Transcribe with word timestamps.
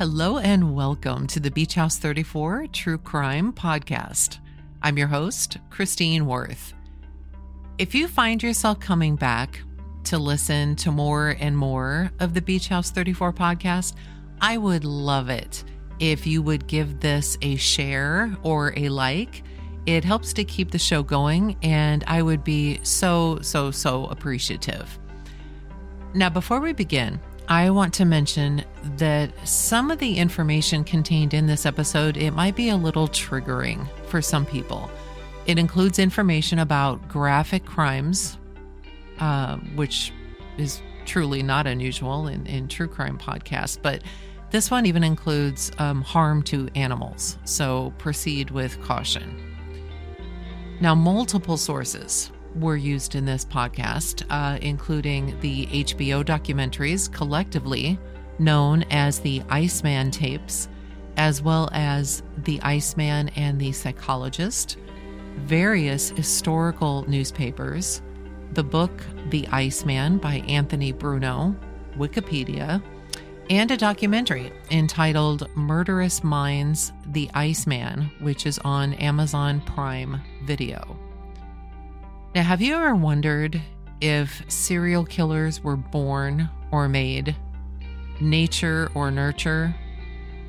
Hello 0.00 0.38
and 0.38 0.74
welcome 0.74 1.26
to 1.26 1.40
the 1.40 1.50
Beach 1.50 1.74
House 1.74 1.98
34 1.98 2.68
True 2.68 2.96
Crime 2.96 3.52
Podcast. 3.52 4.38
I'm 4.80 4.96
your 4.96 5.08
host, 5.08 5.58
Christine 5.68 6.24
Worth. 6.24 6.72
If 7.76 7.94
you 7.94 8.08
find 8.08 8.42
yourself 8.42 8.80
coming 8.80 9.14
back 9.14 9.60
to 10.04 10.16
listen 10.16 10.74
to 10.76 10.90
more 10.90 11.36
and 11.38 11.54
more 11.54 12.10
of 12.18 12.32
the 12.32 12.40
Beach 12.40 12.68
House 12.68 12.90
34 12.90 13.34
podcast, 13.34 13.92
I 14.40 14.56
would 14.56 14.86
love 14.86 15.28
it 15.28 15.64
if 15.98 16.26
you 16.26 16.40
would 16.40 16.66
give 16.66 17.00
this 17.00 17.36
a 17.42 17.56
share 17.56 18.34
or 18.42 18.72
a 18.78 18.88
like. 18.88 19.42
It 19.84 20.02
helps 20.02 20.32
to 20.32 20.44
keep 20.44 20.70
the 20.70 20.78
show 20.78 21.02
going, 21.02 21.58
and 21.62 22.04
I 22.06 22.22
would 22.22 22.42
be 22.42 22.80
so, 22.84 23.38
so, 23.42 23.70
so 23.70 24.06
appreciative. 24.06 24.98
Now, 26.14 26.30
before 26.30 26.60
we 26.60 26.72
begin, 26.72 27.20
I 27.50 27.68
want 27.70 27.92
to 27.94 28.04
mention 28.04 28.64
that 28.98 29.32
some 29.46 29.90
of 29.90 29.98
the 29.98 30.18
information 30.18 30.84
contained 30.84 31.34
in 31.34 31.48
this 31.48 31.66
episode 31.66 32.16
it 32.16 32.30
might 32.30 32.54
be 32.54 32.68
a 32.68 32.76
little 32.76 33.08
triggering 33.08 33.88
for 34.06 34.22
some 34.22 34.46
people. 34.46 34.88
It 35.46 35.58
includes 35.58 35.98
information 35.98 36.60
about 36.60 37.08
graphic 37.08 37.66
crimes, 37.66 38.38
uh, 39.18 39.56
which 39.74 40.12
is 40.58 40.80
truly 41.06 41.42
not 41.42 41.66
unusual 41.66 42.28
in, 42.28 42.46
in 42.46 42.68
true 42.68 42.86
crime 42.86 43.18
podcasts, 43.18 43.76
but 43.82 44.02
this 44.52 44.70
one 44.70 44.86
even 44.86 45.02
includes 45.02 45.72
um, 45.78 46.02
harm 46.02 46.44
to 46.44 46.68
animals. 46.76 47.36
So 47.46 47.92
proceed 47.98 48.52
with 48.52 48.80
caution. 48.80 49.56
Now, 50.80 50.94
multiple 50.94 51.56
sources 51.56 52.30
were 52.56 52.76
used 52.76 53.14
in 53.14 53.24
this 53.24 53.44
podcast, 53.44 54.24
uh, 54.30 54.58
including 54.60 55.38
the 55.40 55.66
HBO 55.66 56.24
documentaries, 56.24 57.12
collectively 57.12 57.98
known 58.38 58.84
as 58.90 59.20
the 59.20 59.42
Iceman 59.48 60.10
tapes, 60.10 60.68
as 61.16 61.42
well 61.42 61.68
as 61.72 62.22
The 62.38 62.60
Iceman 62.62 63.28
and 63.30 63.60
the 63.60 63.72
Psychologist, 63.72 64.78
various 65.36 66.10
historical 66.10 67.04
newspapers, 67.08 68.02
the 68.52 68.64
book 68.64 68.90
The 69.28 69.46
Iceman 69.48 70.18
by 70.18 70.36
Anthony 70.48 70.92
Bruno, 70.92 71.54
Wikipedia, 71.96 72.82
and 73.50 73.70
a 73.70 73.76
documentary 73.76 74.52
entitled 74.70 75.48
Murderous 75.56 76.22
Minds 76.22 76.92
The 77.06 77.28
Iceman, 77.34 78.10
which 78.20 78.46
is 78.46 78.58
on 78.60 78.94
Amazon 78.94 79.60
Prime 79.62 80.20
Video. 80.44 80.99
Now, 82.32 82.44
have 82.44 82.62
you 82.62 82.76
ever 82.76 82.94
wondered 82.94 83.60
if 84.00 84.44
serial 84.48 85.04
killers 85.04 85.64
were 85.64 85.76
born 85.76 86.48
or 86.70 86.88
made, 86.88 87.34
nature 88.20 88.88
or 88.94 89.10
nurture? 89.10 89.74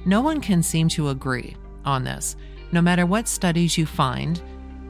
No 0.05 0.21
one 0.21 0.41
can 0.41 0.61
seem 0.61 0.89
to 0.89 1.09
agree 1.09 1.55
on 1.83 2.03
this. 2.03 2.35
No 2.71 2.81
matter 2.81 3.07
what 3.07 3.27
studies 3.27 3.79
you 3.79 3.87
find, 3.87 4.39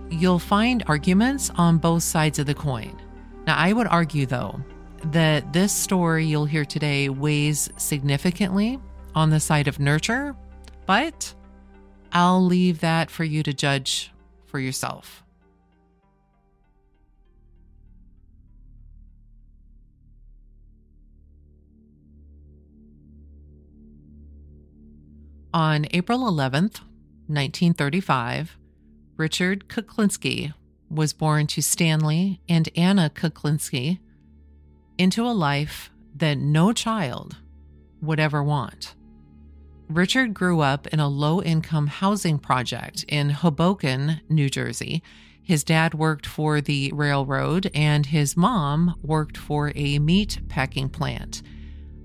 you'll 0.10 0.38
find 0.38 0.84
arguments 0.88 1.50
on 1.56 1.78
both 1.78 2.04
sides 2.04 2.40
of 2.40 2.46
the 2.46 2.54
coin. 2.54 3.00
Now, 3.48 3.56
I 3.58 3.72
would 3.72 3.88
argue, 3.88 4.26
though, 4.26 4.60
that 5.06 5.54
this 5.54 5.72
story 5.72 6.26
you'll 6.26 6.46
hear 6.46 6.66
today 6.66 7.08
weighs 7.08 7.70
significantly 7.78 8.80
on 9.16 9.30
the 9.30 9.40
side 9.40 9.70
of 9.70 9.80
nurture, 9.80 10.36
but 10.86 11.34
I'll 12.12 12.44
leave 12.44 12.82
that 12.82 13.10
for 13.10 13.24
you 13.24 13.44
to 13.44 13.54
judge 13.54 14.12
for 14.46 14.60
yourself. 14.60 15.21
On 25.54 25.86
April 25.92 26.20
11th, 26.20 26.80
1935, 27.28 28.58
Richard 29.18 29.68
Kuklinski 29.68 30.54
was 30.90 31.12
born 31.12 31.46
to 31.48 31.62
Stanley 31.62 32.40
and 32.48 32.70
Anna 32.74 33.12
Kuklinski 33.14 34.00
into 34.98 35.26
a 35.26 35.36
life 35.36 35.90
that 36.16 36.38
no 36.38 36.72
child 36.72 37.36
would 38.02 38.18
ever 38.18 38.42
want. 38.42 38.96
Richard 39.90 40.34
grew 40.34 40.62
up 40.62 40.88
in 40.88 41.02
a 41.02 41.10
low 41.10 41.42
income 41.42 41.88
housing 41.88 42.40
project 42.40 43.04
in 43.10 43.32
Hoboken, 43.32 44.22
New 44.30 44.50
Jersey. 44.50 45.04
His 45.44 45.66
dad 45.66 45.94
worked 45.94 46.26
for 46.26 46.62
the 46.62 46.94
railroad, 46.94 47.70
and 47.74 48.06
his 48.06 48.38
mom 48.38 48.96
worked 49.02 49.36
for 49.36 49.74
a 49.76 50.00
meat 50.00 50.40
packing 50.48 50.88
plant. 50.88 51.42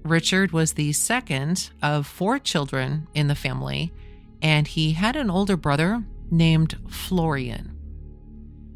Richard 0.06 0.52
was 0.52 0.72
the 0.72 0.92
second 0.92 1.70
of 1.82 2.06
four 2.06 2.38
children 2.38 3.08
in 3.14 3.26
the 3.26 3.34
family, 3.34 3.92
and 4.40 4.66
he 4.66 4.92
had 4.92 5.16
an 5.16 5.30
older 5.30 5.56
brother 5.56 6.04
named 6.30 6.76
Florian. 6.88 7.76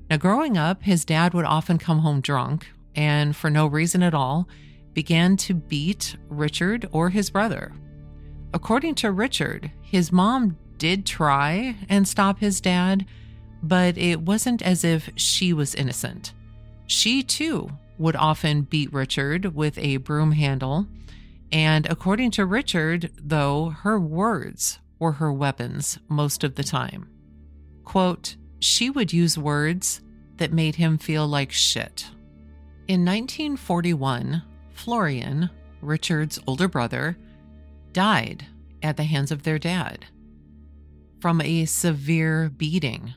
Now, 0.08 0.16
growing 0.16 0.58
up, 0.58 0.82
his 0.82 1.04
dad 1.04 1.34
would 1.34 1.44
often 1.44 1.78
come 1.78 2.00
home 2.00 2.20
drunk 2.20 2.66
and, 2.96 3.34
for 3.34 3.48
no 3.48 3.66
reason 3.66 4.02
at 4.02 4.14
all, 4.14 4.48
began 4.92 5.36
to 5.36 5.54
beat 5.54 6.16
Richard 6.28 6.88
or 6.90 7.10
his 7.10 7.30
brother. 7.30 7.72
According 8.52 8.96
to 8.96 9.12
Richard, 9.12 9.70
his 9.80 10.10
mom 10.10 10.58
did 10.78 11.06
try 11.06 11.76
and 11.88 12.08
stop 12.08 12.40
his 12.40 12.60
dad, 12.60 13.06
but 13.62 13.96
it 13.96 14.22
wasn't 14.22 14.62
as 14.62 14.82
if 14.82 15.10
she 15.14 15.52
was 15.52 15.74
innocent. 15.74 16.32
She, 16.86 17.22
too, 17.22 17.70
would 17.98 18.16
often 18.16 18.62
beat 18.62 18.92
Richard 18.92 19.54
with 19.54 19.78
a 19.78 19.98
broom 19.98 20.32
handle 20.32 20.86
and 21.52 21.86
according 21.86 22.30
to 22.32 22.46
Richard, 22.46 23.10
though, 23.16 23.70
her 23.70 23.98
words 23.98 24.78
were 24.98 25.12
her 25.12 25.32
weapons 25.32 25.98
most 26.08 26.44
of 26.44 26.54
the 26.54 26.62
time. 26.62 27.08
Quote, 27.84 28.36
she 28.60 28.90
would 28.90 29.12
use 29.12 29.36
words 29.36 30.00
that 30.36 30.52
made 30.52 30.76
him 30.76 30.98
feel 30.98 31.26
like 31.26 31.50
shit. 31.50 32.06
In 32.86 33.04
1941, 33.04 34.42
Florian, 34.72 35.50
Richard's 35.80 36.38
older 36.46 36.68
brother, 36.68 37.16
died 37.92 38.46
at 38.82 38.96
the 38.96 39.04
hands 39.04 39.32
of 39.32 39.42
their 39.42 39.58
dad 39.58 40.06
from 41.20 41.40
a 41.40 41.66
severe 41.66 42.48
beating 42.48 43.14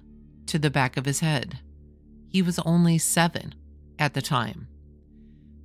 to 0.47 0.59
the 0.59 0.69
back 0.69 0.97
of 0.97 1.05
his 1.05 1.21
head. 1.21 1.59
He 2.29 2.41
was 2.41 2.59
only 2.59 2.97
seven 2.97 3.55
at 3.97 4.13
the 4.13 4.21
time. 4.21 4.67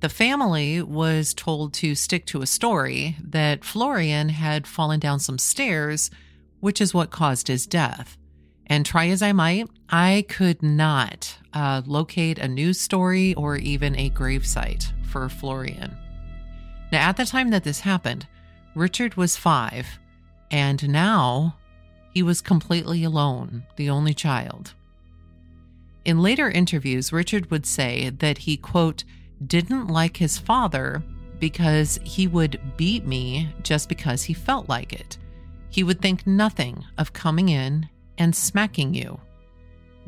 The 0.01 0.09
family 0.09 0.81
was 0.81 1.33
told 1.33 1.73
to 1.75 1.93
stick 1.93 2.25
to 2.27 2.41
a 2.41 2.47
story 2.47 3.17
that 3.21 3.65
Florian 3.65 4.29
had 4.29 4.65
fallen 4.65 4.99
down 4.99 5.19
some 5.19 5.37
stairs, 5.37 6.09
which 6.61 6.79
is 6.79 6.93
what 6.93 7.11
caused 7.11 7.49
his 7.49 7.67
death. 7.67 8.17
And 8.67 8.85
try 8.85 9.07
as 9.07 9.21
I 9.21 9.33
might, 9.33 9.67
I 9.89 10.25
could 10.29 10.63
not 10.63 11.37
uh, 11.53 11.81
locate 11.85 12.39
a 12.39 12.47
news 12.47 12.79
story 12.79 13.33
or 13.33 13.57
even 13.57 13.95
a 13.97 14.09
gravesite 14.09 14.91
for 15.03 15.27
Florian. 15.27 15.97
Now, 16.91 17.09
at 17.09 17.17
the 17.17 17.25
time 17.25 17.49
that 17.49 17.65
this 17.65 17.81
happened, 17.81 18.25
Richard 18.75 19.15
was 19.15 19.35
five, 19.35 19.99
and 20.49 20.87
now 20.87 21.57
he 22.13 22.23
was 22.23 22.41
completely 22.41 23.03
alone, 23.03 23.63
the 23.75 23.89
only 23.89 24.13
child. 24.13 24.73
In 26.05 26.21
later 26.21 26.49
interviews, 26.49 27.11
Richard 27.11 27.51
would 27.51 27.65
say 27.65 28.09
that 28.09 28.39
he, 28.39 28.55
quote, 28.55 29.03
didn't 29.45 29.87
like 29.87 30.17
his 30.17 30.37
father 30.37 31.03
because 31.39 31.99
he 32.03 32.27
would 32.27 32.59
beat 32.77 33.05
me 33.05 33.53
just 33.63 33.89
because 33.89 34.23
he 34.23 34.33
felt 34.33 34.67
like 34.69 34.93
it. 34.93 35.17
He 35.69 35.83
would 35.83 36.01
think 36.01 36.27
nothing 36.27 36.83
of 36.97 37.13
coming 37.13 37.49
in 37.49 37.87
and 38.17 38.35
smacking 38.35 38.93
you. 38.93 39.19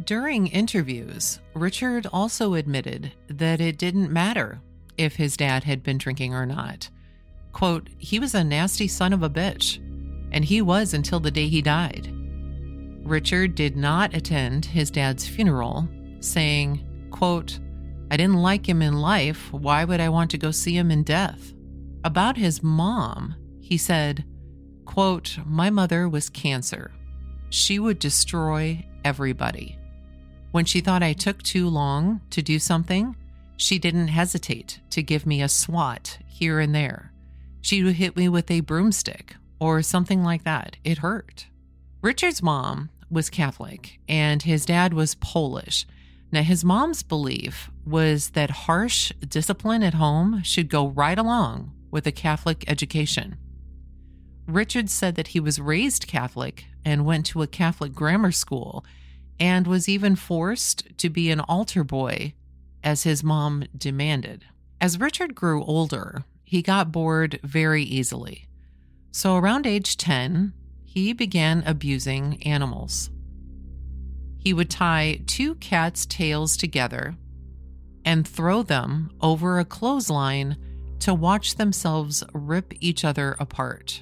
During 0.06 0.48
interviews, 0.48 1.40
Richard 1.54 2.08
also 2.12 2.56
admitted 2.56 3.14
that 3.28 3.62
it 3.62 3.78
didn't 3.78 4.12
matter 4.12 4.60
if 4.98 5.16
his 5.16 5.38
dad 5.38 5.64
had 5.64 5.84
been 5.84 5.98
drinking 5.98 6.34
or 6.34 6.46
not. 6.46 6.90
Quote, 7.54 7.90
he 7.98 8.20
was 8.20 8.34
a 8.34 8.44
nasty 8.44 8.88
son 8.88 9.14
of 9.14 9.24
a 9.24 9.30
bitch, 9.30 9.78
and 10.32 10.44
he 10.44 10.62
was 10.62 10.94
until 10.94 11.20
the 11.20 11.32
day 11.32 11.48
he 11.48 11.62
died. 11.62 12.12
Richard 13.04 13.56
did 13.56 13.76
not 13.76 14.16
attend 14.16 14.66
his 14.66 14.90
dad's 14.90 15.28
funeral, 15.28 15.88
saying, 16.20 16.86
quote, 17.12 17.60
I 18.12 18.18
didn't 18.18 18.42
like 18.42 18.68
him 18.68 18.82
in 18.82 19.00
life. 19.00 19.54
Why 19.54 19.86
would 19.86 20.02
I 20.02 20.10
want 20.10 20.32
to 20.32 20.38
go 20.38 20.52
see 20.52 20.78
him 20.78 20.92
in 20.92 21.04
death? 21.04 21.54
About 22.04 22.36
his 22.36 22.62
mom, 22.62 23.36
he 23.62 23.78
said, 23.78 24.26
quote, 24.84 25.38
My 25.46 25.70
mother 25.70 26.10
was 26.10 26.30
cancer. 26.30 26.92
She 27.52 27.80
would 27.80 28.00
destroy 28.00 28.86
everybody. 29.06 29.80
When 30.52 30.66
she 30.66 30.82
thought 30.82 31.02
I 31.02 31.14
took 31.14 31.42
too 31.42 31.70
long 31.70 32.20
to 32.32 32.42
do 32.42 32.60
something, 32.60 33.16
she 33.56 33.80
didn't 33.80 34.10
hesitate 34.10 34.82
to 34.90 35.02
give 35.02 35.26
me 35.26 35.42
a 35.42 35.48
swat 35.48 36.18
here 36.28 36.60
and 36.60 36.76
there. 36.76 37.14
She 37.62 37.82
would 37.82 37.96
hit 37.96 38.18
me 38.18 38.28
with 38.28 38.52
a 38.52 38.60
broomstick 38.60 39.36
or 39.58 39.82
something 39.82 40.22
like 40.22 40.44
that. 40.44 40.76
It 40.84 40.98
hurt. 40.98 41.46
Richard's 42.02 42.44
mom 42.44 42.90
was 43.10 43.30
Catholic 43.30 44.00
and 44.10 44.44
his 44.44 44.66
dad 44.66 44.94
was 44.94 45.16
Polish. 45.16 45.88
Now, 46.32 46.44
his 46.44 46.64
mom's 46.64 47.04
belief 47.04 47.70
was 47.86 48.30
that 48.32 48.50
harsh 48.52 49.12
discipline 49.28 49.84
at 49.84 49.96
home 49.96 50.42
should 50.44 50.70
go 50.70 50.88
right 50.88 51.18
along 51.18 51.74
with 51.92 52.08
a 52.08 52.12
Catholic 52.12 52.64
education. 52.70 53.38
Richard 54.48 54.90
said 54.90 55.16
that 55.16 55.30
he 55.30 55.40
was 55.40 55.60
raised 55.60 56.08
Catholic 56.08 56.66
and 56.86 57.06
went 57.06 57.26
to 57.28 57.42
a 57.42 57.48
Catholic 57.48 57.94
grammar 57.94 58.32
school 58.32 58.86
and 59.40 59.68
was 59.68 59.90
even 59.90 60.16
forced 60.16 60.98
to 60.98 61.10
be 61.10 61.32
an 61.32 61.42
altar 61.42 61.84
boy 61.84 62.34
as 62.84 63.04
his 63.04 63.24
mom 63.24 63.66
demanded. 63.78 64.46
As 64.80 65.00
Richard 65.00 65.36
grew 65.36 65.64
older, 65.64 66.24
he 66.44 66.62
got 66.62 66.92
bored 66.92 67.40
very 67.44 67.84
easily. 67.84 68.48
So 69.12 69.36
around 69.36 69.68
age 69.68 69.98
10, 69.98 70.54
he 70.84 71.14
began 71.14 71.64
abusing 71.66 72.42
animals. 72.44 73.11
He 74.42 74.54
would 74.54 74.72
tie 74.72 75.22
two 75.28 75.54
cats' 75.56 76.08
tails 76.08 76.58
together 76.58 77.16
and 78.04 78.28
throw 78.28 78.64
them 78.64 79.12
over 79.22 79.60
a 79.60 79.66
clothesline 79.66 80.58
to 81.02 81.14
watch 81.14 81.56
themselves 81.56 82.24
rip 82.34 82.74
each 82.80 83.06
other 83.06 83.36
apart. 83.40 84.02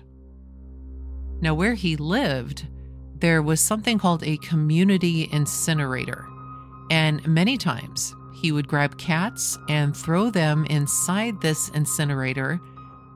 Now, 1.42 1.54
where 1.54 1.74
he 1.74 1.98
lived, 1.98 2.68
there 3.16 3.42
was 3.42 3.60
something 3.60 4.00
called 4.00 4.24
a 4.24 4.38
community 4.38 5.28
incinerator, 5.32 6.26
and 6.90 7.26
many 7.28 7.58
times 7.58 8.16
he 8.34 8.54
would 8.54 8.68
grab 8.70 8.98
cats 8.98 9.58
and 9.68 9.96
throw 9.96 10.30
them 10.30 10.64
inside 10.66 11.42
this 11.42 11.68
incinerator 11.70 12.62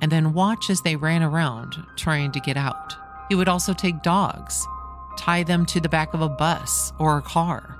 and 0.01 0.11
then 0.11 0.33
watch 0.33 0.69
as 0.69 0.81
they 0.81 0.97
ran 0.97 1.23
around 1.23 1.75
trying 1.95 2.33
to 2.33 2.41
get 2.41 2.57
out. 2.57 2.97
He 3.29 3.35
would 3.35 3.47
also 3.47 3.73
take 3.73 4.01
dogs, 4.01 4.67
tie 5.17 5.43
them 5.43 5.65
to 5.67 5.79
the 5.79 5.89
back 5.89 6.13
of 6.13 6.21
a 6.21 6.29
bus 6.29 6.93
or 6.99 7.17
a 7.17 7.21
car, 7.21 7.77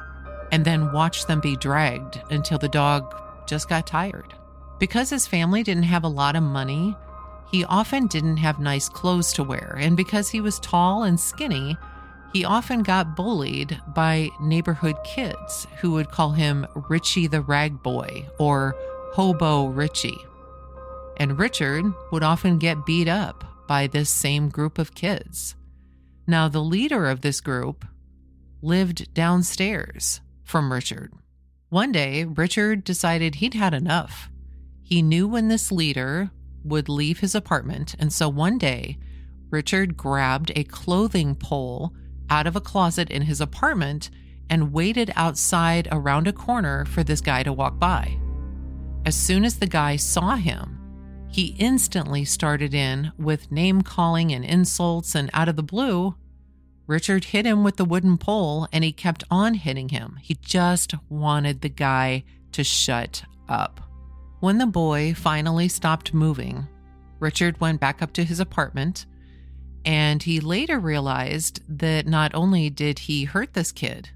and 0.51 0.65
then 0.65 0.91
watch 0.91 1.25
them 1.25 1.39
be 1.39 1.55
dragged 1.55 2.21
until 2.29 2.57
the 2.57 2.69
dog 2.69 3.15
just 3.47 3.69
got 3.69 3.87
tired. 3.87 4.33
Because 4.79 5.09
his 5.09 5.27
family 5.27 5.63
didn't 5.63 5.83
have 5.83 6.03
a 6.03 6.09
lot 6.09 6.35
of 6.35 6.43
money, 6.43 6.95
he 7.51 7.63
often 7.65 8.07
didn't 8.07 8.37
have 8.37 8.59
nice 8.59 8.89
clothes 8.89 9.31
to 9.33 9.43
wear, 9.43 9.77
and 9.79 9.95
because 9.95 10.29
he 10.29 10.41
was 10.41 10.59
tall 10.59 11.03
and 11.03 11.19
skinny, 11.19 11.77
he 12.33 12.43
often 12.43 12.81
got 12.81 13.15
bullied 13.15 13.79
by 13.93 14.31
neighborhood 14.41 14.95
kids 15.03 15.67
who 15.79 15.91
would 15.91 16.09
call 16.09 16.31
him 16.31 16.65
Richie 16.89 17.27
the 17.27 17.41
Rag 17.41 17.83
Boy 17.83 18.25
or 18.39 18.75
Hobo 19.13 19.67
Richie. 19.67 20.17
And 21.17 21.37
Richard 21.37 21.85
would 22.11 22.23
often 22.23 22.57
get 22.57 22.87
beat 22.87 23.07
up 23.07 23.43
by 23.67 23.85
this 23.85 24.09
same 24.09 24.49
group 24.49 24.79
of 24.79 24.95
kids. 24.95 25.55
Now, 26.25 26.47
the 26.47 26.63
leader 26.63 27.07
of 27.07 27.21
this 27.21 27.41
group 27.41 27.85
lived 28.61 29.13
downstairs 29.13 30.21
from 30.43 30.71
Richard. 30.71 31.11
One 31.69 31.91
day, 31.91 32.23
Richard 32.23 32.83
decided 32.83 33.35
he'd 33.35 33.55
had 33.55 33.73
enough. 33.73 34.29
He 34.81 35.01
knew 35.01 35.27
when 35.27 35.47
this 35.47 35.71
leader 35.71 36.31
would 36.63 36.87
leave 36.87 37.19
his 37.19 37.35
apartment, 37.35 37.95
and 37.99 38.13
so 38.13 38.29
one 38.29 38.57
day, 38.57 38.97
Richard 39.49 39.97
grabbed 39.97 40.51
a 40.55 40.63
clothing 40.63 41.35
pole 41.35 41.93
out 42.29 42.47
of 42.47 42.55
a 42.55 42.61
closet 42.61 43.09
in 43.09 43.23
his 43.23 43.41
apartment 43.41 44.09
and 44.49 44.71
waited 44.71 45.11
outside 45.15 45.87
around 45.91 46.27
a 46.27 46.33
corner 46.33 46.85
for 46.85 47.03
this 47.03 47.21
guy 47.21 47.43
to 47.43 47.51
walk 47.51 47.79
by. 47.79 48.17
As 49.05 49.15
soon 49.15 49.43
as 49.43 49.59
the 49.59 49.67
guy 49.67 49.97
saw 49.97 50.35
him, 50.35 50.72
he 51.33 51.55
instantly 51.57 52.23
started 52.23 52.75
in 52.75 53.11
with 53.17 53.51
name 53.51 53.81
calling 53.81 54.31
and 54.31 54.45
insults, 54.45 55.15
and 55.15 55.31
out 55.33 55.49
of 55.49 55.55
the 55.55 55.63
blue, 55.63 56.13
Richard 56.85 57.25
hit 57.25 57.47
him 57.47 57.63
with 57.63 57.77
the 57.77 57.85
wooden 57.85 58.19
pole 58.19 58.67
and 58.71 58.83
he 58.83 58.91
kept 58.91 59.23
on 59.31 59.55
hitting 59.55 59.89
him. 59.89 60.19
He 60.21 60.35
just 60.35 60.93
wanted 61.09 61.61
the 61.61 61.69
guy 61.69 62.23
to 62.51 62.63
shut 62.63 63.23
up. 63.49 63.81
When 64.41 64.59
the 64.59 64.67
boy 64.67 65.15
finally 65.15 65.69
stopped 65.69 66.13
moving, 66.13 66.67
Richard 67.19 67.59
went 67.59 67.79
back 67.79 68.03
up 68.03 68.13
to 68.13 68.23
his 68.23 68.39
apartment 68.39 69.07
and 69.85 70.21
he 70.21 70.39
later 70.39 70.79
realized 70.79 71.61
that 71.67 72.05
not 72.05 72.35
only 72.35 72.69
did 72.69 72.99
he 72.99 73.23
hurt 73.23 73.53
this 73.53 73.71
kid, 73.71 74.09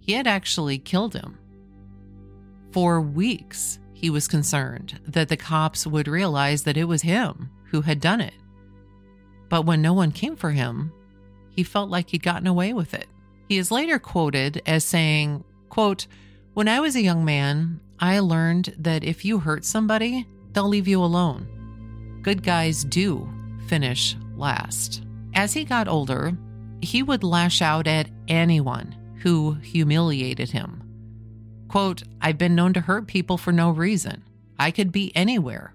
he 0.00 0.12
had 0.14 0.26
actually 0.26 0.78
killed 0.78 1.14
him. 1.14 1.36
For 2.72 3.02
weeks, 3.02 3.80
he 3.98 4.10
was 4.10 4.28
concerned 4.28 5.00
that 5.08 5.28
the 5.28 5.36
cops 5.36 5.84
would 5.84 6.06
realize 6.06 6.62
that 6.62 6.76
it 6.76 6.84
was 6.84 7.02
him 7.02 7.50
who 7.70 7.80
had 7.80 8.00
done 8.00 8.20
it. 8.20 8.34
But 9.48 9.66
when 9.66 9.82
no 9.82 9.92
one 9.92 10.12
came 10.12 10.36
for 10.36 10.52
him, 10.52 10.92
he 11.50 11.64
felt 11.64 11.90
like 11.90 12.10
he'd 12.10 12.22
gotten 12.22 12.46
away 12.46 12.72
with 12.72 12.94
it. 12.94 13.08
He 13.48 13.58
is 13.58 13.72
later 13.72 13.98
quoted 13.98 14.62
as 14.66 14.84
saying, 14.84 15.42
quote, 15.68 16.06
When 16.54 16.68
I 16.68 16.78
was 16.78 16.94
a 16.94 17.02
young 17.02 17.24
man, 17.24 17.80
I 17.98 18.20
learned 18.20 18.72
that 18.78 19.02
if 19.02 19.24
you 19.24 19.40
hurt 19.40 19.64
somebody, 19.64 20.28
they'll 20.52 20.68
leave 20.68 20.86
you 20.86 21.02
alone. 21.02 22.20
Good 22.22 22.44
guys 22.44 22.84
do 22.84 23.28
finish 23.66 24.16
last. 24.36 25.02
As 25.34 25.52
he 25.52 25.64
got 25.64 25.88
older, 25.88 26.38
he 26.80 27.02
would 27.02 27.24
lash 27.24 27.60
out 27.62 27.88
at 27.88 28.10
anyone 28.28 28.94
who 29.22 29.54
humiliated 29.54 30.52
him. 30.52 30.87
Quote, 31.68 32.02
I've 32.20 32.38
been 32.38 32.54
known 32.54 32.72
to 32.72 32.80
hurt 32.80 33.06
people 33.06 33.36
for 33.36 33.52
no 33.52 33.70
reason. 33.70 34.24
I 34.58 34.70
could 34.70 34.90
be 34.90 35.14
anywhere. 35.14 35.74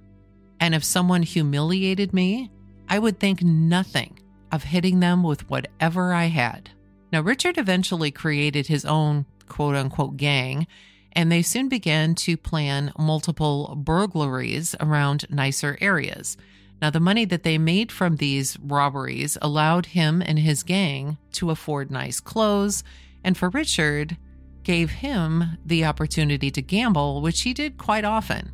And 0.59 0.73
if 0.75 0.83
someone 0.83 1.23
humiliated 1.23 2.13
me, 2.13 2.51
I 2.89 2.99
would 2.99 3.19
think 3.19 3.41
nothing 3.41 4.19
of 4.51 4.63
hitting 4.63 4.99
them 4.99 5.23
with 5.23 5.49
whatever 5.49 6.13
I 6.13 6.25
had. 6.25 6.69
Now, 7.11 7.21
Richard 7.21 7.57
eventually 7.57 8.11
created 8.11 8.67
his 8.67 8.85
own 8.85 9.25
quote 9.47 9.75
unquote 9.75 10.17
gang 10.17 10.67
and 11.13 11.31
they 11.31 11.41
soon 11.41 11.69
began 11.69 12.15
to 12.15 12.35
plan 12.35 12.91
multiple 12.97 13.75
burglaries 13.77 14.75
around 14.79 15.25
nicer 15.29 15.77
areas. 15.79 16.37
Now, 16.81 16.89
the 16.89 16.99
money 16.99 17.23
that 17.25 17.43
they 17.43 17.57
made 17.57 17.91
from 17.91 18.17
these 18.17 18.57
robberies 18.59 19.37
allowed 19.41 19.87
him 19.87 20.21
and 20.21 20.39
his 20.39 20.63
gang 20.63 21.17
to 21.33 21.51
afford 21.51 21.91
nice 21.91 22.19
clothes, 22.19 22.83
and 23.23 23.37
for 23.37 23.49
Richard, 23.49 24.17
gave 24.63 24.89
him 24.89 25.57
the 25.65 25.85
opportunity 25.85 26.49
to 26.51 26.61
gamble, 26.61 27.21
which 27.21 27.41
he 27.41 27.53
did 27.53 27.77
quite 27.77 28.05
often. 28.05 28.51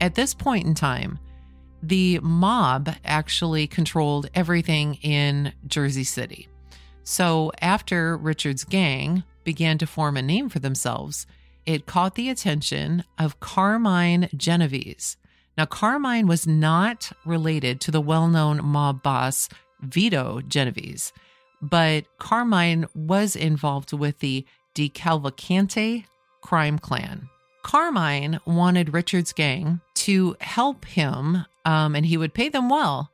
At 0.00 0.14
this 0.14 0.34
point 0.34 0.66
in 0.66 0.74
time, 0.74 1.18
the 1.82 2.18
mob 2.20 2.90
actually 3.04 3.66
controlled 3.66 4.30
everything 4.34 4.94
in 5.02 5.52
Jersey 5.66 6.04
City. 6.04 6.48
So, 7.02 7.52
after 7.60 8.16
Richard's 8.16 8.64
gang 8.64 9.24
began 9.44 9.76
to 9.78 9.86
form 9.86 10.16
a 10.16 10.22
name 10.22 10.48
for 10.48 10.58
themselves, 10.58 11.26
it 11.66 11.86
caught 11.86 12.14
the 12.14 12.30
attention 12.30 13.04
of 13.18 13.40
Carmine 13.40 14.28
Genovese. 14.36 15.18
Now, 15.56 15.66
Carmine 15.66 16.26
was 16.26 16.46
not 16.46 17.12
related 17.24 17.80
to 17.82 17.90
the 17.90 18.00
well 18.00 18.28
known 18.28 18.64
mob 18.64 19.02
boss 19.02 19.48
Vito 19.82 20.40
Genovese, 20.48 21.12
but 21.60 22.06
Carmine 22.18 22.86
was 22.94 23.36
involved 23.36 23.92
with 23.92 24.18
the 24.18 24.46
DeCavalcante 24.74 26.04
crime 26.40 26.78
clan. 26.78 27.28
Carmine 27.62 28.40
wanted 28.44 28.92
Richard's 28.92 29.32
gang 29.32 29.80
to 29.94 30.36
help 30.40 30.84
him, 30.84 31.46
um, 31.64 31.96
and 31.96 32.04
he 32.04 32.16
would 32.16 32.34
pay 32.34 32.48
them 32.48 32.68
well. 32.68 33.10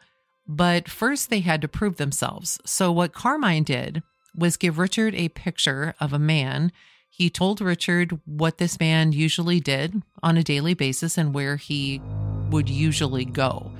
But 0.48 0.88
first, 0.88 1.30
they 1.30 1.40
had 1.40 1.60
to 1.62 1.68
prove 1.68 1.96
themselves. 1.96 2.58
So, 2.66 2.90
what 2.90 3.12
Carmine 3.12 3.62
did 3.62 4.02
was 4.34 4.56
give 4.56 4.78
Richard 4.78 5.14
a 5.14 5.28
picture 5.28 5.94
of 6.00 6.12
a 6.12 6.18
man 6.18 6.72
he 7.20 7.28
told 7.28 7.60
Richard 7.60 8.18
what 8.24 8.58
this 8.58 8.80
man 8.80 9.12
usually 9.12 9.60
did 9.60 10.00
on 10.22 10.38
a 10.38 10.42
daily 10.42 10.72
basis 10.72 11.18
and 11.18 11.34
where 11.34 11.56
he 11.56 12.00
would 12.48 12.70
usually 12.70 13.26
go. 13.26 13.70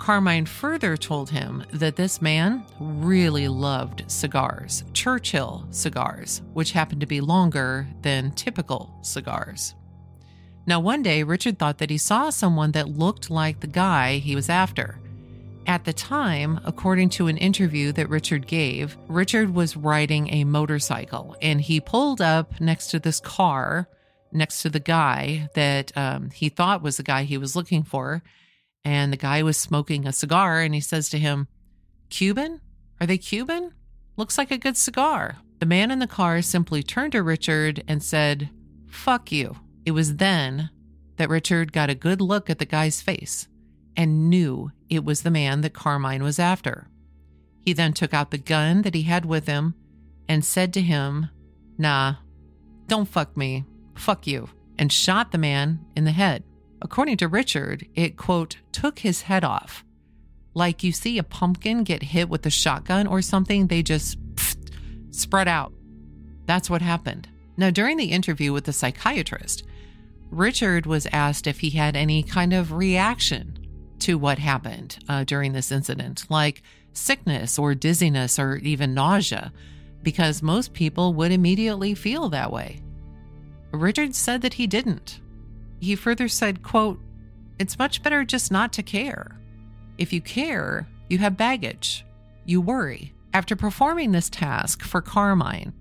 Carmine 0.00 0.46
further 0.46 0.96
told 0.96 1.30
him 1.30 1.62
that 1.72 1.94
this 1.94 2.22
man 2.22 2.64
really 2.80 3.46
loved 3.46 4.10
cigars, 4.10 4.82
Churchill 4.94 5.66
cigars, 5.70 6.40
which 6.54 6.72
happened 6.72 7.02
to 7.02 7.06
be 7.06 7.20
longer 7.20 7.86
than 8.00 8.32
typical 8.32 8.92
cigars. 9.02 9.74
Now, 10.66 10.80
one 10.80 11.02
day, 11.02 11.22
Richard 11.22 11.58
thought 11.58 11.78
that 11.78 11.90
he 11.90 11.98
saw 11.98 12.30
someone 12.30 12.72
that 12.72 12.88
looked 12.88 13.30
like 13.30 13.60
the 13.60 13.66
guy 13.66 14.16
he 14.16 14.34
was 14.34 14.48
after. 14.48 14.98
At 15.66 15.84
the 15.84 15.92
time, 15.92 16.60
according 16.64 17.10
to 17.10 17.26
an 17.26 17.36
interview 17.36 17.92
that 17.92 18.08
Richard 18.08 18.46
gave, 18.46 18.96
Richard 19.06 19.54
was 19.54 19.76
riding 19.76 20.32
a 20.32 20.44
motorcycle 20.44 21.36
and 21.42 21.60
he 21.60 21.78
pulled 21.78 22.20
up 22.20 22.58
next 22.60 22.88
to 22.88 22.98
this 22.98 23.20
car, 23.20 23.86
next 24.32 24.62
to 24.62 24.70
the 24.70 24.80
guy 24.80 25.48
that 25.54 25.96
um, 25.96 26.30
he 26.30 26.48
thought 26.48 26.82
was 26.82 26.96
the 26.96 27.02
guy 27.02 27.24
he 27.24 27.38
was 27.38 27.54
looking 27.54 27.82
for. 27.82 28.22
And 28.84 29.12
the 29.12 29.16
guy 29.16 29.42
was 29.42 29.56
smoking 29.56 30.06
a 30.06 30.12
cigar 30.12 30.60
and 30.60 30.74
he 30.74 30.80
says 30.80 31.08
to 31.10 31.18
him, 31.18 31.48
Cuban? 32.08 32.60
Are 33.00 33.06
they 33.06 33.18
Cuban? 33.18 33.72
Looks 34.16 34.38
like 34.38 34.50
a 34.50 34.58
good 34.58 34.76
cigar. 34.76 35.38
The 35.58 35.66
man 35.66 35.90
in 35.90 35.98
the 35.98 36.06
car 36.06 36.42
simply 36.42 36.82
turned 36.82 37.12
to 37.12 37.22
Richard 37.22 37.84
and 37.86 38.02
said, 38.02 38.50
Fuck 38.88 39.30
you. 39.30 39.56
It 39.84 39.92
was 39.92 40.16
then 40.16 40.70
that 41.16 41.28
Richard 41.28 41.72
got 41.72 41.90
a 41.90 41.94
good 41.94 42.20
look 42.20 42.48
at 42.48 42.58
the 42.58 42.66
guy's 42.66 43.02
face 43.02 43.46
and 43.96 44.30
knew 44.30 44.70
it 44.88 45.04
was 45.04 45.22
the 45.22 45.30
man 45.30 45.60
that 45.60 45.74
Carmine 45.74 46.22
was 46.22 46.38
after. 46.38 46.88
He 47.60 47.72
then 47.72 47.92
took 47.92 48.14
out 48.14 48.30
the 48.30 48.38
gun 48.38 48.82
that 48.82 48.94
he 48.94 49.02
had 49.02 49.26
with 49.26 49.46
him 49.46 49.74
and 50.28 50.44
said 50.44 50.72
to 50.74 50.80
him, 50.80 51.28
Nah, 51.76 52.14
don't 52.86 53.08
fuck 53.08 53.36
me, 53.36 53.64
fuck 53.94 54.26
you, 54.26 54.48
and 54.78 54.92
shot 54.92 55.32
the 55.32 55.38
man 55.38 55.84
in 55.94 56.04
the 56.04 56.10
head. 56.10 56.42
According 56.82 57.18
to 57.18 57.28
Richard, 57.28 57.86
it, 57.94 58.16
quote, 58.16 58.56
took 58.72 59.00
his 59.00 59.22
head 59.22 59.44
off, 59.44 59.84
Like 60.54 60.82
you 60.82 60.92
see 60.92 61.18
a 61.18 61.22
pumpkin 61.22 61.84
get 61.84 62.02
hit 62.02 62.28
with 62.28 62.44
a 62.46 62.50
shotgun 62.50 63.06
or 63.06 63.22
something, 63.22 63.66
they 63.66 63.82
just 63.82 64.18
pfft, 64.34 64.72
spread 65.10 65.48
out. 65.48 65.72
That's 66.46 66.68
what 66.68 66.82
happened. 66.82 67.28
Now, 67.56 67.70
during 67.70 67.96
the 67.96 68.10
interview 68.10 68.52
with 68.52 68.64
the 68.64 68.72
psychiatrist, 68.72 69.64
Richard 70.30 70.86
was 70.86 71.06
asked 71.12 71.46
if 71.46 71.60
he 71.60 71.70
had 71.70 71.96
any 71.96 72.22
kind 72.22 72.52
of 72.52 72.72
reaction 72.72 73.58
to 74.00 74.16
what 74.18 74.38
happened 74.38 74.98
uh, 75.08 75.24
during 75.24 75.52
this 75.52 75.70
incident, 75.70 76.24
like 76.30 76.62
sickness 76.92 77.58
or 77.58 77.74
dizziness 77.74 78.38
or 78.38 78.56
even 78.56 78.94
nausea, 78.94 79.52
because 80.02 80.42
most 80.42 80.72
people 80.72 81.12
would 81.14 81.30
immediately 81.32 81.94
feel 81.94 82.28
that 82.30 82.50
way. 82.50 82.80
Richard 83.72 84.14
said 84.14 84.42
that 84.42 84.54
he 84.54 84.66
didn't. 84.66 85.20
He 85.80 85.96
further 85.96 86.28
said, 86.28 86.62
quote, 86.62 87.00
It's 87.58 87.78
much 87.78 88.02
better 88.02 88.24
just 88.24 88.52
not 88.52 88.72
to 88.74 88.82
care. 88.82 89.40
If 89.98 90.12
you 90.12 90.20
care, 90.20 90.88
you 91.08 91.18
have 91.18 91.36
baggage. 91.36 92.04
You 92.44 92.60
worry. 92.60 93.14
After 93.32 93.56
performing 93.56 94.12
this 94.12 94.28
task 94.28 94.82
for 94.82 95.00
Carmine, 95.00 95.72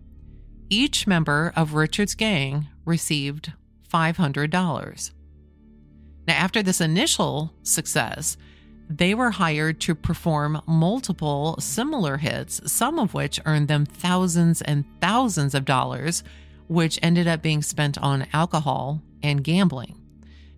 each 0.70 1.08
member 1.08 1.52
of 1.56 1.74
Richard's 1.74 2.16
gang 2.16 2.68
received 2.86 3.54
$500. 3.92 5.12
Now, 6.28 6.34
after 6.34 6.62
this 6.62 6.80
initial 6.80 7.54
success, 7.64 8.38
they 8.90 9.14
were 9.14 9.32
hired 9.32 9.80
to 9.82 9.96
perform 9.96 10.62
multiple 10.68 11.56
similar 11.60 12.18
hits, 12.18 12.72
some 12.72 13.00
of 13.00 13.14
which 13.14 13.40
earned 13.46 13.68
them 13.68 13.86
thousands 13.86 14.62
and 14.62 14.86
thousands 15.02 15.56
of 15.56 15.66
dollars, 15.66 16.24
which 16.68 17.00
ended 17.02 17.28
up 17.28 17.42
being 17.42 17.62
spent 17.62 17.98
on 17.98 18.28
alcohol 18.34 19.02
and 19.24 19.44
gambling. 19.44 19.96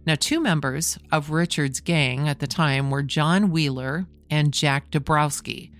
Now, 0.05 0.15
two 0.15 0.39
members 0.39 0.97
of 1.11 1.29
Richard's 1.29 1.79
gang 1.79 2.27
at 2.27 2.39
the 2.39 2.47
time 2.47 2.89
were 2.89 3.03
John 3.03 3.51
Wheeler 3.51 4.07
and 4.29 4.53
Jack 4.53 4.89
Dabrowski. 4.89 5.71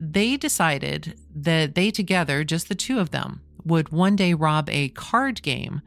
They 0.00 0.36
decided 0.36 1.18
that 1.34 1.74
they 1.74 1.90
together, 1.90 2.44
just 2.44 2.68
the 2.68 2.74
two 2.74 2.98
of 2.98 3.10
them, 3.10 3.42
would 3.64 3.90
one 3.90 4.16
day 4.16 4.32
rob 4.32 4.70
a 4.70 4.88
card 4.90 5.42
game 5.42 5.82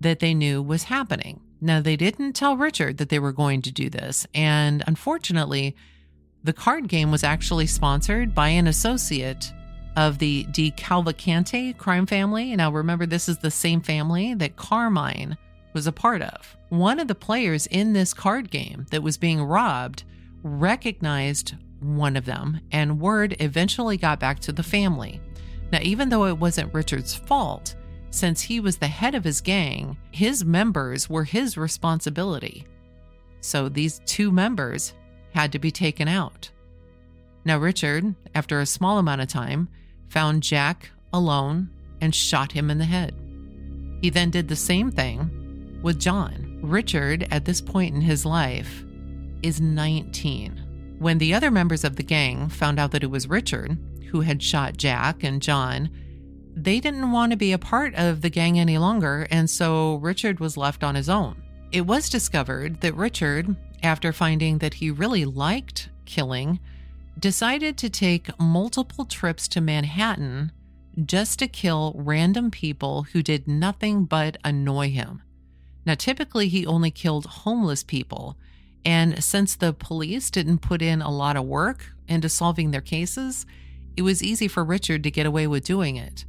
that 0.00 0.20
they 0.20 0.34
knew 0.34 0.62
was 0.62 0.84
happening. 0.84 1.40
Now, 1.60 1.80
they 1.80 1.96
didn't 1.96 2.34
tell 2.34 2.56
Richard 2.56 2.98
that 2.98 3.08
they 3.08 3.18
were 3.18 3.32
going 3.32 3.62
to 3.62 3.72
do 3.72 3.88
this, 3.88 4.26
and 4.34 4.82
unfortunately, 4.86 5.74
the 6.42 6.52
card 6.52 6.88
game 6.88 7.10
was 7.10 7.24
actually 7.24 7.66
sponsored 7.66 8.34
by 8.34 8.48
an 8.48 8.66
associate 8.66 9.50
of 9.96 10.18
the 10.18 10.44
DeCavalcante 10.46 11.76
crime 11.76 12.06
family. 12.06 12.54
Now, 12.56 12.70
remember, 12.70 13.06
this 13.06 13.28
is 13.28 13.38
the 13.38 13.50
same 13.50 13.80
family 13.80 14.34
that 14.34 14.56
Carmine 14.56 15.36
was 15.72 15.86
a 15.86 15.92
part 15.92 16.22
of. 16.22 16.56
One 16.68 16.98
of 16.98 17.08
the 17.08 17.14
players 17.14 17.66
in 17.66 17.92
this 17.92 18.14
card 18.14 18.50
game 18.50 18.86
that 18.90 19.02
was 19.02 19.16
being 19.16 19.42
robbed 19.42 20.04
recognized 20.42 21.54
one 21.80 22.16
of 22.16 22.24
them, 22.24 22.60
and 22.72 23.00
word 23.00 23.36
eventually 23.40 23.96
got 23.96 24.20
back 24.20 24.40
to 24.40 24.52
the 24.52 24.62
family. 24.62 25.20
Now, 25.72 25.80
even 25.82 26.08
though 26.08 26.26
it 26.26 26.38
wasn't 26.38 26.72
Richard's 26.72 27.14
fault, 27.14 27.74
since 28.10 28.40
he 28.40 28.60
was 28.60 28.76
the 28.76 28.86
head 28.86 29.14
of 29.14 29.24
his 29.24 29.40
gang, 29.40 29.96
his 30.12 30.44
members 30.44 31.10
were 31.10 31.24
his 31.24 31.56
responsibility. 31.56 32.66
So 33.40 33.68
these 33.68 34.00
two 34.06 34.30
members 34.30 34.94
had 35.34 35.52
to 35.52 35.58
be 35.58 35.70
taken 35.70 36.08
out. 36.08 36.50
Now, 37.44 37.58
Richard, 37.58 38.14
after 38.34 38.60
a 38.60 38.66
small 38.66 38.98
amount 38.98 39.20
of 39.20 39.28
time, 39.28 39.68
found 40.14 40.44
Jack 40.44 40.90
alone 41.12 41.68
and 42.00 42.14
shot 42.14 42.52
him 42.52 42.70
in 42.70 42.78
the 42.78 42.84
head. 42.84 43.12
He 44.00 44.10
then 44.10 44.30
did 44.30 44.46
the 44.46 44.54
same 44.54 44.92
thing 44.92 45.80
with 45.82 45.98
John. 45.98 46.60
Richard, 46.62 47.26
at 47.32 47.44
this 47.44 47.60
point 47.60 47.96
in 47.96 48.00
his 48.00 48.24
life, 48.24 48.84
is 49.42 49.60
19. 49.60 50.96
When 51.00 51.18
the 51.18 51.34
other 51.34 51.50
members 51.50 51.82
of 51.82 51.96
the 51.96 52.04
gang 52.04 52.48
found 52.48 52.78
out 52.78 52.92
that 52.92 53.02
it 53.02 53.10
was 53.10 53.28
Richard 53.28 53.76
who 54.12 54.20
had 54.20 54.40
shot 54.40 54.76
Jack 54.76 55.24
and 55.24 55.42
John, 55.42 55.90
they 56.54 56.78
didn't 56.78 57.10
want 57.10 57.32
to 57.32 57.36
be 57.36 57.50
a 57.50 57.58
part 57.58 57.92
of 57.96 58.20
the 58.20 58.30
gang 58.30 58.60
any 58.60 58.78
longer, 58.78 59.26
and 59.32 59.50
so 59.50 59.96
Richard 59.96 60.38
was 60.38 60.56
left 60.56 60.84
on 60.84 60.94
his 60.94 61.08
own. 61.08 61.42
It 61.72 61.86
was 61.86 62.08
discovered 62.08 62.82
that 62.82 62.94
Richard, 62.94 63.56
after 63.82 64.12
finding 64.12 64.58
that 64.58 64.74
he 64.74 64.92
really 64.92 65.24
liked 65.24 65.88
killing, 66.04 66.60
decided 67.18 67.76
to 67.78 67.88
take 67.88 68.38
multiple 68.38 69.04
trips 69.04 69.48
to 69.48 69.60
Manhattan 69.60 70.52
just 71.04 71.38
to 71.38 71.48
kill 71.48 71.92
random 71.96 72.50
people 72.50 73.04
who 73.12 73.22
did 73.22 73.48
nothing 73.48 74.04
but 74.04 74.36
annoy 74.44 74.90
him. 74.90 75.22
Now, 75.86 75.94
typically, 75.94 76.48
he 76.48 76.66
only 76.66 76.90
killed 76.90 77.26
homeless 77.26 77.82
people. 77.82 78.36
And 78.84 79.22
since 79.22 79.56
the 79.56 79.72
police 79.72 80.30
didn't 80.30 80.58
put 80.58 80.82
in 80.82 81.02
a 81.02 81.10
lot 81.10 81.36
of 81.36 81.44
work 81.44 81.92
into 82.08 82.28
solving 82.28 82.70
their 82.70 82.80
cases, 82.80 83.46
it 83.96 84.02
was 84.02 84.22
easy 84.22 84.48
for 84.48 84.64
Richard 84.64 85.02
to 85.04 85.10
get 85.10 85.26
away 85.26 85.46
with 85.46 85.64
doing 85.64 85.96
it. 85.96 86.24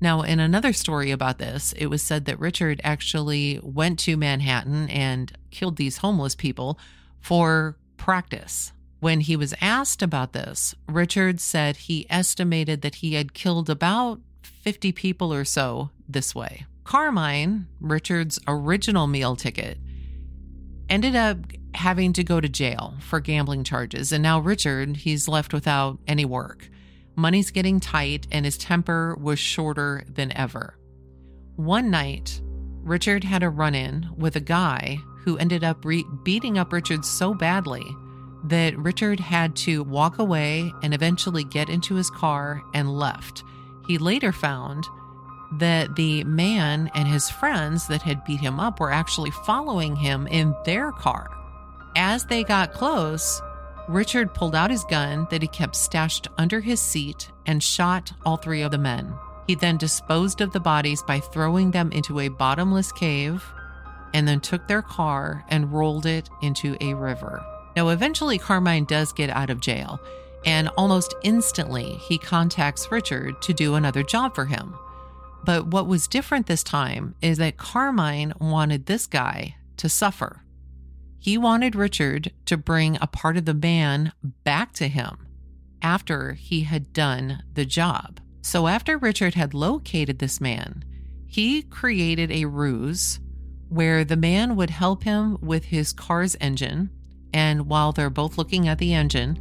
Now, 0.00 0.22
in 0.22 0.40
another 0.40 0.72
story 0.72 1.10
about 1.10 1.38
this, 1.38 1.72
it 1.74 1.86
was 1.86 2.02
said 2.02 2.24
that 2.24 2.40
Richard 2.40 2.80
actually 2.82 3.60
went 3.62 3.98
to 4.00 4.16
Manhattan 4.16 4.88
and 4.88 5.30
killed 5.50 5.76
these 5.76 5.98
homeless 5.98 6.34
people 6.34 6.78
for 7.20 7.76
practice. 7.98 8.72
When 9.00 9.20
he 9.20 9.34
was 9.34 9.54
asked 9.62 10.02
about 10.02 10.34
this, 10.34 10.74
Richard 10.86 11.40
said 11.40 11.76
he 11.76 12.06
estimated 12.10 12.82
that 12.82 12.96
he 12.96 13.14
had 13.14 13.32
killed 13.32 13.70
about 13.70 14.20
50 14.42 14.92
people 14.92 15.32
or 15.32 15.44
so 15.46 15.90
this 16.06 16.34
way. 16.34 16.66
Carmine, 16.84 17.66
Richard's 17.80 18.38
original 18.46 19.06
meal 19.06 19.36
ticket, 19.36 19.78
ended 20.90 21.16
up 21.16 21.38
having 21.74 22.12
to 22.12 22.24
go 22.24 22.40
to 22.40 22.48
jail 22.48 22.94
for 23.00 23.20
gambling 23.20 23.64
charges. 23.64 24.12
And 24.12 24.22
now 24.22 24.38
Richard, 24.38 24.98
he's 24.98 25.28
left 25.28 25.54
without 25.54 25.98
any 26.06 26.26
work. 26.26 26.68
Money's 27.16 27.50
getting 27.50 27.80
tight, 27.80 28.26
and 28.30 28.44
his 28.44 28.58
temper 28.58 29.16
was 29.18 29.38
shorter 29.38 30.04
than 30.08 30.36
ever. 30.36 30.76
One 31.56 31.90
night, 31.90 32.40
Richard 32.82 33.24
had 33.24 33.42
a 33.42 33.50
run 33.50 33.74
in 33.74 34.10
with 34.16 34.36
a 34.36 34.40
guy 34.40 34.98
who 35.24 35.38
ended 35.38 35.64
up 35.64 35.84
re- 35.84 36.04
beating 36.22 36.58
up 36.58 36.72
Richard 36.72 37.04
so 37.04 37.34
badly 37.34 37.84
that 38.44 38.78
Richard 38.78 39.20
had 39.20 39.54
to 39.56 39.82
walk 39.82 40.18
away 40.18 40.72
and 40.82 40.94
eventually 40.94 41.44
get 41.44 41.68
into 41.68 41.94
his 41.94 42.10
car 42.10 42.62
and 42.74 42.92
left. 42.92 43.44
He 43.86 43.98
later 43.98 44.32
found 44.32 44.86
that 45.52 45.96
the 45.96 46.24
man 46.24 46.90
and 46.94 47.08
his 47.08 47.28
friends 47.28 47.88
that 47.88 48.02
had 48.02 48.24
beat 48.24 48.40
him 48.40 48.60
up 48.60 48.80
were 48.80 48.92
actually 48.92 49.30
following 49.30 49.96
him 49.96 50.26
in 50.28 50.54
their 50.64 50.92
car. 50.92 51.28
As 51.96 52.24
they 52.24 52.44
got 52.44 52.72
close, 52.72 53.42
Richard 53.88 54.32
pulled 54.32 54.54
out 54.54 54.70
his 54.70 54.84
gun 54.84 55.26
that 55.30 55.42
he 55.42 55.48
kept 55.48 55.74
stashed 55.74 56.28
under 56.38 56.60
his 56.60 56.80
seat 56.80 57.30
and 57.46 57.62
shot 57.62 58.12
all 58.24 58.36
three 58.36 58.62
of 58.62 58.70
the 58.70 58.78
men. 58.78 59.12
He 59.48 59.56
then 59.56 59.76
disposed 59.76 60.40
of 60.40 60.52
the 60.52 60.60
bodies 60.60 61.02
by 61.02 61.18
throwing 61.18 61.72
them 61.72 61.90
into 61.90 62.20
a 62.20 62.28
bottomless 62.28 62.92
cave 62.92 63.44
and 64.14 64.26
then 64.28 64.38
took 64.40 64.68
their 64.68 64.82
car 64.82 65.44
and 65.48 65.72
rolled 65.72 66.06
it 66.06 66.30
into 66.40 66.76
a 66.80 66.94
river. 66.94 67.44
Now, 67.76 67.88
eventually, 67.88 68.38
Carmine 68.38 68.84
does 68.84 69.12
get 69.12 69.30
out 69.30 69.50
of 69.50 69.60
jail, 69.60 70.00
and 70.44 70.68
almost 70.76 71.14
instantly, 71.22 71.94
he 71.94 72.18
contacts 72.18 72.90
Richard 72.90 73.40
to 73.42 73.52
do 73.52 73.74
another 73.74 74.02
job 74.02 74.34
for 74.34 74.46
him. 74.46 74.74
But 75.44 75.68
what 75.68 75.86
was 75.86 76.08
different 76.08 76.46
this 76.46 76.62
time 76.62 77.14
is 77.22 77.38
that 77.38 77.56
Carmine 77.56 78.34
wanted 78.40 78.86
this 78.86 79.06
guy 79.06 79.56
to 79.78 79.88
suffer. 79.88 80.42
He 81.18 81.38
wanted 81.38 81.74
Richard 81.74 82.32
to 82.46 82.56
bring 82.56 82.96
a 83.00 83.06
part 83.06 83.36
of 83.36 83.44
the 83.44 83.54
man 83.54 84.12
back 84.44 84.72
to 84.74 84.88
him 84.88 85.26
after 85.82 86.32
he 86.34 86.62
had 86.62 86.92
done 86.92 87.42
the 87.54 87.64
job. 87.64 88.20
So, 88.42 88.66
after 88.66 88.96
Richard 88.96 89.34
had 89.34 89.54
located 89.54 90.18
this 90.18 90.40
man, 90.40 90.84
he 91.26 91.62
created 91.62 92.30
a 92.30 92.46
ruse 92.46 93.20
where 93.68 94.04
the 94.04 94.16
man 94.16 94.56
would 94.56 94.70
help 94.70 95.04
him 95.04 95.38
with 95.40 95.66
his 95.66 95.92
car's 95.92 96.36
engine. 96.40 96.90
And 97.32 97.66
while 97.66 97.92
they're 97.92 98.10
both 98.10 98.38
looking 98.38 98.68
at 98.68 98.78
the 98.78 98.94
engine, 98.94 99.38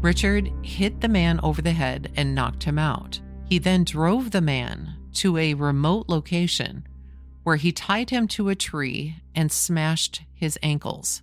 Richard 0.00 0.50
hit 0.62 1.00
the 1.00 1.08
man 1.08 1.40
over 1.42 1.62
the 1.62 1.72
head 1.72 2.12
and 2.16 2.34
knocked 2.34 2.64
him 2.64 2.78
out. 2.78 3.20
He 3.44 3.58
then 3.58 3.84
drove 3.84 4.30
the 4.30 4.40
man 4.40 4.96
to 5.14 5.36
a 5.36 5.54
remote 5.54 6.08
location 6.08 6.86
where 7.42 7.56
he 7.56 7.72
tied 7.72 8.10
him 8.10 8.28
to 8.28 8.48
a 8.48 8.54
tree 8.54 9.16
and 9.34 9.50
smashed 9.50 10.22
his 10.34 10.58
ankles. 10.62 11.22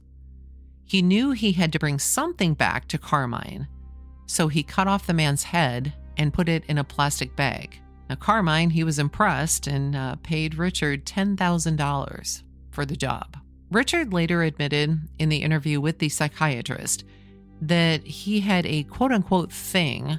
He 0.85 1.01
knew 1.01 1.31
he 1.31 1.53
had 1.53 1.71
to 1.73 1.79
bring 1.79 1.99
something 1.99 2.53
back 2.53 2.87
to 2.87 2.97
Carmine, 2.97 3.67
so 4.25 4.47
he 4.47 4.63
cut 4.63 4.87
off 4.87 5.07
the 5.07 5.13
man's 5.13 5.43
head 5.43 5.93
and 6.17 6.33
put 6.33 6.49
it 6.49 6.63
in 6.67 6.77
a 6.77 6.83
plastic 6.83 7.35
bag. 7.35 7.79
Now, 8.09 8.15
Carmine, 8.15 8.71
he 8.71 8.83
was 8.83 8.99
impressed 8.99 9.67
and 9.67 9.95
uh, 9.95 10.15
paid 10.23 10.55
Richard 10.55 11.05
$10,000 11.05 12.43
for 12.71 12.85
the 12.85 12.95
job. 12.95 13.37
Richard 13.71 14.13
later 14.13 14.43
admitted 14.43 14.99
in 15.19 15.29
the 15.29 15.37
interview 15.37 15.79
with 15.79 15.99
the 15.99 16.09
psychiatrist 16.09 17.03
that 17.61 18.03
he 18.03 18.39
had 18.39 18.65
a 18.65 18.83
quote 18.83 19.11
unquote 19.11 19.51
thing 19.51 20.17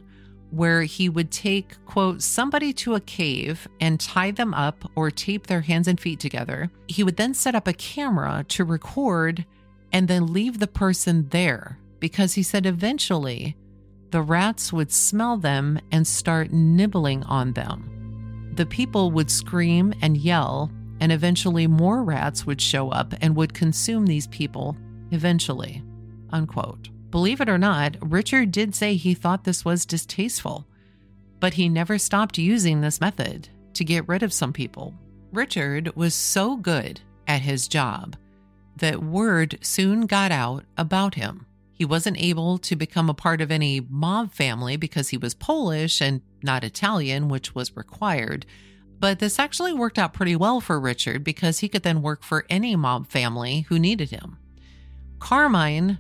where 0.50 0.83
he 0.83 1.09
would 1.09 1.30
take, 1.30 1.85
quote, 1.85 2.23
somebody 2.23 2.73
to 2.73 2.95
a 2.95 3.00
cave 3.00 3.69
and 3.80 4.00
tie 4.00 4.33
them 4.33 4.52
up 4.52 4.90
or 4.97 5.11
tape 5.11 5.47
their 5.47 5.61
hands 5.61 5.87
and 5.87 6.00
feet 6.00 6.19
together. 6.19 6.71
He 6.88 7.04
would 7.04 7.16
then 7.16 7.35
set 7.35 7.54
up 7.54 7.69
a 7.69 7.73
camera 7.73 8.45
to 8.49 8.64
record 8.64 9.45
and 9.92 10.09
then 10.09 10.33
leave 10.33 10.59
the 10.59 10.66
person 10.66 11.28
there 11.30 11.78
because 12.00 12.35
he 12.35 12.42
said 12.42 12.66
eventually 12.66 13.57
the 14.11 14.23
rats 14.23 14.73
would 14.73 14.90
smell 14.90 15.37
them 15.37 15.78
and 15.92 16.07
start 16.07 16.50
nibbling 16.50 17.23
on 17.25 17.52
them. 17.52 18.52
The 18.54 18.66
people 18.66 19.12
would 19.12 19.30
scream 19.30 19.95
and 20.02 20.16
yell, 20.16 20.71
and 21.00 21.11
eventually 21.11 21.66
more 21.66 22.04
rats 22.04 22.47
would 22.47 22.61
show 22.61 22.90
up 22.90 23.14
and 23.21 23.35
would 23.35 23.54
consume 23.54 24.07
these 24.07 24.26
people 24.28 24.76
eventually. 25.11 25.83
Unquote. 26.30 26.90
Believe 27.11 27.40
it 27.40 27.49
or 27.49 27.59
not, 27.59 27.97
Richard 28.00 28.52
did 28.52 28.75
say 28.75 28.95
he 28.95 29.14
thought 29.14 29.42
this 29.45 29.64
was 29.64 29.85
distasteful, 29.85 30.66
but 31.40 31.54
he 31.54 31.69
never 31.69 31.99
stopped 31.99 32.38
using 32.38 32.80
this 32.80 33.00
method 33.00 33.49
to 33.75 33.85
get 33.85 34.07
rid 34.07 34.23
of 34.23 34.33
some 34.33 34.52
people. 34.52 34.95
Richard 35.33 35.95
was 35.97 36.14
so 36.14 36.57
good 36.57 37.00
at 37.26 37.40
his 37.40 37.66
job 37.66 38.16
that 38.76 39.02
word 39.02 39.59
soon 39.62 40.07
got 40.07 40.30
out 40.30 40.64
about 40.76 41.14
him. 41.14 41.47
He 41.73 41.85
wasn't 41.85 42.21
able 42.21 42.59
to 42.59 42.76
become 42.76 43.09
a 43.09 43.14
part 43.14 43.40
of 43.40 43.50
any 43.50 43.80
mob 43.80 44.33
family 44.33 44.76
because 44.76 45.09
he 45.09 45.16
was 45.16 45.35
Polish 45.35 46.00
and 46.00 46.21
not 46.42 46.62
Italian, 46.62 47.28
which 47.28 47.54
was 47.54 47.76
required. 47.76 48.45
But 49.00 49.19
this 49.19 49.38
actually 49.38 49.73
worked 49.73 49.99
out 49.99 50.12
pretty 50.12 50.37
well 50.37 50.61
for 50.61 50.78
Richard 50.78 51.25
because 51.25 51.59
he 51.59 51.69
could 51.69 51.83
then 51.83 52.02
work 52.02 52.23
for 52.23 52.47
any 52.50 52.76
mob 52.76 53.09
family 53.09 53.62
who 53.69 53.78
needed 53.78 54.11
him. 54.11 54.38
Carmine, 55.19 55.99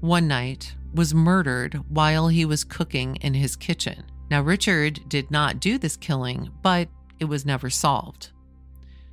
one 0.00 0.28
night, 0.28 0.74
was 0.94 1.14
murdered 1.14 1.74
while 1.88 2.28
he 2.28 2.44
was 2.44 2.64
cooking 2.64 3.16
in 3.16 3.34
his 3.34 3.56
kitchen. 3.56 4.04
Now, 4.30 4.42
Richard 4.42 5.00
did 5.08 5.30
not 5.30 5.60
do 5.60 5.78
this 5.78 5.96
killing, 5.96 6.50
but 6.62 6.88
it 7.18 7.24
was 7.24 7.46
never 7.46 7.70
solved. 7.70 8.30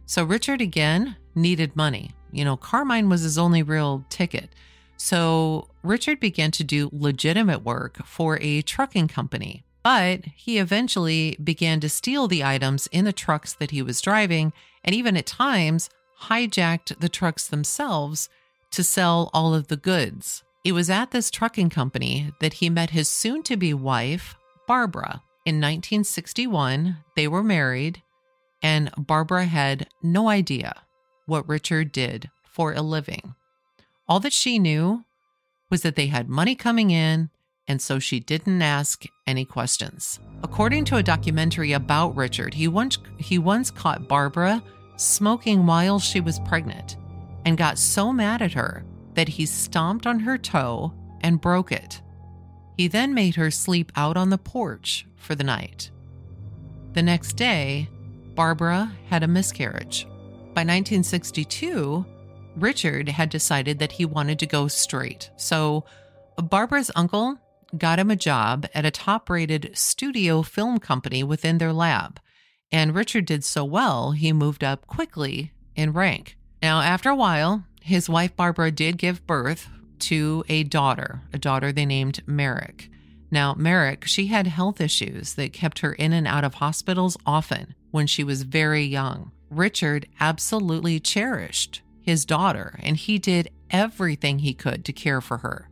So, 0.05 0.24
Richard 0.24 0.60
again 0.62 1.15
needed 1.34 1.75
money. 1.75 2.12
You 2.31 2.46
know, 2.46 2.58
Carmine 2.58 3.10
was 3.10 3.22
his 3.22 3.38
only 3.38 3.63
real 3.63 4.05
ticket. 4.10 4.53
So 5.00 5.69
Richard 5.81 6.19
began 6.19 6.51
to 6.51 6.63
do 6.63 6.89
legitimate 6.91 7.63
work 7.63 8.05
for 8.05 8.38
a 8.41 8.62
trucking 8.62 9.08
company, 9.08 9.63
but 9.83 10.25
he 10.36 10.57
eventually 10.57 11.38
began 11.43 11.79
to 11.79 11.89
steal 11.89 12.27
the 12.27 12.43
items 12.43 12.88
in 12.88 13.05
the 13.05 13.13
trucks 13.13 13.53
that 13.53 13.71
he 13.71 13.81
was 13.81 14.01
driving 14.01 14.53
and 14.83 14.93
even 14.93 15.15
at 15.17 15.25
times 15.25 15.89
hijacked 16.24 17.00
the 17.00 17.09
trucks 17.09 17.48
themselves 17.48 18.29
to 18.71 18.83
sell 18.83 19.29
all 19.33 19.53
of 19.53 19.67
the 19.67 19.77
goods. 19.77 20.43
It 20.63 20.74
was 20.74 20.89
at 20.89 21.12
this 21.12 21.31
trucking 21.31 21.69
company 21.69 22.31
that 22.41 22.53
he 22.53 22.69
met 22.69 22.89
his 22.89 23.07
soon 23.07 23.43
to 23.43 23.55
be 23.55 23.74
wife, 23.74 24.36
Barbara. 24.67 25.24
In 25.45 25.55
1961, 25.55 26.98
they 27.15 27.27
were 27.27 27.41
married, 27.41 28.03
and 28.62 28.91
Barbara 28.98 29.45
had 29.45 29.88
no 30.03 30.29
idea 30.29 30.75
what 31.25 31.48
Richard 31.48 31.91
did 31.91 32.29
for 32.43 32.74
a 32.74 32.81
living. 32.81 33.36
All 34.07 34.19
that 34.19 34.33
she 34.33 34.59
knew 34.59 35.05
was 35.69 35.81
that 35.83 35.95
they 35.95 36.07
had 36.07 36.29
money 36.29 36.55
coming 36.55 36.91
in, 36.91 37.29
and 37.69 37.81
so 37.81 37.99
she 37.99 38.19
didn't 38.19 38.61
ask 38.61 39.05
any 39.27 39.45
questions. 39.45 40.19
According 40.43 40.85
to 40.85 40.97
a 40.97 41.03
documentary 41.03 41.71
about 41.71 42.15
Richard, 42.15 42.55
he 42.55 42.67
once, 42.67 42.97
he 43.17 43.38
once 43.38 43.69
caught 43.69 44.07
Barbara 44.07 44.61
smoking 44.97 45.65
while 45.65 45.99
she 45.99 46.19
was 46.19 46.39
pregnant 46.39 46.97
and 47.45 47.57
got 47.57 47.77
so 47.77 48.11
mad 48.11 48.41
at 48.41 48.53
her 48.53 48.83
that 49.13 49.29
he 49.29 49.45
stomped 49.45 50.07
on 50.07 50.19
her 50.19 50.38
toe 50.38 50.93
and 51.21 51.39
broke 51.39 51.71
it. 51.71 52.01
He 52.75 52.88
then 52.88 53.13
made 53.13 53.35
her 53.35 53.51
sleep 53.51 53.91
out 53.95 54.17
on 54.17 54.29
the 54.29 54.38
porch 54.38 55.05
for 55.15 55.35
the 55.35 55.43
night. 55.43 55.91
The 56.93 57.03
next 57.03 57.33
day, 57.33 57.88
Barbara 58.33 58.91
had 59.09 59.21
a 59.21 59.27
miscarriage. 59.27 60.05
By 60.55 60.63
1962, 60.63 62.05
Richard 62.55 63.09
had 63.09 63.29
decided 63.29 63.79
that 63.79 63.91
he 63.91 64.05
wanted 64.05 64.39
to 64.39 64.45
go 64.47 64.67
straight. 64.67 65.29
So 65.38 65.85
Barbara's 66.38 66.89
uncle 66.95 67.38
got 67.77 67.99
him 67.99 68.11
a 68.11 68.15
job 68.15 68.67
at 68.73 68.85
a 68.85 68.91
top 68.91 69.29
rated 69.29 69.71
studio 69.73 70.41
film 70.41 70.79
company 70.79 71.23
within 71.23 71.58
their 71.58 71.73
lab. 71.73 72.19
And 72.71 72.95
Richard 72.95 73.25
did 73.25 73.43
so 73.43 73.63
well, 73.63 74.12
he 74.12 74.32
moved 74.34 74.63
up 74.63 74.88
quickly 74.88 75.53
in 75.75 75.93
rank. 75.93 76.38
Now, 76.62 76.82
after 76.82 77.10
a 77.10 77.15
while, 77.15 77.65
his 77.82 78.10
wife 78.10 78.36
Barbara 78.36 78.71
did 78.71 78.97
give 78.97 79.25
birth 79.25 79.69
to 79.99 80.43
a 80.49 80.63
daughter, 80.63 81.21
a 81.34 81.38
daughter 81.38 81.71
they 81.71 81.86
named 81.86 82.21
Merrick. 82.25 82.89
Now, 83.32 83.53
Merrick, 83.53 84.05
she 84.05 84.27
had 84.27 84.47
health 84.47 84.82
issues 84.82 85.36
that 85.36 85.53
kept 85.53 85.79
her 85.79 85.93
in 85.93 86.13
and 86.13 86.27
out 86.27 86.43
of 86.43 86.55
hospitals 86.55 87.17
often 87.25 87.75
when 87.91 88.08
she 88.08 88.23
was 88.23 88.43
very 88.43 88.84
young. 88.84 89.32
Richard 89.49 90.08
absolutely 90.19 90.99
cherished 90.99 91.82
his 92.01 92.25
daughter, 92.25 92.79
and 92.82 92.97
he 92.97 93.19
did 93.19 93.49
everything 93.69 94.39
he 94.39 94.53
could 94.53 94.84
to 94.86 94.93
care 94.93 95.21
for 95.21 95.38
her. 95.38 95.68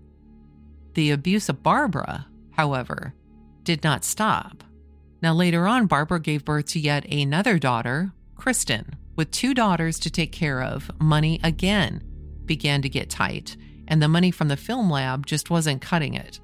The 0.98 1.12
abuse 1.12 1.48
of 1.48 1.62
Barbara, 1.62 2.26
however, 2.54 3.14
did 3.62 3.84
not 3.84 4.04
stop. 4.04 4.64
Now, 5.22 5.32
later 5.32 5.68
on, 5.68 5.86
Barbara 5.86 6.20
gave 6.20 6.44
birth 6.44 6.66
to 6.70 6.80
yet 6.80 7.06
another 7.06 7.60
daughter, 7.60 8.14
Kristen. 8.36 8.96
With 9.16 9.30
two 9.30 9.54
daughters 9.54 10.00
to 10.00 10.10
take 10.10 10.32
care 10.32 10.64
of, 10.64 10.90
money 11.00 11.40
again 11.44 12.02
began 12.46 12.82
to 12.82 12.90
get 12.90 13.12
tight, 13.12 13.56
and 13.88 14.02
the 14.02 14.08
money 14.08 14.32
from 14.32 14.48
the 14.48 14.58
film 14.58 14.90
lab 14.90 15.28
just 15.28 15.52
wasn't 15.52 15.84
cutting 15.84 16.16
it. 16.16 16.40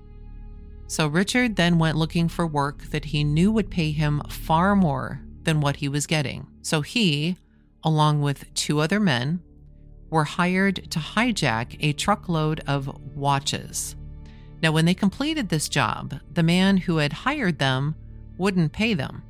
So 0.86 1.08
Richard 1.08 1.56
then 1.56 1.80
went 1.80 1.98
looking 1.98 2.30
for 2.30 2.46
work 2.46 2.84
that 2.92 3.06
he 3.06 3.24
knew 3.24 3.52
would 3.52 3.72
pay 3.72 3.89
him 3.89 4.22
far 4.30 4.76
more 4.76 5.20
than 5.42 5.62
what 5.62 5.78
he 5.78 5.89
was 5.89 6.06
getting. 6.06 6.46
So 6.62 6.82
he, 6.82 7.38
along 7.84 8.22
with 8.22 8.54
two 8.54 8.82
other 8.82 9.00
men, 9.00 9.42
were 10.12 10.26
hired 10.26 10.92
to 10.92 11.00
hijack 11.00 11.76
a 11.80 11.94
truckload 11.94 12.60
of 12.68 12.96
watches. 13.16 13.96
Now, 14.63 14.71
when 14.71 14.86
they 14.86 14.93
completed 14.93 15.49
this 15.49 15.67
job, 15.67 16.21
the 16.34 16.41
man 16.41 16.78
who 16.78 16.97
had 16.97 17.12
hired 17.12 17.60
them 17.60 17.95
wouldn't 18.38 18.71
pay 18.71 18.93
them. 18.93 19.21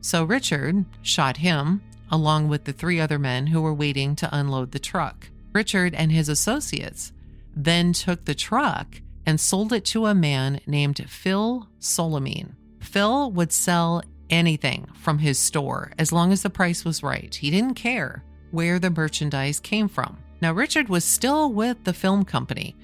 So 0.00 0.24
Richard 0.24 0.84
shot 1.02 1.36
him 1.36 1.82
along 2.10 2.48
with 2.48 2.64
the 2.64 2.72
three 2.72 3.00
other 3.00 3.18
men 3.18 3.46
who 3.46 3.62
were 3.62 3.72
waiting 3.72 4.16
to 4.16 4.36
unload 4.36 4.72
the 4.72 4.80
truck. 4.80 5.28
Richard 5.52 5.94
and 5.94 6.10
his 6.10 6.28
associates 6.28 7.12
then 7.54 7.92
took 7.92 8.24
the 8.24 8.34
truck 8.34 9.00
and 9.24 9.40
sold 9.40 9.72
it 9.72 9.84
to 9.86 10.06
a 10.06 10.14
man 10.14 10.60
named 10.66 11.08
Phil 11.08 11.68
Solimene. 11.80 12.54
Phil 12.80 13.30
would 13.30 13.52
sell 13.52 14.02
anything 14.30 14.88
from 14.94 15.18
his 15.18 15.38
store 15.38 15.92
as 15.96 16.10
long 16.10 16.32
as 16.32 16.42
the 16.42 16.50
price 16.50 16.84
was 16.84 17.04
right. 17.04 17.32
He 17.34 17.50
didn't 17.50 17.74
care 17.74 18.24
where 18.50 18.80
the 18.80 18.90
merchandise 18.90 19.60
came 19.60 19.88
from. 19.88 20.18
Now, 20.40 20.52
Richard 20.52 20.88
was 20.88 21.04
still 21.04 21.52
with 21.52 21.84
the 21.84 21.94
film 21.94 22.24
company 22.24 22.76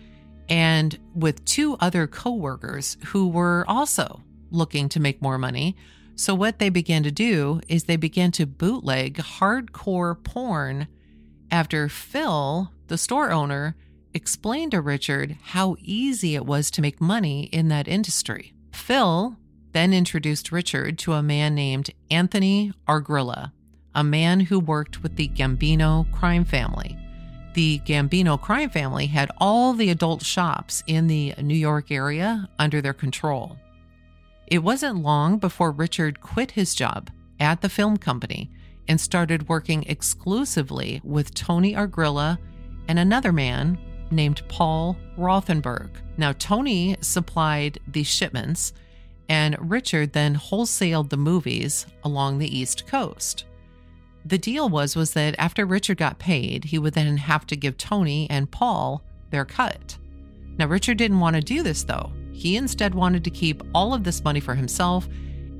and 0.48 0.98
with 1.14 1.44
two 1.44 1.76
other 1.80 2.06
co-workers 2.06 2.96
who 3.06 3.28
were 3.28 3.64
also 3.68 4.20
looking 4.50 4.88
to 4.90 5.00
make 5.00 5.22
more 5.22 5.38
money. 5.38 5.76
So 6.14 6.34
what 6.34 6.58
they 6.58 6.68
began 6.68 7.02
to 7.04 7.10
do 7.10 7.60
is 7.68 7.84
they 7.84 7.96
began 7.96 8.32
to 8.32 8.46
bootleg 8.46 9.16
hardcore 9.16 10.22
porn 10.22 10.88
after 11.50 11.88
Phil, 11.88 12.70
the 12.88 12.98
store 12.98 13.30
owner, 13.30 13.76
explained 14.14 14.72
to 14.72 14.80
Richard 14.80 15.36
how 15.42 15.76
easy 15.80 16.34
it 16.34 16.46
was 16.46 16.70
to 16.72 16.82
make 16.82 17.00
money 17.00 17.44
in 17.44 17.68
that 17.68 17.88
industry. 17.88 18.52
Phil 18.72 19.36
then 19.72 19.92
introduced 19.94 20.52
Richard 20.52 20.98
to 20.98 21.14
a 21.14 21.22
man 21.22 21.54
named 21.54 21.90
Anthony 22.10 22.72
Argrilla, 22.86 23.52
a 23.94 24.04
man 24.04 24.40
who 24.40 24.60
worked 24.60 25.02
with 25.02 25.16
the 25.16 25.28
Gambino 25.28 26.10
crime 26.12 26.44
family. 26.44 26.96
The 27.54 27.80
Gambino 27.84 28.40
crime 28.40 28.70
family 28.70 29.06
had 29.06 29.30
all 29.38 29.74
the 29.74 29.90
adult 29.90 30.24
shops 30.24 30.82
in 30.86 31.06
the 31.06 31.34
New 31.42 31.54
York 31.54 31.90
area 31.90 32.48
under 32.58 32.80
their 32.80 32.94
control. 32.94 33.58
It 34.46 34.62
wasn't 34.62 35.02
long 35.02 35.38
before 35.38 35.70
Richard 35.70 36.20
quit 36.20 36.52
his 36.52 36.74
job 36.74 37.10
at 37.38 37.60
the 37.60 37.68
film 37.68 37.98
company 37.98 38.50
and 38.88 39.00
started 39.00 39.48
working 39.48 39.82
exclusively 39.84 41.00
with 41.04 41.34
Tony 41.34 41.74
Argrilla 41.74 42.38
and 42.88 42.98
another 42.98 43.32
man 43.32 43.78
named 44.10 44.42
Paul 44.48 44.96
Rothenberg. 45.18 45.90
Now, 46.16 46.32
Tony 46.32 46.96
supplied 47.00 47.78
the 47.86 48.02
shipments, 48.02 48.72
and 49.28 49.70
Richard 49.70 50.12
then 50.12 50.34
wholesaled 50.34 51.10
the 51.10 51.16
movies 51.16 51.86
along 52.04 52.38
the 52.38 52.58
East 52.58 52.86
Coast. 52.86 53.44
The 54.24 54.38
deal 54.38 54.68
was 54.68 54.94
was 54.94 55.12
that 55.14 55.34
after 55.38 55.66
Richard 55.66 55.96
got 55.96 56.18
paid, 56.18 56.64
he 56.64 56.78
would 56.78 56.94
then 56.94 57.16
have 57.16 57.46
to 57.48 57.56
give 57.56 57.76
Tony 57.76 58.28
and 58.30 58.50
Paul 58.50 59.02
their 59.30 59.44
cut. 59.44 59.96
Now 60.58 60.66
Richard 60.66 60.98
didn't 60.98 61.20
want 61.20 61.36
to 61.36 61.42
do 61.42 61.62
this 61.62 61.84
though. 61.84 62.12
He 62.32 62.56
instead 62.56 62.94
wanted 62.94 63.24
to 63.24 63.30
keep 63.30 63.62
all 63.74 63.94
of 63.94 64.04
this 64.04 64.24
money 64.24 64.40
for 64.40 64.54
himself 64.54 65.08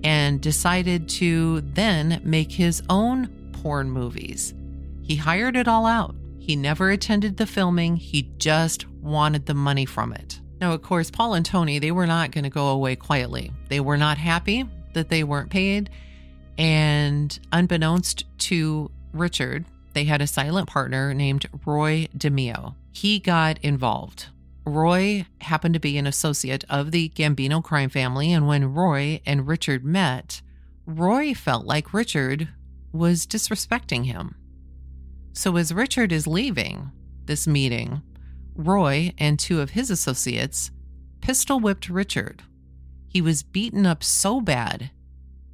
and 0.05 0.40
decided 0.40 1.09
to 1.09 1.61
then 1.61 2.20
make 2.25 2.51
his 2.51 2.83
own 2.88 3.29
porn 3.53 3.90
movies. 3.90 4.55
He 5.03 5.16
hired 5.16 5.57
it 5.57 5.68
all 5.68 5.87
out. 5.87 6.14
He 6.38 6.57
never 6.57 6.90
attended 6.90 7.37
the 7.37 7.46
filming, 7.46 7.96
he 7.96 8.33
just 8.38 8.88
wanted 8.88 9.46
the 9.46 9.55
money 9.55 9.85
from 9.85 10.12
it. 10.12 10.40
Now, 10.61 10.72
of 10.72 10.83
course, 10.83 11.11
Paul 11.11 11.35
and 11.35 11.46
Tony, 11.46 11.79
they 11.79 11.92
were 11.92 12.07
not 12.07 12.33
going 12.33 12.44
to 12.44 12.51
go 12.51 12.68
away 12.68 12.96
quietly. 12.96 13.53
They 13.68 13.81
were 13.81 13.96
not 13.96 14.18
happy 14.18 14.64
that 14.92 15.09
they 15.09 15.25
weren't 15.25 15.51
paid 15.51 15.90
and 16.59 17.38
unbeknownst 17.53 18.25
to 18.38 18.91
Richard, 19.12 19.65
they 19.95 20.05
had 20.05 20.23
a 20.23 20.27
silent 20.27 20.69
partner 20.69 21.12
named 21.15 21.47
Roy 21.67 22.09
DeMeo. 22.17 22.75
He 22.93 23.19
got 23.19 23.59
involved 23.62 24.27
Roy 24.65 25.27
happened 25.41 25.75
to 25.75 25.81
be 25.81 25.99
an 25.99 26.07
associate 26.07 26.65
of 26.71 26.93
the 26.93 27.11
Gambino 27.11 27.62
crime 27.62 27.91
family, 27.91 28.33
and 28.33 28.47
when 28.47 28.73
Roy 28.73 29.21
and 29.27 29.47
Richard 29.47 29.85
met, 29.85 30.41
Roy 30.87 31.35
felt 31.35 31.67
like 31.67 31.93
Richard 31.93 32.49
was 32.93 33.27
disrespecting 33.27 34.07
him. 34.07 34.37
So, 35.33 35.57
as 35.57 35.75
Richard 35.75 36.12
is 36.12 36.27
leaving 36.27 36.91
this 37.25 37.47
meeting, 37.47 38.03
Roy 38.55 39.12
and 39.19 39.38
two 39.38 39.61
of 39.61 39.71
his 39.71 39.91
associates 39.91 40.71
pistol 41.21 41.59
whipped 41.59 41.88
Richard. 41.88 42.43
He 43.09 43.21
was 43.21 43.43
beaten 43.43 43.87
up 43.87 44.05
so 44.05 44.41
bad, 44.41 44.91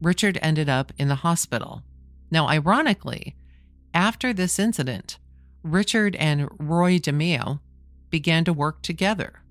Richard 0.00 0.38
ended 0.42 0.68
up 0.68 0.92
in 0.98 1.08
the 1.08 1.16
hospital. 1.16 1.82
Now, 2.30 2.48
ironically, 2.48 3.36
after 3.94 4.32
this 4.32 4.58
incident, 4.58 5.18
Richard 5.62 6.14
and 6.16 6.48
Roy 6.58 6.98
DeMeo 6.98 7.60
began 8.10 8.44
to 8.44 8.52
work 8.52 8.82
together. 8.82 9.42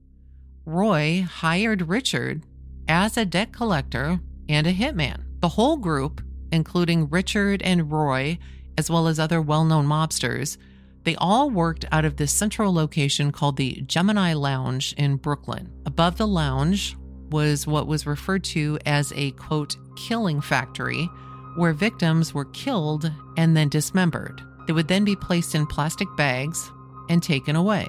Roy 0.66 1.26
hired 1.30 1.88
Richard 1.88 2.44
as 2.88 3.18
a 3.18 3.26
debt 3.26 3.52
collector 3.52 4.20
and 4.48 4.68
a 4.68 4.74
hitman. 4.74 5.24
The 5.40 5.50
whole 5.50 5.78
group, 5.78 6.22
including 6.52 7.10
Richard 7.10 7.62
and 7.62 7.92
Roy, 7.92 8.40
as 8.78 8.90
well 8.90 9.08
as 9.08 9.20
other 9.20 9.42
well 9.42 9.66
known 9.66 9.86
mobsters, 9.86 10.58
they 11.04 11.16
all 11.16 11.50
worked 11.50 11.86
out 11.92 12.06
of 12.06 12.18
this 12.18 12.34
central 12.34 12.74
location 12.74 13.32
called 13.32 13.58
the 13.58 13.82
Gemini 13.82 14.34
Lounge 14.34 14.94
in 14.98 15.16
Brooklyn. 15.16 15.72
Above 15.86 16.18
the 16.18 16.28
lounge 16.28 16.98
was 17.30 17.68
what 17.68 17.88
was 17.88 18.06
referred 18.06 18.44
to 18.46 18.78
as 18.86 19.12
a 19.16 19.32
quote, 19.32 19.78
killing 19.96 20.42
factory, 20.42 21.10
where 21.56 21.74
victims 21.74 22.34
were 22.34 22.46
killed 22.46 23.12
and 23.36 23.58
then 23.58 23.70
dismembered. 23.70 24.42
They 24.68 24.74
would 24.74 24.88
then 24.88 25.04
be 25.04 25.16
placed 25.16 25.56
in 25.56 25.66
plastic 25.66 26.08
bags 26.16 26.72
and 27.10 27.24
taken 27.24 27.56
away. 27.56 27.88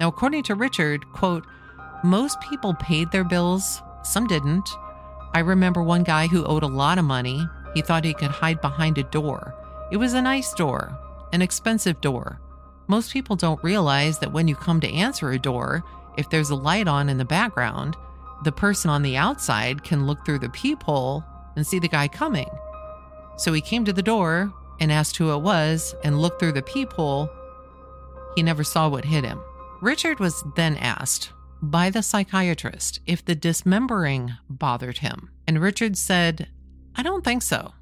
Now, 0.00 0.08
according 0.08 0.42
to 0.44 0.54
Richard, 0.54 1.04
quote, 1.12 1.46
most 2.04 2.40
people 2.40 2.74
paid 2.74 3.10
their 3.10 3.24
bills, 3.24 3.80
some 4.02 4.26
didn't. 4.26 4.68
I 5.32 5.40
remember 5.40 5.82
one 5.82 6.02
guy 6.02 6.26
who 6.26 6.44
owed 6.44 6.62
a 6.62 6.68
lot 6.68 6.98
of 6.98 7.04
money. 7.04 7.48
He 7.74 7.82
thought 7.82 8.04
he 8.04 8.14
could 8.14 8.30
hide 8.30 8.60
behind 8.60 8.98
a 8.98 9.02
door. 9.04 9.54
It 9.90 9.96
was 9.96 10.12
a 10.12 10.22
nice 10.22 10.52
door, 10.52 10.98
an 11.32 11.42
expensive 11.42 12.00
door. 12.00 12.40
Most 12.86 13.12
people 13.12 13.34
don't 13.34 13.62
realize 13.64 14.18
that 14.18 14.32
when 14.32 14.46
you 14.46 14.54
come 14.54 14.80
to 14.80 14.92
answer 14.92 15.30
a 15.30 15.38
door, 15.38 15.82
if 16.18 16.28
there's 16.28 16.50
a 16.50 16.54
light 16.54 16.86
on 16.86 17.08
in 17.08 17.18
the 17.18 17.24
background, 17.24 17.96
the 18.42 18.52
person 18.52 18.90
on 18.90 19.02
the 19.02 19.16
outside 19.16 19.84
can 19.84 20.06
look 20.06 20.24
through 20.24 20.40
the 20.40 20.48
peephole 20.48 21.24
and 21.56 21.66
see 21.66 21.78
the 21.78 21.88
guy 21.88 22.08
coming. 22.08 22.48
So 23.36 23.52
he 23.52 23.60
came 23.60 23.84
to 23.84 23.92
the 23.92 24.02
door 24.02 24.52
and 24.80 24.90
asked 24.90 25.16
who 25.16 25.32
it 25.32 25.40
was 25.40 25.94
and 26.04 26.20
looked 26.20 26.40
through 26.40 26.52
the 26.52 26.62
peephole. 26.62 27.30
He 28.34 28.42
never 28.42 28.64
saw 28.64 28.88
what 28.88 29.04
hit 29.04 29.24
him. 29.24 29.40
Richard 29.80 30.18
was 30.18 30.42
then 30.56 30.76
asked 30.76 31.32
by 31.62 31.90
the 31.90 32.02
psychiatrist 32.02 33.00
if 33.06 33.24
the 33.24 33.34
dismembering 33.34 34.32
bothered 34.48 34.98
him. 34.98 35.30
And 35.46 35.60
Richard 35.60 35.96
said, 35.96 36.48
I 36.96 37.02
don't 37.02 37.24
think 37.24 37.42
so. 37.42 37.72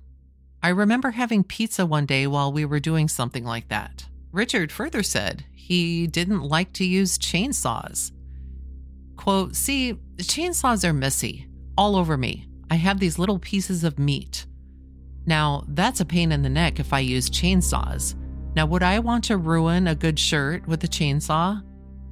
I 0.62 0.68
remember 0.68 1.10
having 1.10 1.42
pizza 1.44 1.84
one 1.84 2.06
day 2.06 2.26
while 2.26 2.52
we 2.52 2.64
were 2.64 2.80
doing 2.80 3.08
something 3.08 3.44
like 3.44 3.68
that. 3.68 4.06
Richard 4.30 4.70
further 4.70 5.02
said 5.02 5.44
he 5.54 6.06
didn't 6.06 6.42
like 6.42 6.72
to 6.74 6.84
use 6.84 7.18
chainsaws. 7.18 8.12
Quote, 9.16 9.54
see, 9.54 9.92
the 9.92 10.22
chainsaws 10.22 10.84
are 10.84 10.92
messy, 10.92 11.46
all 11.76 11.96
over 11.96 12.16
me. 12.16 12.46
I 12.70 12.76
have 12.76 12.98
these 12.98 13.18
little 13.18 13.38
pieces 13.38 13.84
of 13.84 13.98
meat. 13.98 14.46
Now, 15.26 15.64
that's 15.68 16.00
a 16.00 16.04
pain 16.04 16.32
in 16.32 16.42
the 16.42 16.48
neck 16.48 16.80
if 16.80 16.92
I 16.92 16.98
use 17.00 17.30
chainsaws. 17.30 18.14
Now, 18.54 18.66
would 18.66 18.82
I 18.82 18.98
want 18.98 19.24
to 19.24 19.36
ruin 19.36 19.86
a 19.86 19.94
good 19.94 20.18
shirt 20.18 20.66
with 20.66 20.82
a 20.84 20.88
chainsaw? 20.88 21.62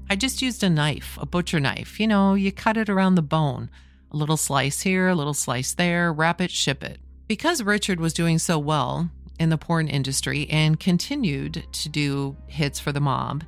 I 0.09 0.17
just 0.17 0.43
used 0.43 0.63
a 0.63 0.71
knife, 0.71 1.19
a 1.21 1.27
butcher 1.27 1.61
knife. 1.61 2.01
You 2.01 2.07
know, 2.07 2.35
you 2.35 2.53
cut 2.53 2.77
it 2.77 2.89
around 2.89 3.15
the 3.15 3.23
bone. 3.23 3.71
A 4.13 4.17
little 4.17 4.37
slice 4.37 4.81
here, 4.83 5.09
a 5.09 5.15
little 5.15 5.35
slice 5.35 5.75
there, 5.75 6.13
wrap 6.13 6.41
it, 6.41 6.51
ship 6.51 6.83
it. 6.83 7.01
Because 7.29 7.63
Richard 7.63 8.01
was 8.01 8.13
doing 8.13 8.39
so 8.39 8.59
well 8.59 9.11
in 9.39 9.51
the 9.51 9.59
porn 9.59 9.89
industry 9.89 10.49
and 10.51 10.81
continued 10.81 11.65
to 11.73 11.89
do 11.89 12.37
hits 12.47 12.81
for 12.81 12.93
the 12.93 13.01
mob, 13.01 13.45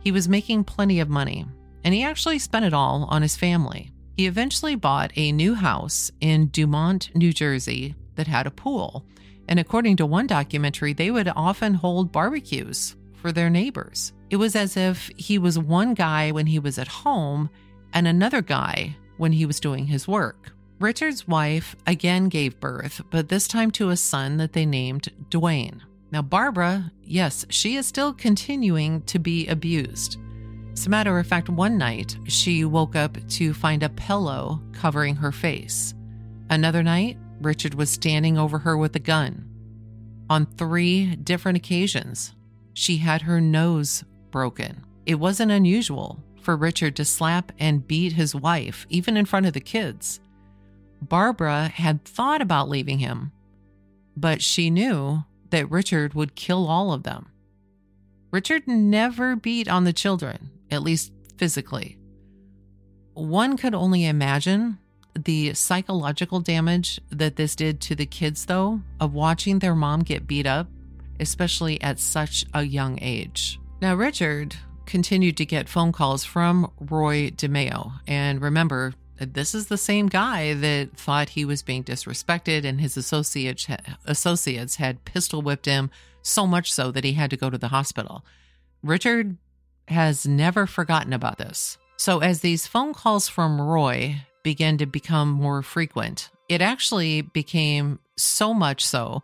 he 0.00 0.12
was 0.12 0.28
making 0.28 0.64
plenty 0.64 1.00
of 1.00 1.08
money, 1.08 1.46
and 1.84 1.94
he 1.94 2.02
actually 2.02 2.38
spent 2.38 2.64
it 2.64 2.74
all 2.74 3.04
on 3.10 3.22
his 3.22 3.36
family. 3.36 3.90
He 4.16 4.26
eventually 4.26 4.74
bought 4.74 5.12
a 5.16 5.32
new 5.32 5.54
house 5.54 6.10
in 6.20 6.48
Dumont, 6.48 7.10
New 7.14 7.32
Jersey 7.32 7.94
that 8.14 8.26
had 8.26 8.46
a 8.46 8.50
pool. 8.50 9.04
And 9.48 9.60
according 9.60 9.96
to 9.96 10.06
one 10.06 10.26
documentary, 10.26 10.92
they 10.92 11.10
would 11.10 11.30
often 11.36 11.74
hold 11.74 12.12
barbecues 12.12 12.96
for 13.14 13.32
their 13.32 13.50
neighbors. 13.50 14.12
It 14.30 14.36
was 14.36 14.56
as 14.56 14.76
if 14.76 15.10
he 15.16 15.38
was 15.38 15.58
one 15.58 15.94
guy 15.94 16.30
when 16.32 16.46
he 16.46 16.58
was 16.58 16.78
at 16.78 16.88
home 16.88 17.50
and 17.92 18.08
another 18.08 18.40
guy 18.40 18.96
when 19.16 19.32
he 19.32 19.46
was 19.46 19.60
doing 19.60 19.86
his 19.86 20.08
work. 20.08 20.52
Richard's 20.80 21.28
wife 21.28 21.76
again 21.86 22.28
gave 22.28 22.58
birth, 22.60 23.00
but 23.10 23.28
this 23.28 23.46
time 23.46 23.70
to 23.72 23.90
a 23.90 23.96
son 23.96 24.38
that 24.38 24.52
they 24.52 24.66
named 24.66 25.08
Dwayne. 25.30 25.80
Now, 26.10 26.22
Barbara, 26.22 26.92
yes, 27.02 27.46
she 27.48 27.76
is 27.76 27.86
still 27.86 28.12
continuing 28.12 29.02
to 29.02 29.18
be 29.18 29.46
abused. 29.46 30.18
As 30.74 30.86
a 30.86 30.90
matter 30.90 31.18
of 31.18 31.26
fact, 31.26 31.48
one 31.48 31.78
night 31.78 32.18
she 32.26 32.64
woke 32.64 32.96
up 32.96 33.16
to 33.28 33.54
find 33.54 33.82
a 33.84 33.88
pillow 33.88 34.60
covering 34.72 35.14
her 35.14 35.30
face. 35.30 35.94
Another 36.50 36.82
night, 36.82 37.16
Richard 37.40 37.74
was 37.74 37.90
standing 37.90 38.36
over 38.36 38.58
her 38.58 38.76
with 38.76 38.94
a 38.96 38.98
gun. 39.00 39.48
On 40.28 40.46
three 40.46 41.14
different 41.16 41.56
occasions, 41.56 42.34
she 42.74 42.96
had 42.96 43.22
her 43.22 43.40
nose 43.40 44.04
broken. 44.32 44.84
It 45.06 45.14
wasn't 45.14 45.52
unusual 45.52 46.22
for 46.42 46.56
Richard 46.56 46.96
to 46.96 47.04
slap 47.04 47.52
and 47.58 47.86
beat 47.86 48.12
his 48.12 48.34
wife, 48.34 48.84
even 48.90 49.16
in 49.16 49.26
front 49.26 49.46
of 49.46 49.52
the 49.52 49.60
kids. 49.60 50.20
Barbara 51.00 51.68
had 51.68 52.04
thought 52.04 52.42
about 52.42 52.68
leaving 52.68 52.98
him, 52.98 53.30
but 54.16 54.42
she 54.42 54.70
knew 54.70 55.22
that 55.50 55.70
Richard 55.70 56.14
would 56.14 56.34
kill 56.34 56.66
all 56.66 56.92
of 56.92 57.04
them. 57.04 57.30
Richard 58.32 58.66
never 58.66 59.36
beat 59.36 59.68
on 59.68 59.84
the 59.84 59.92
children, 59.92 60.50
at 60.74 60.82
least 60.82 61.12
physically. 61.38 61.96
One 63.14 63.56
could 63.56 63.74
only 63.74 64.04
imagine 64.04 64.78
the 65.14 65.54
psychological 65.54 66.40
damage 66.40 67.00
that 67.10 67.36
this 67.36 67.54
did 67.54 67.80
to 67.82 67.94
the 67.94 68.06
kids, 68.06 68.46
though, 68.46 68.80
of 69.00 69.14
watching 69.14 69.60
their 69.60 69.74
mom 69.74 70.00
get 70.00 70.26
beat 70.26 70.46
up, 70.46 70.66
especially 71.20 71.80
at 71.80 72.00
such 72.00 72.44
a 72.52 72.64
young 72.64 72.98
age. 73.00 73.60
Now, 73.80 73.94
Richard 73.94 74.56
continued 74.86 75.36
to 75.36 75.46
get 75.46 75.68
phone 75.68 75.92
calls 75.92 76.24
from 76.24 76.70
Roy 76.80 77.30
DeMeo. 77.30 77.92
And 78.06 78.42
remember, 78.42 78.94
this 79.18 79.54
is 79.54 79.68
the 79.68 79.78
same 79.78 80.08
guy 80.08 80.54
that 80.54 80.96
thought 80.96 81.30
he 81.30 81.44
was 81.44 81.62
being 81.62 81.84
disrespected, 81.84 82.64
and 82.64 82.80
his 82.80 82.96
associates 82.96 83.66
associates 84.04 84.76
had 84.76 85.04
pistol 85.04 85.40
whipped 85.40 85.66
him 85.66 85.90
so 86.22 86.46
much 86.46 86.72
so 86.72 86.90
that 86.90 87.04
he 87.04 87.12
had 87.12 87.30
to 87.30 87.36
go 87.36 87.50
to 87.50 87.58
the 87.58 87.68
hospital. 87.68 88.24
Richard 88.82 89.36
has 89.88 90.26
never 90.26 90.66
forgotten 90.66 91.12
about 91.12 91.38
this. 91.38 91.78
So, 91.96 92.18
as 92.20 92.40
these 92.40 92.66
phone 92.66 92.94
calls 92.94 93.28
from 93.28 93.60
Roy 93.60 94.22
began 94.42 94.78
to 94.78 94.86
become 94.86 95.30
more 95.30 95.62
frequent, 95.62 96.30
it 96.48 96.60
actually 96.60 97.22
became 97.22 97.98
so 98.16 98.52
much 98.52 98.84
so 98.84 99.22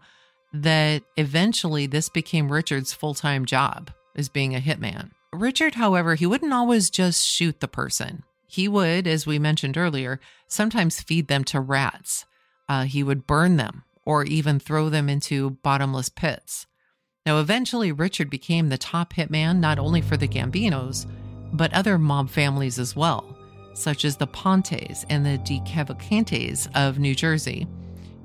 that 0.52 1.02
eventually 1.16 1.86
this 1.86 2.08
became 2.08 2.50
Richard's 2.50 2.92
full 2.92 3.14
time 3.14 3.44
job 3.44 3.90
as 4.16 4.28
being 4.28 4.54
a 4.54 4.60
hitman. 4.60 5.10
Richard, 5.32 5.76
however, 5.76 6.14
he 6.14 6.26
wouldn't 6.26 6.52
always 6.52 6.90
just 6.90 7.26
shoot 7.26 7.60
the 7.60 7.68
person. 7.68 8.24
He 8.46 8.66
would, 8.66 9.06
as 9.06 9.26
we 9.26 9.38
mentioned 9.38 9.76
earlier, 9.76 10.18
sometimes 10.48 11.00
feed 11.00 11.28
them 11.28 11.44
to 11.44 11.60
rats. 11.60 12.26
Uh, 12.68 12.84
he 12.84 13.02
would 13.02 13.26
burn 13.26 13.56
them 13.56 13.84
or 14.04 14.24
even 14.24 14.58
throw 14.58 14.88
them 14.88 15.08
into 15.08 15.50
bottomless 15.62 16.08
pits. 16.08 16.66
Now, 17.26 17.38
eventually, 17.38 17.92
Richard 17.92 18.30
became 18.30 18.68
the 18.68 18.78
top 18.78 19.12
hitman 19.12 19.58
not 19.58 19.78
only 19.78 20.00
for 20.00 20.16
the 20.16 20.28
Gambinos, 20.28 21.06
but 21.52 21.72
other 21.74 21.98
mob 21.98 22.30
families 22.30 22.78
as 22.78 22.96
well, 22.96 23.36
such 23.74 24.06
as 24.06 24.16
the 24.16 24.26
Pontes 24.26 25.04
and 25.10 25.24
the 25.24 25.36
De 25.38 25.60
DeCavalcantes 25.60 26.68
of 26.74 26.98
New 26.98 27.14
Jersey, 27.14 27.66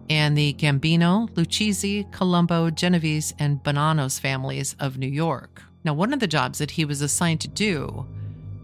and 0.09 0.37
the 0.37 0.53
Gambino, 0.53 1.29
Lucchese, 1.35 2.07
Colombo, 2.11 2.69
Genovese, 2.69 3.33
and 3.37 3.61
Bonannos 3.63 4.17
families 4.17 4.75
of 4.79 4.97
New 4.97 5.09
York. 5.09 5.61
Now, 5.83 5.93
one 5.93 6.13
of 6.13 6.21
the 6.21 6.27
jobs 6.27 6.59
that 6.59 6.71
he 6.71 6.85
was 6.85 7.01
assigned 7.01 7.41
to 7.41 7.47
do 7.49 8.05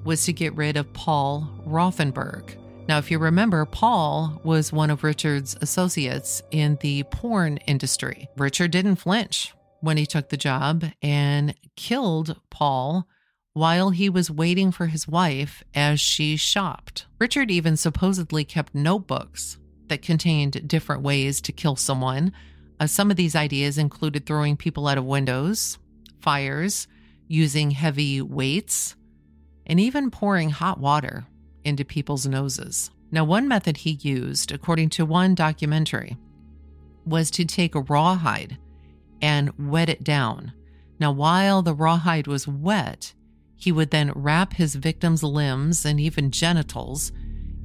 was 0.05 0.23
to 0.25 0.33
get 0.33 0.55
rid 0.55 0.77
of 0.77 0.93
Paul 0.93 1.47
Rothenberg. 1.67 2.55
Now, 2.87 2.97
if 2.97 3.11
you 3.11 3.19
remember, 3.19 3.65
Paul 3.65 4.39
was 4.43 4.71
one 4.71 4.89
of 4.89 5.03
Richard's 5.03 5.57
associates 5.61 6.41
in 6.51 6.77
the 6.81 7.03
porn 7.03 7.57
industry. 7.67 8.27
Richard 8.37 8.71
didn't 8.71 8.95
flinch 8.95 9.53
when 9.81 9.97
he 9.97 10.05
took 10.05 10.29
the 10.29 10.37
job 10.37 10.85
and 11.01 11.53
killed 11.75 12.39
Paul 12.49 13.07
while 13.53 13.89
he 13.89 14.09
was 14.09 14.31
waiting 14.31 14.71
for 14.71 14.87
his 14.87 15.07
wife 15.07 15.63
as 15.75 15.99
she 15.99 16.37
shopped. 16.37 17.05
Richard 17.19 17.51
even 17.51 17.75
supposedly 17.75 18.45
kept 18.45 18.73
notebooks 18.73 19.57
that 19.87 20.01
contained 20.01 20.67
different 20.67 21.01
ways 21.01 21.41
to 21.41 21.51
kill 21.51 21.75
someone. 21.75 22.31
Uh, 22.79 22.87
some 22.87 23.11
of 23.11 23.17
these 23.17 23.35
ideas 23.35 23.77
included 23.77 24.25
throwing 24.25 24.55
people 24.55 24.87
out 24.87 24.97
of 24.97 25.03
windows, 25.03 25.77
fires, 26.21 26.87
using 27.27 27.71
heavy 27.71 28.21
weights, 28.21 28.95
and 29.65 29.79
even 29.79 30.11
pouring 30.11 30.49
hot 30.49 30.79
water 30.79 31.25
into 31.63 31.83
people's 31.83 32.25
noses. 32.25 32.89
Now, 33.11 33.25
one 33.25 33.47
method 33.47 33.77
he 33.77 33.99
used, 34.01 34.51
according 34.51 34.89
to 34.91 35.05
one 35.05 35.35
documentary, 35.35 36.17
was 37.05 37.29
to 37.31 37.45
take 37.45 37.75
a 37.75 37.81
rawhide 37.81 38.57
and 39.21 39.51
wet 39.57 39.89
it 39.89 40.03
down. 40.03 40.53
Now, 40.99 41.11
while 41.11 41.61
the 41.61 41.73
rawhide 41.73 42.27
was 42.27 42.47
wet, 42.47 43.13
he 43.55 43.71
would 43.71 43.91
then 43.91 44.11
wrap 44.15 44.53
his 44.53 44.75
victim's 44.75 45.23
limbs 45.23 45.85
and 45.85 45.99
even 45.99 46.31
genitals 46.31 47.11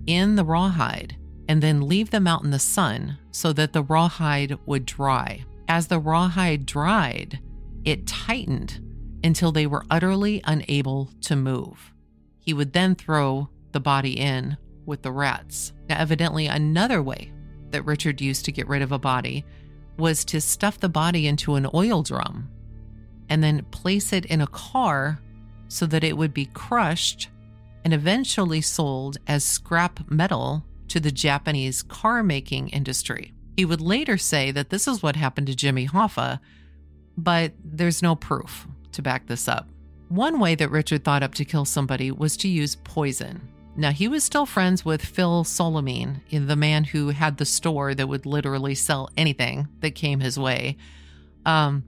in 0.07 0.37
the 0.37 0.45
rawhide 0.45 1.17
and 1.49 1.63
then 1.63 1.89
leave 1.89 2.11
them 2.11 2.27
out 2.27 2.45
in 2.45 2.51
the 2.51 2.59
sun 2.59 3.19
so 3.31 3.53
that 3.53 3.73
the 3.73 3.83
rawhide 3.83 4.59
would 4.67 4.85
dry. 4.85 5.45
As 5.69 5.87
the 5.87 5.99
rawhide 5.99 6.67
dried, 6.67 7.41
it 7.85 8.07
tightened 8.07 8.81
until 9.25 9.53
they 9.53 9.67
were 9.67 9.85
utterly 9.91 10.41
unable 10.45 11.11
to 11.23 11.37
move. 11.37 11.93
He 12.39 12.53
would 12.53 12.73
then 12.73 12.95
throw 12.95 13.49
the 13.73 13.81
body 13.81 14.19
in 14.19 14.57
with 14.85 15.03
the 15.03 15.13
rats. 15.13 15.73
Now, 15.89 15.99
evidently, 15.99 16.47
another 16.47 17.03
way 17.03 17.33
that 17.71 17.85
Richard 17.85 18.21
used 18.21 18.45
to 18.45 18.53
get 18.53 18.69
rid 18.69 18.83
of 18.83 18.93
a 18.93 18.99
body 18.99 19.45
was 19.99 20.25
to 20.27 20.41
stuff 20.41 20.79
the 20.81 20.89
body 20.89 21.27
into 21.27 21.55
an 21.55 21.67
oil 21.75 22.03
drum 22.03 22.49
and 23.29 23.43
then 23.43 23.65
place 23.71 24.13
it 24.13 24.25
in 24.27 24.41
a 24.41 24.47
car 24.47 25.19
so 25.69 25.87
that 25.87 26.05
it 26.05 26.17
would 26.17 26.33
be 26.33 26.47
crushed 26.47 27.29
and 27.85 27.93
eventually 27.95 28.61
sold 28.61 29.17
as 29.27 29.45
scrap 29.45 30.11
metal 30.11 30.65
to 30.89 31.01
the 31.01 31.11
Japanese 31.11 31.83
car 31.83 32.23
making 32.23 32.69
industry. 32.69 33.33
He 33.57 33.65
would 33.65 33.81
later 33.81 34.19
say 34.19 34.51
that 34.53 34.71
this 34.71 34.87
is 34.87 35.03
what 35.03 35.17
happened 35.17 35.47
to 35.49 35.57
Jimmy 35.57 35.89
Hoffa, 35.89 36.41
but 37.17 37.53
there's 37.65 38.03
no 38.03 38.15
proof 38.15 38.67
to 38.93 39.03
back 39.03 39.27
this 39.27 39.49
up. 39.49 39.69
One 40.09 40.39
way 40.39 40.55
that 40.55 40.71
Richard 40.71 41.05
thought 41.05 41.23
up 41.23 41.35
to 41.35 41.45
kill 41.45 41.65
somebody 41.65 42.11
was 42.11 42.37
to 42.39 42.49
use 42.49 42.77
poison. 42.77 43.41
Now, 43.79 43.91
he 43.91 44.09
was 44.09 44.25
still 44.25 44.47
friends 44.47 44.85
with 44.85 45.05
Phil 45.05 45.45
Solimene, 45.45 46.21
the 46.31 46.57
man 46.57 46.85
who 46.85 47.11
had 47.11 47.37
the 47.37 47.45
store 47.45 47.95
that 47.95 48.09
would 48.09 48.25
literally 48.25 48.75
sell 48.75 49.11
anything 49.17 49.69
that 49.81 49.95
came 49.95 50.21
his 50.21 50.39
way. 50.39 50.79
Um, 51.45 51.85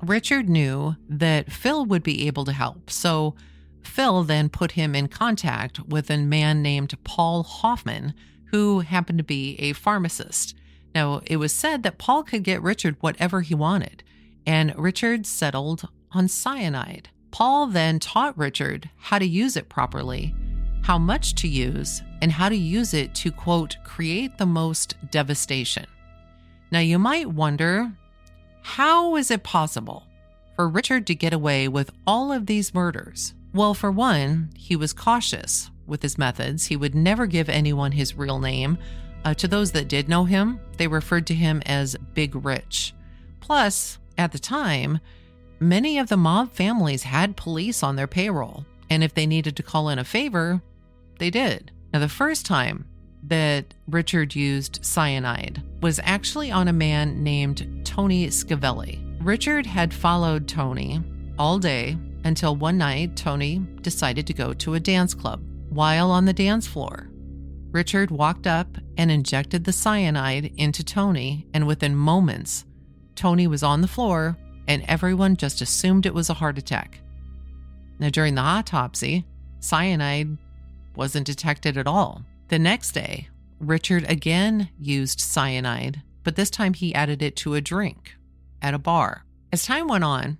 Richard 0.00 0.48
knew 0.48 0.94
that 1.08 1.50
Phil 1.50 1.84
would 1.84 2.04
be 2.04 2.28
able 2.28 2.44
to 2.44 2.52
help, 2.52 2.90
so 2.90 3.34
Phil 3.82 4.22
then 4.22 4.48
put 4.48 4.72
him 4.72 4.94
in 4.94 5.08
contact 5.08 5.80
with 5.80 6.10
a 6.10 6.18
man 6.18 6.62
named 6.62 6.94
Paul 7.02 7.42
Hoffman, 7.42 8.14
who 8.52 8.80
happened 8.80 9.18
to 9.18 9.24
be 9.24 9.56
a 9.58 9.72
pharmacist. 9.72 10.54
Now, 10.94 11.22
it 11.26 11.38
was 11.38 11.52
said 11.52 11.82
that 11.82 11.98
Paul 11.98 12.22
could 12.22 12.44
get 12.44 12.62
Richard 12.62 12.96
whatever 13.00 13.40
he 13.40 13.54
wanted, 13.54 14.04
and 14.46 14.78
Richard 14.78 15.26
settled 15.26 15.88
on 16.12 16.28
cyanide. 16.28 17.08
Paul 17.32 17.66
then 17.66 17.98
taught 17.98 18.38
Richard 18.38 18.90
how 18.96 19.18
to 19.18 19.26
use 19.26 19.56
it 19.56 19.68
properly, 19.68 20.34
how 20.86 20.96
much 20.96 21.34
to 21.34 21.48
use, 21.48 22.00
and 22.22 22.30
how 22.30 22.48
to 22.48 22.54
use 22.54 22.94
it 22.94 23.12
to, 23.12 23.32
quote, 23.32 23.76
create 23.82 24.38
the 24.38 24.46
most 24.46 24.94
devastation. 25.10 25.84
Now, 26.70 26.78
you 26.78 26.96
might 26.96 27.26
wonder 27.26 27.90
how 28.62 29.16
is 29.16 29.32
it 29.32 29.42
possible 29.42 30.04
for 30.54 30.68
Richard 30.68 31.04
to 31.08 31.14
get 31.16 31.32
away 31.32 31.66
with 31.66 31.90
all 32.06 32.30
of 32.30 32.46
these 32.46 32.72
murders? 32.72 33.34
Well, 33.52 33.74
for 33.74 33.90
one, 33.90 34.50
he 34.56 34.76
was 34.76 34.92
cautious 34.92 35.72
with 35.88 36.02
his 36.02 36.18
methods. 36.18 36.66
He 36.66 36.76
would 36.76 36.94
never 36.94 37.26
give 37.26 37.48
anyone 37.48 37.90
his 37.90 38.14
real 38.14 38.38
name. 38.38 38.78
Uh, 39.24 39.34
to 39.34 39.48
those 39.48 39.72
that 39.72 39.88
did 39.88 40.08
know 40.08 40.22
him, 40.22 40.60
they 40.76 40.86
referred 40.86 41.26
to 41.26 41.34
him 41.34 41.62
as 41.66 41.96
Big 42.14 42.36
Rich. 42.44 42.94
Plus, 43.40 43.98
at 44.16 44.30
the 44.30 44.38
time, 44.38 45.00
many 45.58 45.98
of 45.98 46.08
the 46.08 46.16
mob 46.16 46.52
families 46.52 47.02
had 47.02 47.36
police 47.36 47.82
on 47.82 47.96
their 47.96 48.06
payroll, 48.06 48.64
and 48.88 49.02
if 49.02 49.14
they 49.14 49.26
needed 49.26 49.56
to 49.56 49.64
call 49.64 49.88
in 49.88 49.98
a 49.98 50.04
favor, 50.04 50.62
they 51.18 51.30
did. 51.30 51.72
Now, 51.92 52.00
the 52.00 52.08
first 52.08 52.46
time 52.46 52.86
that 53.22 53.74
Richard 53.88 54.34
used 54.34 54.84
cyanide 54.84 55.62
was 55.82 56.00
actually 56.02 56.50
on 56.50 56.68
a 56.68 56.72
man 56.72 57.22
named 57.22 57.82
Tony 57.84 58.28
Scavelli. 58.28 59.02
Richard 59.20 59.66
had 59.66 59.92
followed 59.92 60.46
Tony 60.46 61.02
all 61.38 61.58
day 61.58 61.98
until 62.24 62.56
one 62.56 62.78
night 62.78 63.16
Tony 63.16 63.58
decided 63.80 64.26
to 64.26 64.34
go 64.34 64.52
to 64.54 64.74
a 64.74 64.80
dance 64.80 65.14
club. 65.14 65.42
While 65.70 66.10
on 66.10 66.24
the 66.24 66.32
dance 66.32 66.66
floor, 66.66 67.10
Richard 67.70 68.10
walked 68.10 68.46
up 68.46 68.78
and 68.96 69.10
injected 69.10 69.64
the 69.64 69.72
cyanide 69.72 70.52
into 70.56 70.82
Tony, 70.84 71.46
and 71.52 71.66
within 71.66 71.94
moments, 71.94 72.64
Tony 73.14 73.46
was 73.46 73.62
on 73.62 73.80
the 73.80 73.88
floor 73.88 74.36
and 74.68 74.84
everyone 74.88 75.36
just 75.36 75.60
assumed 75.60 76.06
it 76.06 76.14
was 76.14 76.30
a 76.30 76.34
heart 76.34 76.58
attack. 76.58 77.00
Now, 77.98 78.10
during 78.10 78.34
the 78.34 78.42
autopsy, 78.42 79.24
cyanide 79.60 80.36
wasn't 80.96 81.26
detected 81.26 81.76
at 81.76 81.86
all. 81.86 82.22
The 82.48 82.58
next 82.58 82.92
day, 82.92 83.28
Richard 83.58 84.04
again 84.08 84.68
used 84.78 85.20
cyanide, 85.20 86.02
but 86.22 86.36
this 86.36 86.50
time 86.50 86.74
he 86.74 86.94
added 86.94 87.22
it 87.22 87.36
to 87.36 87.54
a 87.54 87.60
drink 87.60 88.16
at 88.62 88.74
a 88.74 88.78
bar. 88.78 89.24
As 89.52 89.64
time 89.64 89.88
went 89.88 90.04
on, 90.04 90.38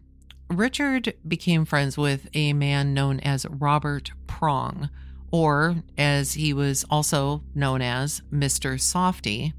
Richard 0.48 1.14
became 1.26 1.64
friends 1.64 1.96
with 1.96 2.28
a 2.34 2.52
man 2.52 2.94
known 2.94 3.20
as 3.20 3.46
Robert 3.48 4.12
Prong, 4.26 4.90
or 5.30 5.76
as 5.98 6.34
he 6.34 6.52
was 6.52 6.84
also 6.90 7.42
known 7.54 7.82
as 7.82 8.22
Mr. 8.32 8.80
Softy, 8.80 9.54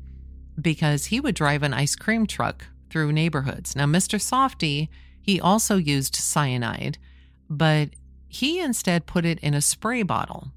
because 0.60 1.06
he 1.06 1.20
would 1.20 1.36
drive 1.36 1.64
an 1.64 1.74
ice 1.74 1.96
cream 1.96 2.26
truck 2.26 2.66
through 2.90 3.12
neighborhoods. 3.12 3.76
Now, 3.76 3.86
Mr. 3.86 4.20
Softy, 4.20 4.90
he 5.22 5.42
also 5.42 5.76
used 5.76 6.16
cyanide, 6.16 6.98
but 7.50 7.90
he 8.28 8.60
instead 8.60 9.06
put 9.06 9.26
it 9.26 9.40
in 9.40 9.54
a 9.54 9.62
spray 9.62 10.04
bottle 10.04 10.52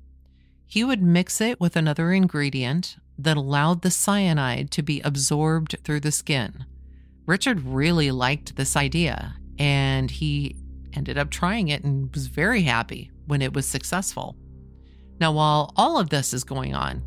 he 0.71 0.85
would 0.85 1.03
mix 1.03 1.41
it 1.41 1.59
with 1.59 1.75
another 1.75 2.13
ingredient 2.13 2.95
that 3.19 3.37
allowed 3.37 3.83
the 3.83 3.91
cyanide 3.91 4.71
to 4.71 4.83
be 4.83 5.01
absorbed 5.01 5.75
through 5.83 5.99
the 5.99 6.13
skin. 6.13 6.65
Richard 7.27 7.61
really 7.63 8.13
liked 8.13 8.55
this 8.55 8.77
idea 8.77 9.35
and 9.59 10.13
he 10.13 10.55
ended 10.93 11.19
up 11.19 11.29
trying 11.29 11.69
it 11.69 11.83
and 11.83 12.15
was 12.15 12.29
very 12.29 12.63
happy 12.63 13.11
when 13.27 13.43
it 13.43 13.53
was 13.53 13.67
successful. 13.67 14.37
Now, 15.19 15.33
while 15.33 15.73
all 15.75 15.99
of 15.99 16.11
this 16.11 16.33
is 16.33 16.45
going 16.45 16.73
on, 16.73 17.03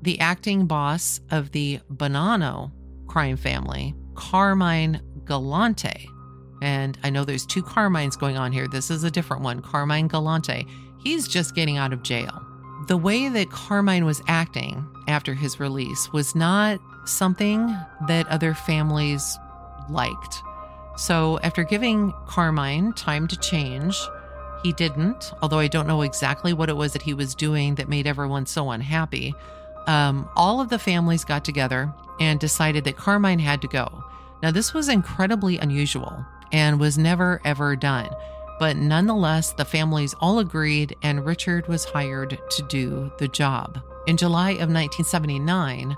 the 0.00 0.18
acting 0.18 0.64
boss 0.66 1.20
of 1.30 1.52
the 1.52 1.80
Bonanno 1.92 2.72
crime 3.06 3.36
family, 3.36 3.94
Carmine 4.14 5.02
Galante, 5.26 6.08
and 6.62 6.98
I 7.04 7.10
know 7.10 7.26
there's 7.26 7.44
two 7.44 7.62
Carmines 7.62 8.16
going 8.16 8.38
on 8.38 8.52
here. 8.52 8.68
This 8.68 8.90
is 8.90 9.04
a 9.04 9.10
different 9.10 9.42
one, 9.42 9.60
Carmine 9.60 10.08
Galante. 10.08 10.66
He's 11.02 11.28
just 11.28 11.54
getting 11.54 11.76
out 11.76 11.92
of 11.92 12.02
jail 12.02 12.46
the 12.86 12.96
way 12.96 13.28
that 13.28 13.50
Carmine 13.50 14.04
was 14.04 14.22
acting 14.26 14.86
after 15.06 15.34
his 15.34 15.60
release 15.60 16.12
was 16.12 16.34
not 16.34 16.80
something 17.04 17.76
that 18.06 18.26
other 18.28 18.54
families 18.54 19.38
liked. 19.88 20.42
So, 20.96 21.38
after 21.42 21.64
giving 21.64 22.12
Carmine 22.26 22.92
time 22.92 23.26
to 23.28 23.38
change, 23.38 23.98
he 24.62 24.72
didn't, 24.72 25.32
although 25.40 25.58
I 25.58 25.68
don't 25.68 25.86
know 25.86 26.02
exactly 26.02 26.52
what 26.52 26.68
it 26.68 26.76
was 26.76 26.92
that 26.92 27.02
he 27.02 27.14
was 27.14 27.34
doing 27.34 27.76
that 27.76 27.88
made 27.88 28.06
everyone 28.06 28.46
so 28.46 28.70
unhappy. 28.70 29.34
Um, 29.86 30.28
all 30.36 30.60
of 30.60 30.68
the 30.68 30.78
families 30.78 31.24
got 31.24 31.44
together 31.44 31.92
and 32.20 32.38
decided 32.38 32.84
that 32.84 32.96
Carmine 32.96 33.38
had 33.38 33.62
to 33.62 33.68
go. 33.68 34.04
Now, 34.42 34.50
this 34.50 34.74
was 34.74 34.88
incredibly 34.88 35.58
unusual 35.58 36.24
and 36.52 36.78
was 36.78 36.98
never 36.98 37.40
ever 37.44 37.76
done. 37.76 38.10
But 38.60 38.76
nonetheless, 38.76 39.52
the 39.52 39.64
families 39.64 40.14
all 40.20 40.38
agreed, 40.38 40.94
and 41.02 41.24
Richard 41.24 41.66
was 41.66 41.86
hired 41.86 42.38
to 42.50 42.62
do 42.68 43.10
the 43.18 43.26
job. 43.26 43.80
In 44.06 44.18
July 44.18 44.50
of 44.50 44.68
1979, 44.68 45.96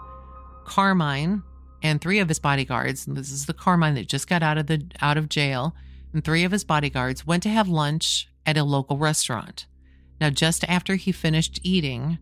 Carmine 0.64 1.42
and 1.82 2.00
three 2.00 2.20
of 2.20 2.28
his 2.28 2.38
bodyguards, 2.38 3.04
this 3.04 3.32
is 3.32 3.46
the 3.46 3.52
Carmine 3.52 3.94
that 3.94 4.06
just 4.06 4.28
got 4.28 4.44
out 4.44 4.58
of 4.58 4.68
the 4.68 4.86
out 5.00 5.16
of 5.16 5.28
jail, 5.28 5.74
and 6.12 6.24
three 6.24 6.44
of 6.44 6.52
his 6.52 6.62
bodyguards 6.62 7.26
went 7.26 7.42
to 7.42 7.48
have 7.48 7.68
lunch 7.68 8.28
at 8.46 8.56
a 8.56 8.62
local 8.62 8.96
restaurant. 8.96 9.66
Now, 10.20 10.30
just 10.30 10.62
after 10.68 10.94
he 10.94 11.10
finished 11.10 11.58
eating, 11.64 12.18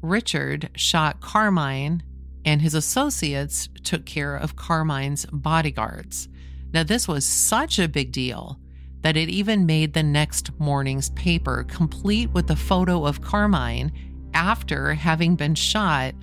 Richard 0.00 0.70
shot 0.76 1.20
Carmine 1.20 2.02
and 2.42 2.62
his 2.62 2.72
associates 2.72 3.68
took 3.82 4.06
care 4.06 4.34
of 4.34 4.56
Carmine's 4.56 5.26
bodyguards. 5.26 6.30
Now, 6.72 6.84
this 6.84 7.06
was 7.06 7.26
such 7.26 7.78
a 7.78 7.86
big 7.86 8.12
deal 8.12 8.58
that 9.04 9.18
it 9.18 9.28
even 9.28 9.66
made 9.66 9.92
the 9.92 10.02
next 10.02 10.58
morning's 10.58 11.10
paper, 11.10 11.66
complete 11.68 12.30
with 12.30 12.50
a 12.50 12.56
photo 12.56 13.04
of 13.04 13.20
Carmine 13.20 13.92
after 14.32 14.94
having 14.94 15.36
been 15.36 15.54
shot 15.54 16.14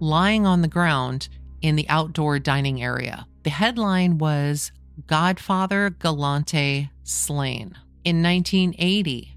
lying 0.00 0.46
on 0.46 0.62
the 0.62 0.68
ground 0.68 1.28
in 1.60 1.76
the 1.76 1.86
outdoor 1.90 2.38
dining 2.38 2.82
area. 2.82 3.26
The 3.42 3.50
headline 3.50 4.16
was 4.16 4.72
Godfather 5.06 5.90
Galante 5.90 6.90
Slain. 7.02 7.76
In 8.04 8.22
1980, 8.22 9.36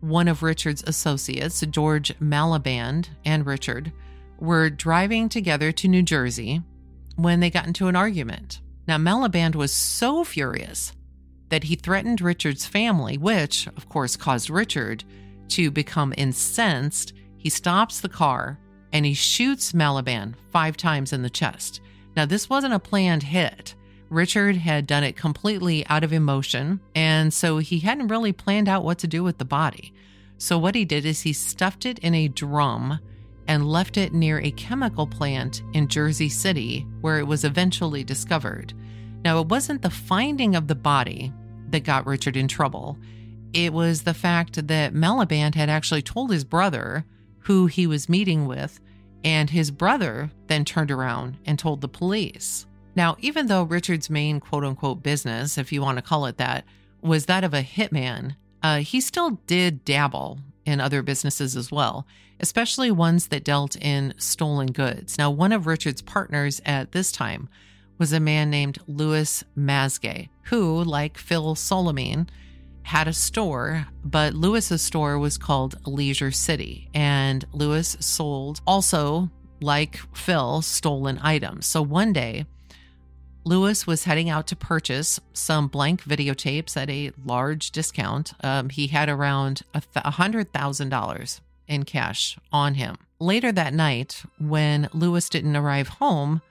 one 0.00 0.26
of 0.26 0.42
Richard's 0.42 0.82
associates, 0.86 1.60
George 1.60 2.18
Malliband, 2.20 3.08
and 3.26 3.44
Richard 3.44 3.92
were 4.38 4.70
driving 4.70 5.28
together 5.28 5.72
to 5.72 5.88
New 5.88 6.02
Jersey 6.02 6.62
when 7.16 7.40
they 7.40 7.50
got 7.50 7.66
into 7.66 7.88
an 7.88 7.96
argument. 7.96 8.62
Now, 8.88 8.96
Malliband 8.96 9.54
was 9.54 9.74
so 9.74 10.24
furious 10.24 10.94
that 11.54 11.62
he 11.62 11.76
threatened 11.76 12.20
Richard's 12.20 12.66
family, 12.66 13.16
which, 13.16 13.68
of 13.76 13.88
course, 13.88 14.16
caused 14.16 14.50
Richard 14.50 15.04
to 15.46 15.70
become 15.70 16.12
incensed, 16.18 17.12
he 17.38 17.48
stops 17.48 18.00
the 18.00 18.08
car 18.08 18.58
and 18.92 19.06
he 19.06 19.14
shoots 19.14 19.70
Meliban 19.72 20.34
five 20.50 20.76
times 20.76 21.12
in 21.12 21.22
the 21.22 21.30
chest. 21.30 21.80
Now, 22.16 22.26
this 22.26 22.50
wasn't 22.50 22.74
a 22.74 22.80
planned 22.80 23.22
hit. 23.22 23.76
Richard 24.10 24.56
had 24.56 24.88
done 24.88 25.04
it 25.04 25.16
completely 25.16 25.86
out 25.86 26.02
of 26.02 26.12
emotion, 26.12 26.80
and 26.96 27.32
so 27.32 27.58
he 27.58 27.78
hadn't 27.78 28.08
really 28.08 28.32
planned 28.32 28.68
out 28.68 28.84
what 28.84 28.98
to 28.98 29.06
do 29.06 29.22
with 29.22 29.38
the 29.38 29.44
body. 29.44 29.94
So, 30.38 30.58
what 30.58 30.74
he 30.74 30.84
did 30.84 31.06
is 31.06 31.20
he 31.20 31.32
stuffed 31.32 31.86
it 31.86 32.00
in 32.00 32.16
a 32.16 32.26
drum 32.26 32.98
and 33.46 33.70
left 33.70 33.96
it 33.96 34.12
near 34.12 34.40
a 34.40 34.50
chemical 34.50 35.06
plant 35.06 35.62
in 35.72 35.86
Jersey 35.86 36.28
City, 36.28 36.84
where 37.00 37.20
it 37.20 37.28
was 37.28 37.44
eventually 37.44 38.02
discovered. 38.02 38.74
Now, 39.24 39.38
it 39.40 39.46
wasn't 39.46 39.82
the 39.82 39.90
finding 39.90 40.56
of 40.56 40.66
the 40.66 40.74
body 40.74 41.32
that 41.74 41.84
got 41.84 42.06
Richard 42.06 42.36
in 42.36 42.46
trouble, 42.46 42.96
it 43.52 43.72
was 43.72 44.02
the 44.02 44.14
fact 44.14 44.68
that 44.68 44.94
Malliband 44.94 45.56
had 45.56 45.68
actually 45.68 46.02
told 46.02 46.30
his 46.30 46.44
brother 46.44 47.04
who 47.40 47.66
he 47.66 47.86
was 47.86 48.08
meeting 48.08 48.46
with, 48.46 48.80
and 49.24 49.50
his 49.50 49.72
brother 49.72 50.30
then 50.46 50.64
turned 50.64 50.92
around 50.92 51.36
and 51.44 51.58
told 51.58 51.80
the 51.80 51.88
police. 51.88 52.66
Now, 52.94 53.16
even 53.18 53.48
though 53.48 53.64
Richard's 53.64 54.08
main 54.08 54.38
quote 54.38 54.64
unquote 54.64 55.02
business, 55.02 55.58
if 55.58 55.72
you 55.72 55.82
want 55.82 55.98
to 55.98 56.02
call 56.02 56.26
it 56.26 56.36
that, 56.36 56.64
was 57.02 57.26
that 57.26 57.42
of 57.42 57.52
a 57.52 57.62
hitman, 57.62 58.36
uh, 58.62 58.78
he 58.78 59.00
still 59.00 59.40
did 59.48 59.84
dabble 59.84 60.38
in 60.64 60.80
other 60.80 61.02
businesses 61.02 61.56
as 61.56 61.72
well, 61.72 62.06
especially 62.38 62.92
ones 62.92 63.26
that 63.28 63.44
dealt 63.44 63.74
in 63.76 64.14
stolen 64.16 64.68
goods. 64.68 65.18
Now, 65.18 65.30
one 65.30 65.52
of 65.52 65.66
Richard's 65.66 66.02
partners 66.02 66.60
at 66.64 66.92
this 66.92 67.10
time 67.10 67.48
was 67.98 68.12
a 68.12 68.20
man 68.20 68.50
named 68.50 68.78
Louis 68.86 69.44
Masgay, 69.56 70.28
who, 70.44 70.82
like 70.82 71.18
Phil 71.18 71.54
Solimene, 71.54 72.28
had 72.82 73.08
a 73.08 73.12
store, 73.12 73.86
but 74.04 74.34
Louis's 74.34 74.82
store 74.82 75.18
was 75.18 75.38
called 75.38 75.76
Leisure 75.86 76.30
City, 76.30 76.90
and 76.94 77.44
Louis 77.52 77.96
sold 78.00 78.60
also, 78.66 79.30
like 79.60 79.98
Phil, 80.14 80.60
stolen 80.60 81.18
items. 81.22 81.66
So 81.66 81.80
one 81.80 82.12
day, 82.12 82.44
Louis 83.46 83.86
was 83.86 84.04
heading 84.04 84.30
out 84.30 84.46
to 84.48 84.56
purchase 84.56 85.20
some 85.34 85.68
blank 85.68 86.02
videotapes 86.02 86.76
at 86.76 86.88
a 86.88 87.12
large 87.24 87.70
discount. 87.70 88.32
Um, 88.42 88.70
he 88.70 88.86
had 88.86 89.08
around 89.08 89.62
a 89.74 89.80
$100,000 89.80 91.40
in 91.68 91.82
cash 91.84 92.38
on 92.52 92.74
him. 92.74 92.96
Later 93.18 93.52
that 93.52 93.74
night, 93.74 94.22
when 94.38 94.88
Louis 94.92 95.28
didn't 95.28 95.56
arrive 95.56 95.88
home, 95.88 96.42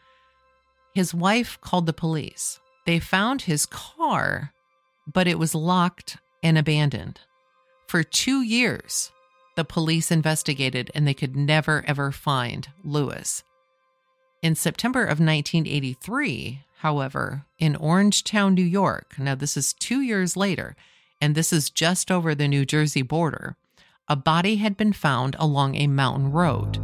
his 0.94 1.14
wife 1.14 1.60
called 1.62 1.86
the 1.86 1.94
police. 1.94 2.60
They 2.86 3.00
found 3.00 3.44
his 3.44 3.66
car, 3.66 4.54
but 5.12 5.28
it 5.28 5.40
was 5.40 5.56
locked 5.56 6.18
and 6.42 6.58
abandoned. 6.58 7.20
For 7.88 8.04
two 8.04 8.42
years, 8.42 9.12
the 9.56 9.64
police 9.64 10.12
investigated 10.12 10.92
and 10.94 11.08
they 11.08 11.14
could 11.14 11.36
never 11.36 11.84
ever 11.88 12.12
find 12.12 12.68
Louis. 12.84 13.44
In 14.42 14.56
September 14.56 15.04
of 15.04 15.20
1983, 15.20 16.62
however, 16.80 17.46
in 17.60 17.76
Orangetown, 17.76 18.54
New 18.54 18.64
York, 18.64 19.16
now 19.18 19.36
this 19.36 19.56
is 19.56 19.74
two 19.74 20.02
years 20.02 20.36
later, 20.36 20.76
and 21.22 21.34
this 21.34 21.54
is 21.54 21.70
just 21.70 22.12
over 22.12 22.36
the 22.36 22.48
New 22.48 22.66
Jersey 22.66 23.04
border, 23.04 23.56
a 24.10 24.18
body 24.18 24.58
had 24.58 24.76
been 24.76 24.92
found 24.92 25.36
along 25.40 25.76
a 25.76 25.88
mountain 25.88 26.32
road. 26.32 26.78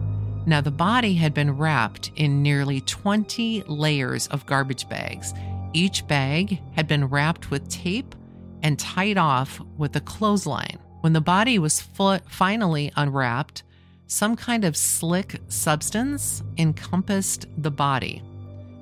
Now, 0.45 0.61
the 0.61 0.71
body 0.71 1.13
had 1.13 1.33
been 1.33 1.57
wrapped 1.57 2.11
in 2.15 2.41
nearly 2.41 2.81
20 2.81 3.63
layers 3.67 4.27
of 4.27 4.45
garbage 4.45 4.89
bags. 4.89 5.33
Each 5.73 6.07
bag 6.07 6.59
had 6.73 6.87
been 6.87 7.05
wrapped 7.05 7.51
with 7.51 7.69
tape 7.69 8.15
and 8.63 8.79
tied 8.79 9.17
off 9.17 9.61
with 9.77 9.95
a 9.95 10.01
clothesline. 10.01 10.79
When 11.01 11.13
the 11.13 11.21
body 11.21 11.59
was 11.59 11.81
finally 11.81 12.91
unwrapped, 12.95 13.63
some 14.07 14.35
kind 14.35 14.65
of 14.65 14.75
slick 14.75 15.39
substance 15.49 16.41
encompassed 16.57 17.45
the 17.57 17.71
body. 17.71 18.23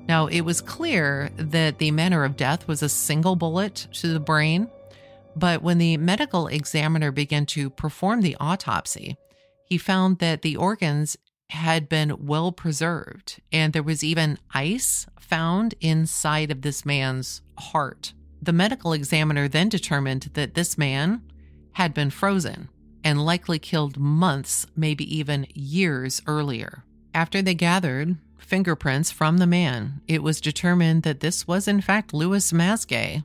Now, 0.08 0.26
it 0.26 0.40
was 0.40 0.62
clear 0.62 1.30
that 1.36 1.78
the 1.78 1.90
manner 1.90 2.24
of 2.24 2.36
death 2.36 2.66
was 2.66 2.82
a 2.82 2.88
single 2.88 3.36
bullet 3.36 3.86
to 3.92 4.12
the 4.12 4.20
brain, 4.20 4.70
but 5.36 5.62
when 5.62 5.76
the 5.76 5.98
medical 5.98 6.46
examiner 6.46 7.12
began 7.12 7.44
to 7.46 7.68
perform 7.68 8.22
the 8.22 8.36
autopsy, 8.40 9.18
he 9.64 9.76
found 9.76 10.18
that 10.18 10.40
the 10.40 10.56
organs 10.56 11.18
had 11.50 11.88
been 11.88 12.26
well 12.26 12.52
preserved, 12.52 13.40
and 13.52 13.72
there 13.72 13.82
was 13.82 14.04
even 14.04 14.38
ice 14.52 15.06
found 15.18 15.74
inside 15.80 16.50
of 16.50 16.62
this 16.62 16.84
man's 16.84 17.42
heart. 17.58 18.12
The 18.40 18.52
medical 18.52 18.92
examiner 18.92 19.48
then 19.48 19.68
determined 19.68 20.30
that 20.34 20.54
this 20.54 20.78
man 20.78 21.22
had 21.72 21.94
been 21.94 22.10
frozen 22.10 22.68
and 23.04 23.24
likely 23.24 23.58
killed 23.58 23.98
months, 23.98 24.66
maybe 24.76 25.16
even 25.16 25.46
years 25.54 26.20
earlier. 26.26 26.84
After 27.14 27.42
they 27.42 27.54
gathered 27.54 28.16
fingerprints 28.38 29.10
from 29.10 29.38
the 29.38 29.46
man, 29.46 30.00
it 30.06 30.22
was 30.22 30.40
determined 30.40 31.02
that 31.02 31.20
this 31.20 31.46
was 31.46 31.68
in 31.68 31.80
fact 31.80 32.14
Louis 32.14 32.52
Masgay, 32.52 33.24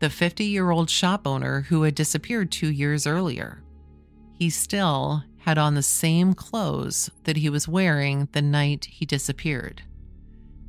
the 0.00 0.10
50 0.10 0.44
year 0.44 0.70
old 0.70 0.90
shop 0.90 1.26
owner 1.26 1.62
who 1.62 1.82
had 1.82 1.94
disappeared 1.94 2.50
two 2.50 2.70
years 2.70 3.06
earlier. 3.06 3.62
He 4.38 4.50
still 4.50 5.24
had 5.38 5.58
on 5.58 5.74
the 5.74 5.82
same 5.82 6.32
clothes 6.32 7.10
that 7.24 7.38
he 7.38 7.50
was 7.50 7.66
wearing 7.66 8.28
the 8.32 8.42
night 8.42 8.84
he 8.84 9.04
disappeared. 9.04 9.82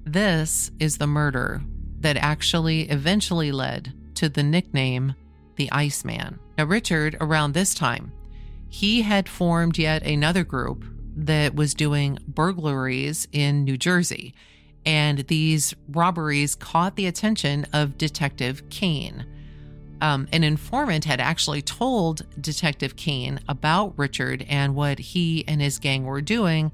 This 0.03 0.71
is 0.79 0.97
the 0.97 1.05
murder 1.05 1.61
that 1.99 2.17
actually 2.17 2.89
eventually 2.89 3.51
led 3.51 3.93
to 4.15 4.27
the 4.27 4.41
nickname 4.41 5.13
the 5.55 5.71
Iceman. 5.71 6.39
Now, 6.57 6.63
Richard, 6.63 7.15
around 7.21 7.53
this 7.53 7.75
time, 7.75 8.11
he 8.69 9.03
had 9.03 9.29
formed 9.29 9.77
yet 9.77 10.01
another 10.01 10.43
group 10.43 10.83
that 11.15 11.53
was 11.53 11.75
doing 11.75 12.17
burglaries 12.27 13.27
in 13.31 13.65
New 13.65 13.77
Jersey. 13.77 14.33
And 14.83 15.19
these 15.27 15.75
robberies 15.89 16.55
caught 16.55 16.95
the 16.95 17.05
attention 17.05 17.67
of 17.71 17.99
Detective 17.99 18.67
Kane. 18.69 19.25
Um, 20.01 20.27
an 20.31 20.43
informant 20.43 21.05
had 21.05 21.19
actually 21.19 21.61
told 21.61 22.25
Detective 22.41 22.95
Kane 22.95 23.39
about 23.49 23.97
Richard 23.97 24.45
and 24.47 24.75
what 24.75 24.99
he 24.99 25.43
and 25.47 25.61
his 25.61 25.77
gang 25.77 26.05
were 26.05 26.21
doing, 26.21 26.71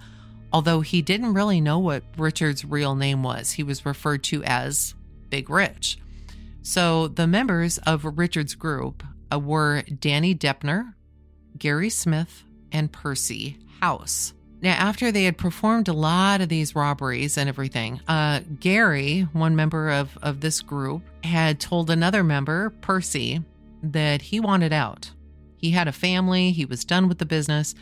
although 0.54 0.82
he 0.82 1.02
didn't 1.02 1.34
really 1.34 1.60
know 1.60 1.80
what 1.80 2.04
Richard's 2.18 2.64
real 2.64 2.96
name 2.96 3.24
was. 3.24 3.54
He 3.54 3.64
was 3.64 3.86
referred 3.86 4.24
to 4.26 4.44
as 4.44 4.94
Big 5.30 5.50
Rich. 5.50 5.98
So 6.62 7.08
the 7.08 7.28
members 7.28 7.78
of 7.80 8.18
Richard's 8.18 8.56
group 8.56 9.04
uh, 9.32 9.40
were 9.40 9.84
Danny 9.84 10.36
Deppner, 10.36 10.94
Gary 11.58 11.90
Smith, 11.90 12.44
and 12.72 12.92
Percy 12.92 13.58
House. 13.82 14.34
Now, 14.66 14.74
after 14.74 15.12
they 15.12 15.26
had 15.26 15.38
performed 15.38 15.90
a 15.90 15.94
lot 15.94 16.42
of 16.42 16.50
these 16.50 16.74
robberies 16.74 17.38
and 17.38 17.48
everything, 17.48 18.02
uh, 18.08 18.40
Gary, 18.60 19.28
one 19.32 19.56
member 19.56 19.92
of, 19.92 20.18
of 20.24 20.42
this 20.42 20.62
group, 20.62 21.04
had 21.24 21.60
told 21.60 21.92
another 21.92 22.24
member, 22.24 22.72
Percy, 22.82 23.44
that 23.84 24.24
he 24.24 24.40
wanted 24.40 24.74
out. 24.74 25.12
He 25.58 25.70
had 25.70 25.88
a 25.88 25.92
family, 25.92 26.50
he 26.52 26.66
was 26.66 26.84
done 26.84 27.08
with 27.08 27.20
the 27.20 27.28
business. 27.28 27.76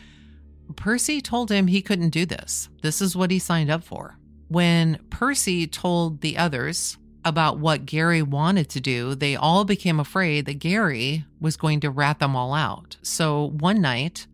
Percy 0.76 1.22
told 1.22 1.50
him 1.50 1.67
he 1.67 1.82
couldn't 1.82 2.10
do 2.10 2.26
this. 2.26 2.67
This 2.82 3.02
is 3.02 3.15
what 3.15 3.32
he 3.32 3.39
signed 3.39 3.72
up 3.72 3.86
for. 3.86 4.17
When 4.50 5.00
Percy 5.10 5.67
told 5.67 6.19
the 6.19 6.38
others 6.38 6.98
about 7.24 7.60
what 7.60 7.86
Gary 7.86 8.22
wanted 8.22 8.67
to 8.72 8.82
do, 8.82 9.15
they 9.15 9.38
all 9.38 9.63
became 9.63 10.02
afraid 10.02 10.48
that 10.48 10.60
Gary 10.60 11.24
was 11.39 11.56
going 11.56 11.80
to 11.80 11.89
rat 11.89 12.19
them 12.19 12.36
all 12.36 12.54
out. 12.54 12.98
So 13.04 13.52
one 13.52 13.80
night, 13.80 14.28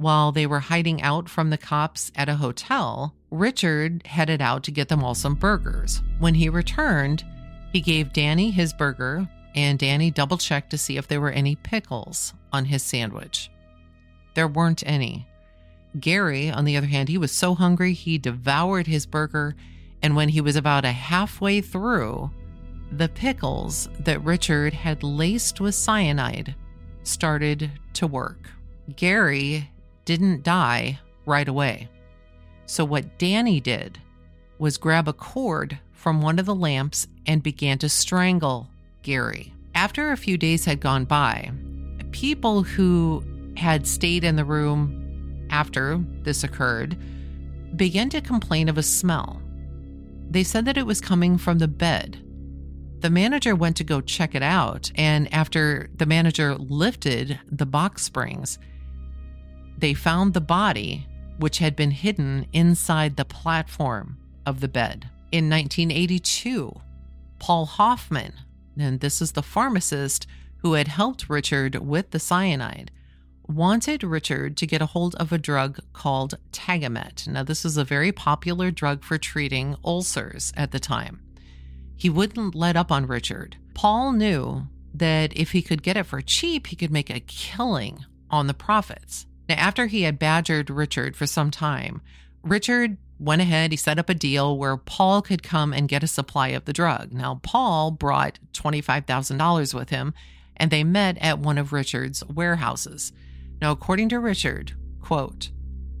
while 0.00 0.32
they 0.32 0.46
were 0.46 0.60
hiding 0.60 1.02
out 1.02 1.28
from 1.28 1.50
the 1.50 1.58
cops 1.58 2.10
at 2.16 2.26
a 2.26 2.36
hotel, 2.36 3.14
Richard 3.30 4.06
headed 4.06 4.40
out 4.40 4.62
to 4.62 4.70
get 4.70 4.88
them 4.88 5.04
all 5.04 5.14
some 5.14 5.34
burgers. 5.34 6.00
When 6.18 6.34
he 6.34 6.48
returned, 6.48 7.22
he 7.70 7.82
gave 7.82 8.14
Danny 8.14 8.50
his 8.50 8.72
burger, 8.72 9.28
and 9.54 9.78
Danny 9.78 10.10
double 10.10 10.38
checked 10.38 10.70
to 10.70 10.78
see 10.78 10.96
if 10.96 11.06
there 11.06 11.20
were 11.20 11.30
any 11.30 11.54
pickles 11.54 12.32
on 12.50 12.64
his 12.64 12.82
sandwich. 12.82 13.50
There 14.34 14.48
weren't 14.48 14.82
any. 14.86 15.28
Gary, 15.98 16.50
on 16.50 16.64
the 16.64 16.78
other 16.78 16.86
hand, 16.86 17.10
he 17.10 17.18
was 17.18 17.30
so 17.30 17.54
hungry 17.54 17.92
he 17.92 18.16
devoured 18.16 18.86
his 18.86 19.04
burger, 19.04 19.54
and 20.02 20.16
when 20.16 20.30
he 20.30 20.40
was 20.40 20.56
about 20.56 20.86
a 20.86 20.92
halfway 20.92 21.60
through, 21.60 22.30
the 22.90 23.10
pickles 23.10 23.90
that 23.98 24.24
Richard 24.24 24.72
had 24.72 25.02
laced 25.02 25.60
with 25.60 25.74
cyanide 25.74 26.54
started 27.02 27.70
to 27.92 28.06
work. 28.06 28.48
Gary 28.96 29.68
didn't 30.04 30.42
die 30.42 30.98
right 31.26 31.48
away. 31.48 31.88
So, 32.66 32.84
what 32.84 33.18
Danny 33.18 33.60
did 33.60 33.98
was 34.58 34.78
grab 34.78 35.08
a 35.08 35.12
cord 35.12 35.78
from 35.92 36.22
one 36.22 36.38
of 36.38 36.46
the 36.46 36.54
lamps 36.54 37.06
and 37.26 37.42
began 37.42 37.78
to 37.78 37.88
strangle 37.88 38.68
Gary. 39.02 39.52
After 39.74 40.12
a 40.12 40.16
few 40.16 40.36
days 40.36 40.64
had 40.64 40.80
gone 40.80 41.04
by, 41.04 41.50
people 42.12 42.62
who 42.62 43.24
had 43.56 43.86
stayed 43.86 44.24
in 44.24 44.36
the 44.36 44.44
room 44.44 45.46
after 45.50 45.98
this 46.22 46.44
occurred 46.44 46.96
began 47.76 48.08
to 48.10 48.20
complain 48.20 48.68
of 48.68 48.78
a 48.78 48.82
smell. 48.82 49.40
They 50.28 50.44
said 50.44 50.64
that 50.66 50.78
it 50.78 50.86
was 50.86 51.00
coming 51.00 51.38
from 51.38 51.58
the 51.58 51.68
bed. 51.68 52.22
The 53.00 53.10
manager 53.10 53.54
went 53.54 53.76
to 53.76 53.84
go 53.84 54.00
check 54.00 54.34
it 54.34 54.42
out, 54.42 54.92
and 54.94 55.32
after 55.32 55.88
the 55.96 56.06
manager 56.06 56.54
lifted 56.56 57.38
the 57.50 57.66
box 57.66 58.02
springs, 58.02 58.58
they 59.80 59.94
found 59.94 60.34
the 60.34 60.40
body, 60.40 61.06
which 61.38 61.58
had 61.58 61.74
been 61.74 61.90
hidden 61.90 62.46
inside 62.52 63.16
the 63.16 63.24
platform 63.24 64.18
of 64.46 64.60
the 64.60 64.68
bed. 64.68 65.08
In 65.32 65.48
1982, 65.48 66.80
Paul 67.38 67.66
Hoffman, 67.66 68.34
and 68.78 69.00
this 69.00 69.22
is 69.22 69.32
the 69.32 69.42
pharmacist 69.42 70.26
who 70.58 70.74
had 70.74 70.88
helped 70.88 71.28
Richard 71.28 71.76
with 71.76 72.10
the 72.10 72.18
cyanide, 72.18 72.90
wanted 73.46 74.04
Richard 74.04 74.56
to 74.58 74.66
get 74.66 74.82
a 74.82 74.86
hold 74.86 75.14
of 75.16 75.32
a 75.32 75.38
drug 75.38 75.80
called 75.92 76.34
Tagamet. 76.52 77.26
Now, 77.26 77.42
this 77.42 77.64
is 77.64 77.76
a 77.76 77.84
very 77.84 78.12
popular 78.12 78.70
drug 78.70 79.02
for 79.02 79.18
treating 79.18 79.76
ulcers 79.84 80.52
at 80.56 80.70
the 80.70 80.78
time. 80.78 81.20
He 81.96 82.08
wouldn't 82.10 82.54
let 82.54 82.76
up 82.76 82.92
on 82.92 83.06
Richard. 83.06 83.56
Paul 83.74 84.12
knew 84.12 84.68
that 84.94 85.36
if 85.36 85.52
he 85.52 85.62
could 85.62 85.82
get 85.82 85.96
it 85.96 86.04
for 86.04 86.20
cheap, 86.20 86.68
he 86.68 86.76
could 86.76 86.90
make 86.90 87.10
a 87.10 87.20
killing 87.20 88.04
on 88.30 88.46
the 88.46 88.54
profits. 88.54 89.26
Now, 89.50 89.56
after 89.56 89.88
he 89.88 90.02
had 90.02 90.16
badgered 90.16 90.70
Richard 90.70 91.16
for 91.16 91.26
some 91.26 91.50
time, 91.50 92.02
Richard 92.44 92.98
went 93.18 93.42
ahead, 93.42 93.72
he 93.72 93.76
set 93.76 93.98
up 93.98 94.08
a 94.08 94.14
deal 94.14 94.56
where 94.56 94.76
Paul 94.76 95.22
could 95.22 95.42
come 95.42 95.72
and 95.72 95.88
get 95.88 96.04
a 96.04 96.06
supply 96.06 96.50
of 96.50 96.66
the 96.66 96.72
drug. 96.72 97.12
Now, 97.12 97.40
Paul 97.42 97.90
brought 97.90 98.38
$25,000 98.52 99.74
with 99.74 99.90
him, 99.90 100.14
and 100.56 100.70
they 100.70 100.84
met 100.84 101.18
at 101.18 101.40
one 101.40 101.58
of 101.58 101.72
Richard's 101.72 102.24
warehouses. 102.26 103.12
Now, 103.60 103.72
according 103.72 104.10
to 104.10 104.20
Richard, 104.20 104.74
quote, 105.00 105.50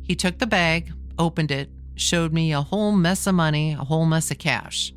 he 0.00 0.14
took 0.14 0.38
the 0.38 0.46
bag, 0.46 0.92
opened 1.18 1.50
it, 1.50 1.70
showed 1.96 2.32
me 2.32 2.52
a 2.52 2.62
whole 2.62 2.92
mess 2.92 3.26
of 3.26 3.34
money, 3.34 3.72
a 3.72 3.78
whole 3.78 4.06
mess 4.06 4.30
of 4.30 4.38
cash. 4.38 4.92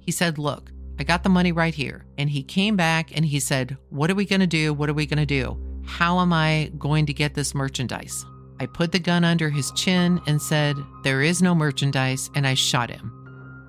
He 0.00 0.12
said, 0.12 0.36
Look, 0.36 0.70
I 0.98 1.04
got 1.04 1.22
the 1.22 1.30
money 1.30 1.50
right 1.50 1.74
here. 1.74 2.04
And 2.18 2.28
he 2.28 2.42
came 2.42 2.76
back 2.76 3.16
and 3.16 3.24
he 3.24 3.40
said, 3.40 3.78
What 3.88 4.10
are 4.10 4.14
we 4.14 4.26
going 4.26 4.40
to 4.40 4.46
do? 4.46 4.74
What 4.74 4.90
are 4.90 4.94
we 4.94 5.06
going 5.06 5.16
to 5.16 5.24
do? 5.24 5.65
How 5.86 6.20
am 6.20 6.32
I 6.32 6.70
going 6.78 7.06
to 7.06 7.14
get 7.14 7.34
this 7.34 7.54
merchandise? 7.54 8.26
I 8.58 8.66
put 8.66 8.92
the 8.92 8.98
gun 8.98 9.24
under 9.24 9.50
his 9.50 9.70
chin 9.72 10.20
and 10.26 10.40
said, 10.40 10.76
There 11.02 11.22
is 11.22 11.42
no 11.42 11.54
merchandise, 11.54 12.30
and 12.34 12.46
I 12.46 12.54
shot 12.54 12.90
him. 12.90 13.12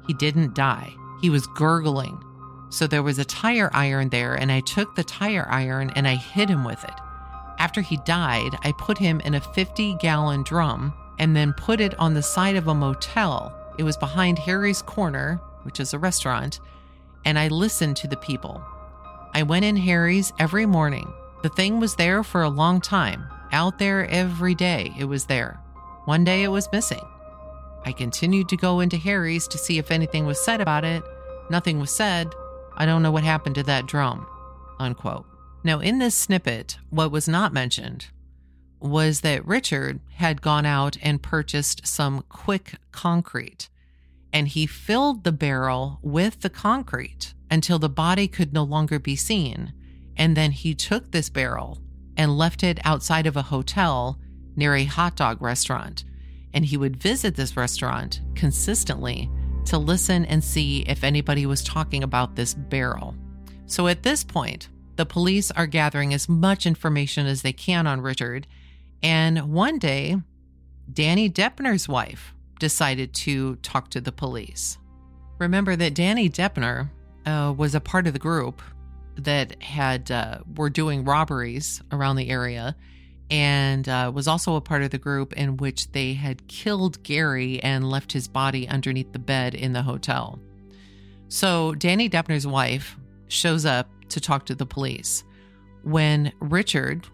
He 0.08 0.14
didn't 0.14 0.56
die. 0.56 0.94
He 1.22 1.30
was 1.30 1.48
gurgling. 1.48 2.24
So 2.70 2.88
there 2.88 3.04
was 3.04 3.20
a 3.20 3.26
tire 3.26 3.70
iron 3.74 4.10
there, 4.10 4.36
and 4.36 4.52
I 4.52 4.62
took 4.62 4.96
the 4.96 5.04
tire 5.04 5.48
iron 5.50 5.92
and 5.96 6.08
I 6.08 6.16
hit 6.16 6.50
him 6.50 6.64
with 6.64 6.84
it. 6.84 6.94
After 7.60 7.82
he 7.82 7.98
died, 7.98 8.56
I 8.64 8.72
put 8.74 8.98
him 8.98 9.20
in 9.22 9.36
a 9.36 9.42
50 9.42 9.96
gallon 9.96 10.44
drum 10.44 10.94
and 11.20 11.36
then 11.36 11.54
put 11.54 11.80
it 11.80 11.98
on 12.00 12.14
the 12.14 12.22
side 12.22 12.56
of 12.56 12.68
a 12.68 12.76
motel. 12.76 13.54
It 13.78 13.84
was 13.84 13.98
behind 13.98 14.40
Harry's 14.40 14.82
Corner, 14.82 15.42
which 15.64 15.80
is 15.80 15.94
a 15.94 16.00
restaurant, 16.00 16.60
and 17.26 17.38
I 17.40 17.48
listened 17.48 17.98
to 17.98 18.08
the 18.08 18.18
people. 18.18 18.64
I 19.34 19.44
went 19.44 19.66
in 19.66 19.76
Harry's 19.78 20.32
every 20.40 20.66
morning. 20.66 21.12
The 21.48 21.54
thing 21.54 21.80
was 21.80 21.96
there 21.96 22.24
for 22.24 22.44
a 22.44 22.50
long 22.50 22.82
time. 22.82 23.26
Out 23.54 23.80
there 23.80 24.06
every 24.10 24.54
day, 24.54 24.94
it 25.00 25.06
was 25.06 25.28
there. 25.28 25.62
One 26.04 26.26
day 26.26 26.44
it 26.44 26.50
was 26.50 26.70
missing. 26.74 27.08
I 27.86 27.94
continued 27.94 28.50
to 28.50 28.58
go 28.58 28.82
into 28.82 28.98
Harry's 28.98 29.48
to 29.48 29.58
see 29.58 29.78
if 29.78 29.90
anything 29.90 30.26
was 30.26 30.44
said 30.44 30.60
about 30.60 30.84
it. 30.84 31.04
Nothing 31.50 31.80
was 31.80 31.90
said. 31.90 32.36
I 32.76 32.86
don't 32.86 33.02
know 33.02 33.14
what 33.14 33.24
happened 33.24 33.56
to 33.56 33.64
that 33.64 33.86
drum. 33.86 34.28
Unquote. 34.78 35.26
Now, 35.64 35.80
in 35.80 36.00
this 36.00 36.16
snippet, 36.16 36.80
what 36.90 37.12
was 37.12 37.30
not 37.30 37.54
mentioned 37.54 38.08
was 38.82 39.22
that 39.22 39.48
Richard 39.48 40.02
had 40.16 40.42
gone 40.42 40.66
out 40.66 40.98
and 41.02 41.24
purchased 41.24 41.88
some 41.88 42.26
quick 42.28 42.74
concrete 42.92 43.70
and 44.34 44.50
he 44.50 44.66
filled 44.66 45.24
the 45.24 45.32
barrel 45.32 46.00
with 46.02 46.42
the 46.42 46.50
concrete 46.50 47.34
until 47.50 47.80
the 47.80 47.88
body 47.88 48.28
could 48.28 48.52
no 48.52 48.64
longer 48.64 49.00
be 49.00 49.16
seen. 49.16 49.72
And 50.18 50.36
then 50.36 50.52
he 50.52 50.74
took 50.74 51.12
this 51.12 51.30
barrel 51.30 51.78
and 52.18 52.38
left 52.38 52.64
it 52.64 52.80
outside 52.84 53.28
of 53.28 53.38
a 53.38 53.44
hotel 53.44 54.20
near 54.56 54.76
a 54.76 54.84
hot 54.84 55.16
dog 55.16 55.42
restaurant. 55.42 56.04
And 56.54 56.66
he 56.66 56.76
would 56.78 56.98
visit 56.98 57.36
this 57.36 57.56
restaurant 57.56 58.22
consistently 58.36 59.30
to 59.66 59.78
listen 59.78 60.26
and 60.26 60.44
see 60.44 60.80
if 60.82 61.04
anybody 61.04 61.46
was 61.46 61.64
talking 61.64 62.04
about 62.04 62.36
this 62.36 62.54
barrel. 62.54 63.16
So 63.68 63.88
at 63.88 64.04
this 64.04 64.24
point, 64.24 64.70
the 64.96 65.06
police 65.06 65.52
are 65.52 65.68
gathering 65.68 66.14
as 66.14 66.28
much 66.28 66.66
information 66.66 67.28
as 67.28 67.44
they 67.44 67.54
can 67.54 67.86
on 67.86 68.02
Richard. 68.02 68.48
And 69.04 69.54
one 69.54 69.78
day, 69.78 70.18
Danny 70.92 71.30
Deppner's 71.30 71.88
wife 71.88 72.34
decided 72.60 73.14
to 73.14 73.58
talk 73.58 73.90
to 73.92 74.02
the 74.02 74.12
police. 74.12 74.80
Remember 75.38 75.76
that 75.76 75.94
Danny 75.94 76.30
Deppner 76.30 76.90
uh, 77.26 77.54
was 77.56 77.76
a 77.76 77.82
part 77.82 78.08
of 78.08 78.14
the 78.14 78.20
group 78.20 78.62
that 79.18 79.62
had 79.62 80.12
uh, 80.12 80.40
were 80.56 80.70
doing 80.70 81.04
robberies 81.04 81.82
around 81.92 82.16
the 82.16 82.30
area 82.30 82.76
and 83.30 83.90
uh, 83.90 84.12
was 84.14 84.28
also 84.28 84.56
a 84.56 84.62
part 84.62 84.84
of 84.84 84.92
the 84.92 84.98
group 84.98 85.34
in 85.34 85.58
which 85.58 85.92
they 85.92 86.14
had 86.14 86.48
killed 86.48 87.02
Gary 87.04 87.62
and 87.62 87.90
left 87.90 88.12
his 88.12 88.28
body 88.28 88.68
underneath 88.68 89.12
the 89.12 89.20
bed 89.20 89.54
in 89.54 89.74
the 89.74 89.82
hotel. 89.82 90.40
So 91.28 91.76
Danny 91.76 92.10
Deppner's 92.10 92.48
wife 92.48 92.96
shows 93.28 93.66
up 93.66 93.90
to 94.10 94.22
talk 94.22 94.46
to 94.46 94.56
the 94.56 94.66
police. 94.66 95.24
When 95.84 96.32
Richard 96.40 97.08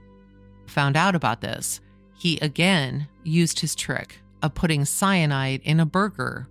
found 0.67 0.95
out 0.95 1.15
about 1.15 1.41
this, 1.41 1.81
he 2.19 2.37
again 2.39 3.07
used 3.23 3.59
his 3.59 3.75
trick 3.75 4.19
of 4.43 4.53
putting 4.53 4.85
cyanide 4.85 5.61
in 5.63 5.79
a 5.79 5.85
burger 5.85 6.47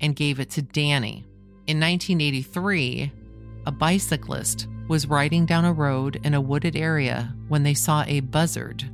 and 0.00 0.16
gave 0.16 0.40
it 0.40 0.50
to 0.50 0.62
Danny. 0.62 1.26
In 1.66 1.80
1983, 1.80 3.12
a 3.66 3.72
bicyclist 3.72 4.68
was 4.88 5.06
riding 5.06 5.46
down 5.46 5.64
a 5.64 5.72
road 5.72 6.20
in 6.24 6.34
a 6.34 6.40
wooded 6.40 6.76
area 6.76 7.34
when 7.48 7.62
they 7.62 7.74
saw 7.74 8.04
a 8.06 8.20
buzzard 8.20 8.84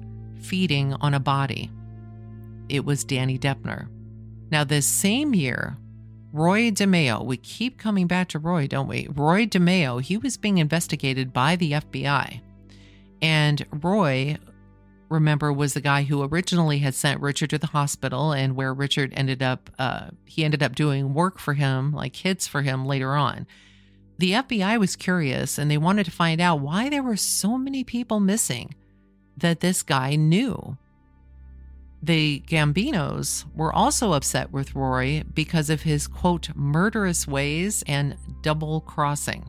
feeding 0.41 0.95
on 0.95 1.15
a 1.15 1.21
body. 1.21 1.71
It 2.69 2.85
was 2.85 3.05
Danny 3.05 3.39
Deppner. 3.39 3.89
Now, 4.51 4.65
this 4.65 4.87
same 4.87 5.35
year, 5.35 5.77
Roy 6.33 6.71
DeMeo, 6.71 7.25
we 7.25 7.37
keep 7.37 7.79
coming 7.79 8.07
back 8.07 8.29
to 8.29 8.39
Roy, 8.39 8.69
don't 8.69 8.87
we? 8.87 9.09
Roy 9.11 9.47
DeMeo, 9.47 10.01
he 10.01 10.17
was 10.17 10.37
being 10.37 10.59
investigated 10.59 11.33
by 11.33 11.57
the 11.57 11.73
FBI. 11.73 12.41
And 13.21 13.67
Roy, 13.73 14.37
remember, 15.09 15.53
was 15.53 15.75
the 15.75 15.81
guy 15.81 16.05
who 16.05 16.23
originally 16.23 16.79
had 16.79 16.95
sent 16.95 17.21
Richard 17.21 17.51
to 17.51 17.59
the 17.59 17.67
hospital 17.69 18.33
and 18.33 18.55
where 18.55 18.73
Richard 18.73 19.13
ended 19.17 19.43
up, 19.43 19.71
uh, 19.79 20.11
he 20.25 20.45
ended 20.45 20.63
up 20.63 20.77
doing 20.77 21.15
work 21.15 21.39
for 21.41 21.55
him, 21.55 21.93
like 21.93 22.15
hits 22.15 22.47
for 22.47 22.63
him 22.63 22.87
later 22.87 23.17
on. 23.17 23.47
The 24.21 24.33
FBI 24.33 24.79
was 24.79 24.97
curious 24.97 25.57
and 25.57 25.71
they 25.71 25.79
wanted 25.79 26.05
to 26.05 26.11
find 26.11 26.43
out 26.43 26.61
why 26.61 26.91
there 26.91 27.03
were 27.03 27.17
so 27.17 27.57
many 27.57 27.85
people 27.85 28.21
missing 28.21 28.75
that 29.39 29.61
this 29.61 29.83
guy 29.83 30.15
knew. 30.15 30.77
The 32.03 32.41
Gambinos 32.47 33.47
were 33.57 33.73
also 33.73 34.13
upset 34.13 34.53
with 34.53 34.75
Roy 34.75 35.23
because 35.33 35.71
of 35.71 35.81
his 35.81 36.07
quote, 36.07 36.51
murderous 36.55 37.27
ways 37.27 37.83
and 37.87 38.15
double 38.43 38.83
crossing. 38.83 39.49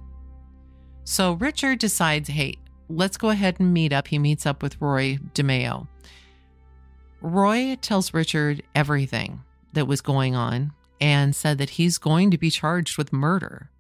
So 1.04 1.34
Richard 1.34 1.80
decides, 1.80 2.30
hey, 2.30 2.56
let's 2.88 3.18
go 3.18 3.28
ahead 3.28 3.60
and 3.60 3.74
meet 3.74 3.92
up. 3.92 4.08
He 4.08 4.20
meets 4.20 4.46
up 4.46 4.64
with 4.64 4.80
Roy 4.80 5.18
DeMeo. 5.34 5.90
Roy 7.20 7.76
tells 7.82 8.14
Richard 8.14 8.64
everything 8.74 9.42
that 9.74 9.88
was 9.88 10.00
going 10.00 10.34
on 10.34 10.72
and 11.02 11.36
said 11.36 11.58
that 11.58 11.72
he's 11.72 11.98
going 11.98 12.32
to 12.32 12.38
be 12.38 12.50
charged 12.50 12.98
with 12.98 13.12
murder. 13.12 13.71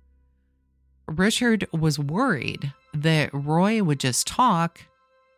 Richard 1.18 1.68
was 1.72 2.00
worried 2.00 2.74
that 2.94 3.30
Roy 3.34 3.84
would 3.84 4.00
just 4.00 4.28
talk 4.28 4.82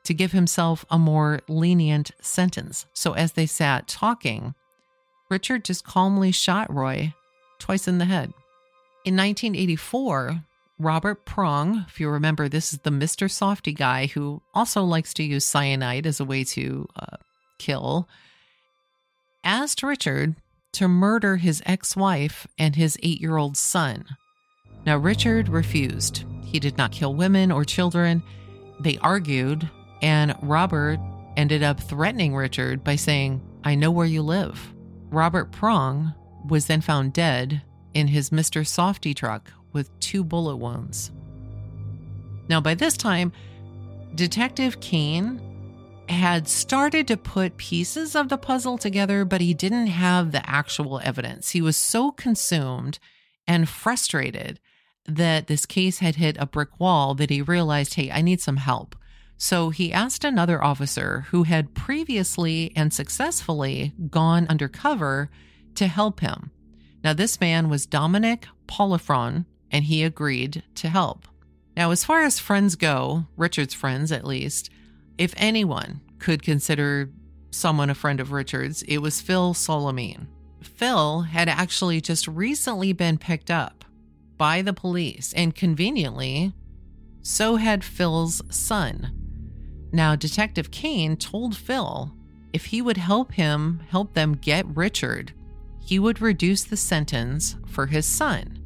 to 0.03 0.13
give 0.13 0.32
himself 0.32 0.86
a 0.89 0.99
more 0.99 1.39
lenient 1.47 2.11
sentence. 2.21 2.86
So 2.93 3.13
as 3.13 3.34
they 3.34 3.45
sat 3.45 3.88
talking, 3.88 4.53
Richard 5.30 5.65
just 5.65 5.86
calmly 5.86 6.32
shot 6.32 6.71
Roy 6.74 7.13
twice 7.59 7.88
in 7.88 7.97
the 7.97 8.05
head. 8.05 8.34
In 9.05 9.15
1984, 9.15 10.43
Robert 10.80 11.26
Prong, 11.26 11.86
if 11.88 11.99
you 11.99 12.09
remember, 12.09 12.49
this 12.49 12.74
is 12.74 12.80
the 12.80 12.89
Mr. 12.89 13.30
Softee 13.30 13.76
guy 13.76 14.07
who 14.07 14.41
also 14.53 14.84
likes 14.84 15.13
to 15.15 15.24
use 15.24 15.45
cyanide 15.45 16.05
as 16.05 16.19
a 16.19 16.26
way 16.26 16.43
to 16.43 16.88
uh, 16.95 17.17
kill, 17.57 18.07
asked 19.43 19.84
Richard 19.84 20.36
to 20.74 20.88
murder 20.88 21.38
his 21.38 21.61
ex 21.65 21.95
wife 21.95 22.47
and 22.57 22.76
his 22.76 22.97
eight 23.03 23.21
year 23.21 23.38
old 23.38 23.55
son. 23.55 24.17
Now, 24.86 24.98
Richard 24.98 25.50
refused. 25.50 26.26
He 26.44 26.60
did 26.60 26.78
not 26.78 26.92
kill 26.92 27.16
women 27.16 27.52
or 27.52 27.64
children. 27.64 28.22
They 28.80 28.98
argued, 29.00 29.70
and 30.02 30.36
Robert 30.42 31.00
ended 31.38 31.64
up 31.64 31.80
threatening 31.80 32.36
Richard 32.36 32.84
by 32.84 32.96
saying, 32.96 33.42
I 33.64 33.76
know 33.76 33.92
where 33.92 34.06
you 34.06 34.22
live. 34.22 34.74
Robert 35.10 35.52
Prong 35.52 36.14
was 36.48 36.68
then 36.68 36.82
found 36.82 37.14
dead 37.14 37.62
in 37.94 38.08
his 38.08 38.30
Mr. 38.30 38.62
Softee 38.66 39.16
truck 39.16 39.52
with 39.72 39.98
two 40.00 40.24
bullet 40.24 40.58
wounds. 40.58 41.12
Now, 42.50 42.60
by 42.60 42.76
this 42.76 42.98
time, 42.98 43.32
Detective 44.16 44.80
Kane 44.82 45.42
had 46.10 46.48
started 46.48 47.08
to 47.08 47.18
put 47.18 47.58
pieces 47.58 48.16
of 48.16 48.30
the 48.30 48.38
puzzle 48.38 48.78
together, 48.78 49.24
but 49.24 49.42
he 49.42 49.54
didn't 49.54 49.88
have 49.88 50.32
the 50.32 50.48
actual 50.48 51.00
evidence. 51.04 51.52
He 51.52 51.62
was 51.62 51.78
so 51.78 52.12
consumed 52.12 53.00
and 53.48 53.70
frustrated 53.70 54.60
that 55.06 55.47
this 55.47 55.66
case 55.66 55.99
had 55.99 56.16
hit 56.16 56.38
a 56.39 56.45
brick 56.45 56.80
wall 56.80 57.14
that 57.16 57.30
he 57.30 57.41
realized, 57.41 57.95
hey, 57.95 58.10
I 58.12 58.22
need 58.22 58.41
some 58.41 58.58
help. 58.58 58.95
So 59.38 59.70
he 59.70 59.91
asked 59.91 60.24
another 60.24 60.64
officer 60.64 61.26
who 61.32 61.43
had 61.43 61.74
previously 61.74 62.72
and 62.76 62.93
successfully 62.93 63.93
gone 64.10 64.47
undercover 64.47 65.30
to 65.76 65.88
help 65.88 66.22
him. 66.22 66.51
Now, 67.04 67.14
this 67.14 67.41
man 67.41 67.70
was 67.70 67.86
Dominic 67.86 68.47
Polifrone, 68.68 69.45
and 69.70 69.84
he 69.84 70.04
agreed 70.04 70.64
to 70.76 70.88
help. 70.88 71.28
Now, 71.76 71.91
as 71.91 72.06
far 72.06 72.22
as 72.22 72.39
friends 72.39 72.76
go, 72.76 73.26
Richard's 73.36 73.74
friends 73.74 74.12
at 74.12 74.26
least, 74.26 74.70
if 75.18 75.34
anyone 75.36 75.99
could 76.20 76.41
consider 76.41 77.12
someone 77.51 77.89
a 77.89 77.95
friend 77.95 78.20
of 78.20 78.32
Richard's, 78.32 78.84
it 78.84 78.99
was 78.99 79.20
Phil 79.20 79.54
Solimene. 79.54 80.28
Phil 80.62 81.22
had 81.22 81.49
actually 81.49 81.99
just 81.99 82.28
recently 82.28 82.93
been 82.93 83.18
picked 83.18 83.51
up 83.51 83.83
by 84.44 84.62
the 84.62 84.74
police, 84.74 85.32
and 85.38 85.56
conveniently, 85.56 86.52
so 87.22 87.56
had 87.56 87.82
Phil's 87.82 88.41
son. 88.50 89.10
Now, 89.94 90.18
Detective 90.18 90.70
Kane 90.70 91.16
told 91.16 91.56
Phil 91.56 92.14
if 92.52 92.66
he 92.66 92.82
would 92.82 92.98
help 92.98 93.32
him 93.32 93.80
help 93.88 94.16
them 94.16 94.34
get 94.36 94.66
Richard, 94.68 95.32
he 95.80 95.98
would 95.98 96.20
reduce 96.20 96.66
the 96.66 96.76
sentence 96.76 97.56
for 97.66 97.86
his 97.86 98.06
son. 98.06 98.60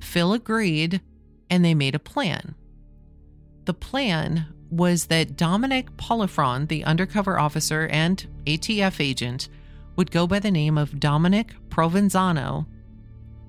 Phil 0.00 0.32
agreed, 0.32 1.02
and 1.50 1.62
they 1.62 1.74
made 1.74 1.94
a 1.94 1.98
plan. 1.98 2.54
The 3.66 3.74
plan 3.74 4.46
was 4.70 5.08
that 5.08 5.36
Dominic 5.36 5.94
Polifrone, 5.98 6.68
the 6.68 6.84
undercover 6.84 7.38
officer 7.38 7.86
and 7.88 8.26
ATF 8.46 8.98
agent, 8.98 9.50
would 9.96 10.10
go 10.10 10.26
by 10.26 10.38
the 10.38 10.50
name 10.50 10.78
of 10.78 10.98
Dominic 10.98 11.54
Provenzano, 11.68 12.64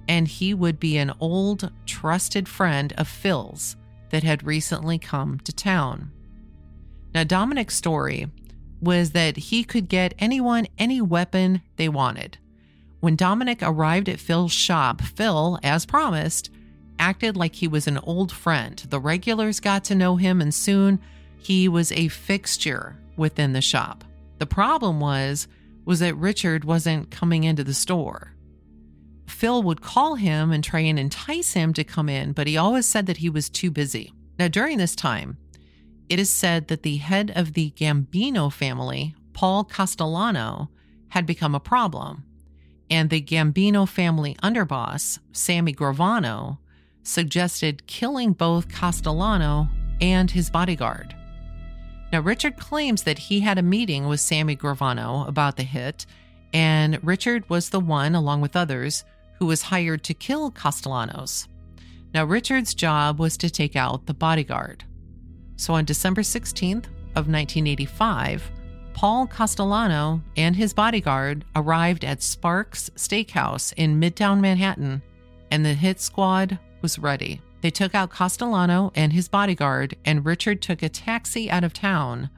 and 0.08 0.28
he 0.28 0.54
would 0.54 0.80
be 0.80 0.98
an 0.98 1.14
old, 1.20 1.72
trusted 1.86 2.48
friend 2.48 2.94
of 2.98 3.08
Phil's 3.08 3.76
that 4.10 4.24
had 4.24 4.44
recently 4.44 4.98
come 4.98 5.40
to 5.40 5.54
town. 5.54 6.12
Now, 7.14 7.24
Dominic's 7.24 7.76
story 7.76 8.28
was 8.82 9.12
that 9.12 9.38
he 9.38 9.64
could 9.64 9.88
get 9.90 10.14
anyone 10.20 10.68
any 10.78 11.02
weapon 11.02 11.62
they 11.76 11.90
wanted. 11.90 12.38
When 13.00 13.16
Dominic 13.16 13.60
arrived 13.62 14.10
at 14.10 14.20
Phil's 14.20 14.52
shop, 14.52 15.02
Phil, 15.02 15.60
as 15.64 15.86
promised, 15.86 16.52
acted 17.00 17.36
like 17.36 17.56
he 17.56 17.68
was 17.68 17.88
an 17.88 17.98
old 18.00 18.32
friend. 18.32 18.78
The 18.90 19.00
regulars 19.00 19.60
got 19.60 19.84
to 19.86 19.96
know 19.96 20.18
him, 20.18 20.40
and 20.40 20.54
soon 20.54 21.00
he 21.38 21.68
was 21.68 21.92
a 21.92 22.10
fixture 22.10 22.96
within 23.18 23.54
the 23.54 23.62
shop. 23.62 24.04
The 24.38 24.46
problem 24.46 25.00
was 25.00 25.48
was 25.84 26.00
that 26.00 26.16
Richard 26.16 26.64
wasn't 26.64 27.10
coming 27.10 27.44
into 27.44 27.64
the 27.64 27.74
store. 27.74 28.31
Phil 29.28 29.64
would 29.64 29.82
call 29.82 30.16
him 30.16 30.52
and 30.52 30.64
try 30.64 30.82
and 30.82 31.00
entice 31.00 31.54
him 31.54 31.74
to 31.74 31.84
come 31.84 32.10
in, 32.10 32.34
but 32.34 32.48
he 32.48 32.58
always 32.58 32.86
said 32.86 33.06
that 33.08 33.18
he 33.18 33.30
was 33.30 33.50
too 33.50 33.72
busy. 33.72 34.14
Now, 34.38 34.48
during 34.48 34.78
this 34.78 34.96
time, 34.96 35.38
it 36.10 36.20
is 36.20 36.30
said 36.30 36.68
that 36.68 36.84
the 36.84 36.98
head 36.98 37.32
of 37.36 37.54
the 37.54 37.72
Gambino 37.72 38.52
family, 38.52 39.16
Paul 39.34 39.64
Castellano, 39.64 40.70
had 41.10 41.26
become 41.26 41.56
a 41.56 41.60
problem, 41.60 42.24
and 42.90 43.10
the 43.10 43.22
Gambino 43.22 43.88
family 43.88 44.36
underboss, 44.44 45.20
Sammy 45.32 45.74
Gravano, 45.74 46.58
suggested 47.04 47.88
killing 47.88 48.34
both 48.34 48.70
Castellano 48.70 49.70
and 50.02 50.32
his 50.32 50.50
bodyguard. 50.50 51.16
Now, 52.12 52.20
Richard 52.20 52.58
claims 52.58 53.04
that 53.04 53.18
he 53.18 53.40
had 53.40 53.58
a 53.58 53.64
meeting 53.64 54.08
with 54.08 54.20
Sammy 54.20 54.56
Gravano 54.56 55.28
about 55.28 55.56
the 55.56 55.64
hit, 55.64 56.06
and 56.54 57.00
Richard 57.02 57.50
was 57.50 57.70
the 57.70 57.80
one, 57.80 58.16
along 58.16 58.42
with 58.42 58.58
others, 58.58 59.06
who 59.42 59.48
was 59.48 59.64
hired 59.64 60.04
to 60.04 60.14
kill 60.14 60.52
Castellanos. 60.52 61.48
Now, 62.14 62.26
Richard's 62.26 62.76
job 62.76 63.18
was 63.18 63.38
to 63.38 63.50
take 63.50 63.76
out 63.76 64.06
the 64.06 64.14
bodyguard. 64.14 64.84
So 65.56 65.74
on 65.74 65.84
December 65.84 66.22
16th 66.22 66.86
of 67.16 67.28
1985, 67.28 68.52
Paul 68.94 69.26
Castellano 69.26 70.22
and 70.38 70.56
his 70.56 70.76
bodyguard 70.76 71.44
arrived 71.56 72.06
at 72.06 72.22
Sparks 72.22 72.92
Steakhouse 72.96 73.74
in 73.78 74.00
Midtown 74.00 74.42
Manhattan, 74.42 75.02
and 75.50 75.66
the 75.66 75.74
hit 75.74 76.00
squad 76.00 76.60
was 76.84 77.00
ready. 77.00 77.42
They 77.62 77.72
took 77.72 77.96
out 77.96 78.12
Castellano 78.12 78.92
and 78.94 79.12
his 79.12 79.28
bodyguard, 79.28 79.98
and 80.06 80.24
Richard 80.24 80.62
took 80.62 80.84
a 80.84 80.90
taxi 80.90 81.50
out 81.50 81.64
of 81.64 81.74
town 81.74 82.30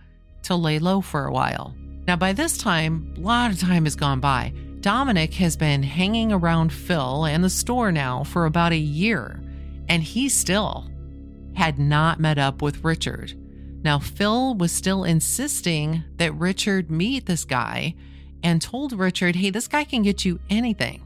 to 0.44 0.56
lay 0.56 0.80
low 0.80 1.02
for 1.02 1.26
a 1.26 1.34
while. 1.34 1.76
Now, 2.08 2.16
by 2.16 2.32
this 2.32 2.58
time, 2.58 3.14
a 3.18 3.20
lot 3.20 3.52
of 3.52 3.60
time 3.60 3.84
has 3.84 3.98
gone 3.98 4.22
by. 4.22 4.54
Dominic 4.84 5.36
has 5.36 5.56
been 5.56 5.82
hanging 5.82 6.34
around 6.34 6.74
Phil 6.74 7.24
and 7.24 7.42
the 7.42 7.50
store 7.50 7.90
now 7.90 8.26
for 8.26 8.46
about 8.46 8.74
a 8.74 8.78
year, 8.78 9.42
and 9.88 10.04
he 10.04 10.28
still 10.28 10.92
had 11.56 11.80
not 11.80 12.20
met 12.20 12.38
up 12.38 12.62
with 12.62 12.84
Richard. 12.84 13.34
Now, 13.82 13.98
Phil 13.98 14.56
was 14.56 14.74
still 14.74 15.06
insisting 15.06 16.04
that 16.18 16.34
Richard 16.36 16.92
meet 16.92 17.26
this 17.26 17.46
guy 17.46 17.96
and 18.44 18.62
told 18.62 18.92
Richard, 18.92 19.38
hey, 19.38 19.52
this 19.52 19.70
guy 19.70 19.86
can 19.86 20.04
get 20.04 20.26
you 20.26 20.38
anything. 20.50 21.02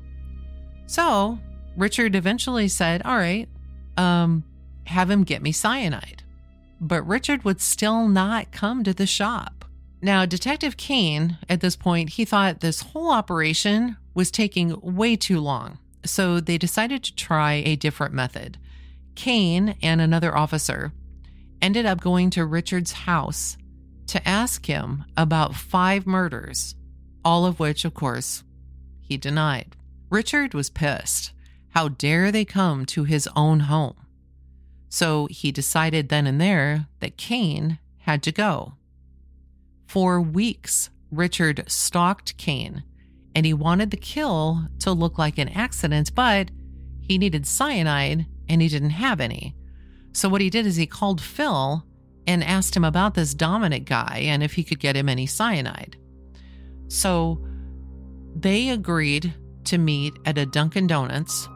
So, 0.88 1.38
Richard 1.76 2.16
eventually 2.16 2.70
said, 2.70 3.04
all 3.04 3.18
right, 3.18 3.48
um, 3.96 4.44
have 4.86 5.12
him 5.12 5.24
get 5.24 5.44
me 5.44 5.52
cyanide. 5.52 6.24
But 6.82 7.06
Richard 7.06 7.44
would 7.44 7.62
still 7.62 8.08
not 8.08 8.52
come 8.52 8.84
to 8.86 8.94
the 8.96 9.06
shop. 9.06 9.57
Now, 10.02 10.26
Detective 10.26 10.78
Kane, 10.78 11.38
at 11.50 11.62
this 11.62 11.76
point, 11.76 12.12
he 12.12 12.26
thought 12.26 12.60
this 12.60 12.82
whole 12.82 13.12
operation 13.12 13.98
was 14.14 14.30
taking 14.30 14.80
way 14.82 15.16
too 15.16 15.40
long. 15.40 15.80
So 16.06 16.40
they 16.40 16.58
decided 16.58 17.04
to 17.04 17.16
try 17.16 17.54
a 17.54 17.76
different 17.76 18.14
method. 18.14 18.58
Kane 19.16 19.76
and 19.82 20.00
another 20.00 20.38
officer 20.38 20.94
ended 21.62 21.86
up 21.86 22.00
going 22.00 22.30
to 22.32 22.46
Richard's 22.46 22.92
house 22.92 23.58
to 24.08 24.26
ask 24.28 24.68
him 24.68 25.04
about 25.18 25.56
five 25.56 26.06
murders, 26.06 26.76
all 27.26 27.46
of 27.46 27.60
which, 27.60 27.84
of 27.84 27.94
course, 27.94 28.44
he 29.02 29.18
denied. 29.18 29.76
Richard 30.10 30.54
was 30.54 30.70
pissed. 30.70 31.34
How 31.70 31.90
dare 31.90 32.32
they 32.32 32.46
come 32.46 32.86
to 32.88 33.04
his 33.04 33.28
own 33.36 33.62
home? 33.62 33.96
So 34.90 35.28
he 35.28 35.52
decided 35.52 36.10
then 36.10 36.28
and 36.28 36.40
there 36.40 36.88
that 37.00 37.18
Kane 37.18 37.80
had 38.00 38.24
to 38.24 38.32
go. 38.32 38.77
For 39.88 40.22
weeks, 40.22 40.90
Richard 41.12 41.64
stalked 41.68 42.38
Kane 42.38 42.84
and 43.34 43.46
he 43.46 43.54
wanted 43.54 43.92
the 43.92 43.98
kill 43.98 44.68
to 44.80 44.92
look 44.92 45.18
like 45.18 45.38
an 45.38 45.50
accident, 45.50 46.14
but 46.14 46.52
he 47.02 47.18
needed 47.18 47.48
cyanide 47.48 48.26
and 48.50 48.62
he 48.62 48.68
didn't 48.68 48.92
have 48.92 49.22
any. 49.22 49.56
So 50.12 50.28
what 50.28 50.42
he 50.42 50.50
did 50.50 50.66
is 50.66 50.76
he 50.76 50.88
called 50.88 51.22
Phil 51.22 51.86
and 52.26 52.44
asked 52.44 52.76
him 52.76 52.84
about 52.84 53.14
this 53.14 53.34
Dominic 53.34 53.86
guy 53.86 54.24
and 54.26 54.44
if 54.44 54.54
he 54.54 54.64
could 54.64 54.80
get 54.80 54.96
him 54.96 55.08
any 55.08 55.26
cyanide. 55.26 55.96
So 56.90 57.46
they 58.36 58.70
agreed 58.70 59.34
to 59.66 59.78
meet 59.78 60.14
at 60.26 60.38
a 60.38 60.46
Dunkin' 60.46 60.88
Donuts 60.88 61.48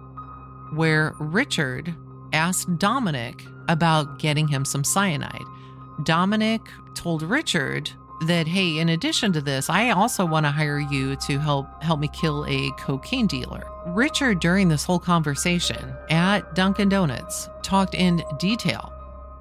where 0.73 1.15
Richard 1.19 1.93
asked 2.31 2.77
Dominic 2.77 3.41
about 3.67 4.19
getting 4.19 4.47
him 4.47 4.63
some 4.63 4.83
cyanide. 4.83 5.43
Dominic 6.03 6.61
told 6.95 7.23
Richard 7.23 7.91
that 8.27 8.47
hey, 8.47 8.79
in 8.79 8.89
addition 8.89 9.33
to 9.33 9.41
this, 9.41 9.69
I 9.69 9.89
also 9.89 10.25
want 10.25 10.45
to 10.45 10.51
hire 10.51 10.79
you 10.79 11.15
to 11.17 11.39
help 11.39 11.83
help 11.83 11.99
me 11.99 12.07
kill 12.07 12.45
a 12.47 12.71
cocaine 12.77 13.27
dealer. 13.27 13.63
Richard 13.87 14.39
during 14.39 14.69
this 14.69 14.83
whole 14.83 14.99
conversation 14.99 15.93
at 16.09 16.53
Dunkin 16.55 16.89
Donuts 16.89 17.49
talked 17.63 17.95
in 17.95 18.23
detail 18.39 18.93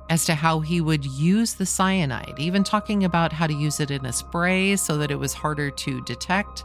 as 0.09 0.25
to 0.25 0.35
how 0.35 0.61
he 0.61 0.81
would 0.81 1.05
use 1.05 1.55
the 1.55 1.67
cyanide, 1.67 2.35
even 2.39 2.65
talking 2.65 3.05
about 3.05 3.33
how 3.33 3.47
to 3.47 3.55
use 3.55 3.79
it 3.81 3.91
in 3.91 4.05
a 4.07 4.13
spray 4.13 4.75
so 4.77 4.99
that 4.99 5.11
it 5.11 5.17
was 5.17 5.33
harder 5.33 5.71
to 5.71 6.01
detect. 6.03 6.65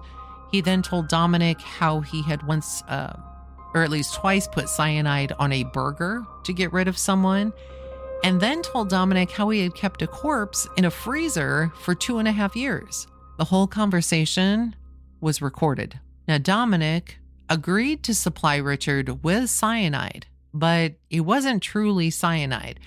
He 0.51 0.61
then 0.61 0.81
told 0.81 1.07
Dominic 1.07 1.61
how 1.61 1.99
he 1.99 2.23
had 2.23 2.41
once 2.47 2.81
uh, 2.83 3.13
or 3.75 3.83
at 3.83 3.91
least 3.91 4.15
twice 4.15 4.47
put 4.47 4.69
cyanide 4.69 5.33
on 5.37 5.51
a 5.51 5.63
burger 5.63 6.25
to 6.45 6.53
get 6.53 6.71
rid 6.71 6.87
of 6.87 6.97
someone, 6.97 7.51
and 8.23 8.39
then 8.39 8.61
told 8.61 8.89
Dominic 8.89 9.31
how 9.31 9.49
he 9.49 9.61
had 9.61 9.75
kept 9.75 10.01
a 10.01 10.07
corpse 10.07 10.67
in 10.77 10.85
a 10.85 10.91
freezer 10.91 11.71
for 11.81 11.93
two 11.93 12.17
and 12.17 12.27
a 12.27 12.31
half 12.31 12.55
years. 12.55 13.07
The 13.37 13.45
whole 13.45 13.67
conversation 13.67 14.75
was 15.21 15.41
recorded. 15.41 15.99
Now, 16.27 16.37
Dominic 16.37 17.19
agreed 17.49 18.03
to 18.03 18.13
supply 18.13 18.55
Richard 18.57 19.23
with 19.23 19.49
cyanide, 19.49 20.25
but 20.53 20.93
it 21.09 21.21
wasn't 21.21 21.61
truly 21.61 22.09
cyanide. 22.09 22.79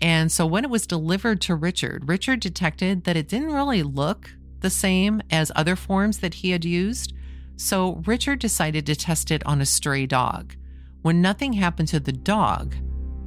And 0.00 0.32
so 0.32 0.46
when 0.46 0.64
it 0.64 0.70
was 0.70 0.86
delivered 0.86 1.40
to 1.42 1.54
Richard, 1.54 2.08
Richard 2.08 2.40
detected 2.40 3.04
that 3.04 3.16
it 3.16 3.28
didn't 3.28 3.52
really 3.52 3.84
look 3.84 4.30
the 4.60 4.70
same 4.70 5.22
as 5.30 5.52
other 5.54 5.76
forms 5.76 6.18
that 6.18 6.34
he 6.34 6.50
had 6.50 6.64
used. 6.64 7.12
So 7.56 8.02
Richard 8.06 8.40
decided 8.40 8.86
to 8.86 8.96
test 8.96 9.30
it 9.30 9.46
on 9.46 9.60
a 9.60 9.66
stray 9.66 10.06
dog. 10.06 10.56
When 11.02 11.20
nothing 11.20 11.52
happened 11.52 11.88
to 11.88 12.00
the 12.00 12.12
dog, 12.12 12.74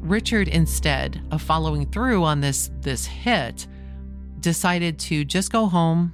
Richard, 0.06 0.48
instead 0.48 1.20
of 1.32 1.42
following 1.42 1.90
through 1.90 2.24
on 2.24 2.40
this, 2.40 2.70
this 2.82 3.08
hit, 3.08 3.66
decided 4.40 5.00
to 5.00 5.26
just 5.26 5.52
go 5.52 5.66
home, 5.66 6.14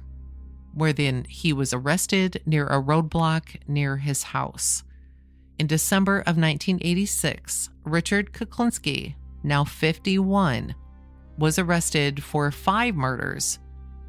where 0.72 0.94
then 0.94 1.26
he 1.28 1.52
was 1.52 1.74
arrested 1.74 2.40
near 2.46 2.66
a 2.68 2.82
roadblock 2.82 3.60
near 3.68 3.98
his 3.98 4.22
house. 4.22 4.82
In 5.58 5.66
December 5.66 6.20
of 6.20 6.38
1986, 6.38 7.68
Richard 7.84 8.32
Kuklinski, 8.32 9.14
now 9.42 9.62
51, 9.62 10.74
was 11.36 11.58
arrested 11.58 12.22
for 12.22 12.50
five 12.50 12.94
murders 12.94 13.58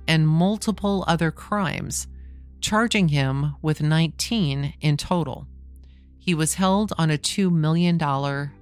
and 0.08 0.26
multiple 0.26 1.04
other 1.10 1.30
crimes, 1.30 2.08
charging 2.62 3.10
him 3.10 3.56
with 3.62 3.82
19 3.82 4.76
in 4.80 4.96
total. 4.96 5.46
He 6.20 6.34
was 6.34 6.54
held 6.54 6.94
on 6.98 7.12
a 7.12 7.18
$2 7.18 7.52
million 7.52 7.98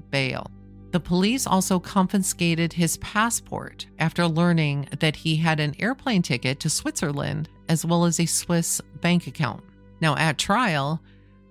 bail. 0.09 0.49
The 0.91 0.99
police 0.99 1.47
also 1.47 1.79
confiscated 1.79 2.73
his 2.73 2.97
passport 2.97 3.87
after 3.97 4.27
learning 4.27 4.89
that 4.99 5.15
he 5.15 5.37
had 5.37 5.59
an 5.59 5.75
airplane 5.79 6.21
ticket 6.21 6.59
to 6.59 6.69
Switzerland 6.69 7.47
as 7.69 7.85
well 7.85 8.03
as 8.03 8.19
a 8.19 8.25
Swiss 8.25 8.81
bank 8.99 9.25
account. 9.25 9.63
Now, 10.01 10.17
at 10.17 10.37
trial, 10.37 11.01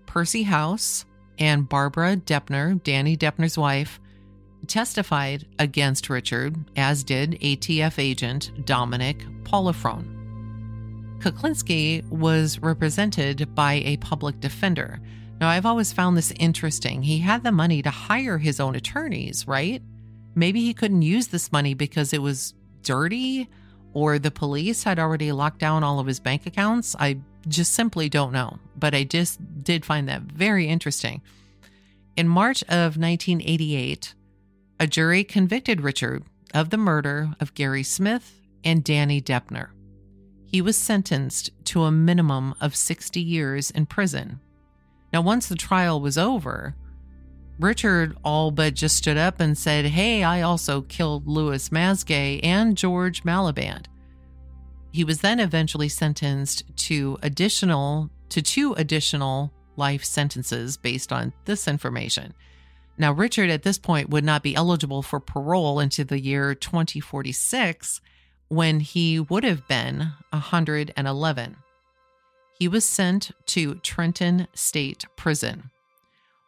Percy 0.04 0.42
House 0.42 1.06
and 1.38 1.68
Barbara 1.68 2.16
Deppner, 2.16 2.82
Danny 2.82 3.16
Deppner's 3.16 3.56
wife, 3.56 3.98
testified 4.66 5.46
against 5.58 6.10
Richard, 6.10 6.56
as 6.76 7.02
did 7.02 7.38
ATF 7.40 7.98
agent 7.98 8.66
Dominic 8.66 9.24
Polifrone. 9.44 10.16
Kuklinski 11.20 12.06
was 12.10 12.58
represented 12.58 13.54
by 13.54 13.74
a 13.84 13.96
public 13.98 14.40
defender 14.40 15.00
now, 15.40 15.48
I've 15.48 15.64
always 15.64 15.92
found 15.92 16.16
this 16.16 16.32
interesting. 16.38 17.02
He 17.02 17.20
had 17.20 17.42
the 17.42 17.50
money 17.50 17.80
to 17.80 17.88
hire 17.88 18.36
his 18.36 18.60
own 18.60 18.76
attorneys, 18.76 19.48
right? 19.48 19.82
Maybe 20.34 20.60
he 20.60 20.74
couldn't 20.74 21.00
use 21.00 21.28
this 21.28 21.50
money 21.50 21.72
because 21.72 22.12
it 22.12 22.20
was 22.20 22.52
dirty 22.82 23.48
or 23.94 24.18
the 24.18 24.30
police 24.30 24.84
had 24.84 24.98
already 24.98 25.32
locked 25.32 25.58
down 25.58 25.82
all 25.82 25.98
of 25.98 26.06
his 26.06 26.20
bank 26.20 26.44
accounts. 26.44 26.94
I 27.00 27.20
just 27.48 27.72
simply 27.72 28.10
don't 28.10 28.32
know, 28.32 28.58
but 28.76 28.94
I 28.94 29.04
just 29.04 29.40
did 29.64 29.86
find 29.86 30.06
that 30.08 30.22
very 30.22 30.68
interesting. 30.68 31.22
In 32.16 32.28
March 32.28 32.62
of 32.64 32.98
1988, 32.98 34.14
a 34.78 34.86
jury 34.86 35.24
convicted 35.24 35.80
Richard 35.80 36.22
of 36.52 36.68
the 36.68 36.76
murder 36.76 37.30
of 37.40 37.54
Gary 37.54 37.82
Smith 37.82 38.40
and 38.62 38.84
Danny 38.84 39.22
Deppner. 39.22 39.68
He 40.44 40.60
was 40.60 40.76
sentenced 40.76 41.50
to 41.64 41.84
a 41.84 41.92
minimum 41.92 42.54
of 42.60 42.76
60 42.76 43.20
years 43.20 43.70
in 43.70 43.86
prison 43.86 44.40
now, 45.12 45.20
once 45.20 45.48
the 45.48 45.56
trial 45.56 46.00
was 46.00 46.16
over, 46.16 46.74
Richard 47.58 48.16
all 48.24 48.50
but 48.50 48.74
just 48.74 48.96
stood 48.96 49.16
up 49.16 49.40
and 49.40 49.58
said, 49.58 49.86
Hey, 49.86 50.22
I 50.22 50.42
also 50.42 50.82
killed 50.82 51.26
Louis 51.26 51.68
Masgay 51.70 52.40
and 52.42 52.76
George 52.76 53.22
Malliband. 53.24 53.86
He 54.92 55.04
was 55.04 55.20
then 55.20 55.40
eventually 55.40 55.88
sentenced 55.88 56.64
to 56.88 57.18
additional 57.22 58.10
to 58.30 58.40
two 58.40 58.74
additional 58.74 59.52
life 59.76 60.04
sentences 60.04 60.76
based 60.76 61.12
on 61.12 61.32
this 61.44 61.66
information. 61.66 62.32
Now, 62.96 63.12
Richard 63.12 63.50
at 63.50 63.62
this 63.62 63.78
point 63.78 64.10
would 64.10 64.24
not 64.24 64.42
be 64.42 64.54
eligible 64.54 65.02
for 65.02 65.20
parole 65.20 65.80
into 65.80 66.04
the 66.04 66.20
year 66.20 66.54
2046 66.54 68.00
when 68.48 68.80
he 68.80 69.18
would 69.18 69.42
have 69.44 69.66
been 69.68 70.12
111 70.30 71.56
he 72.60 72.68
was 72.68 72.84
sent 72.84 73.30
to 73.46 73.76
Trenton 73.76 74.46
State 74.52 75.06
Prison. 75.16 75.70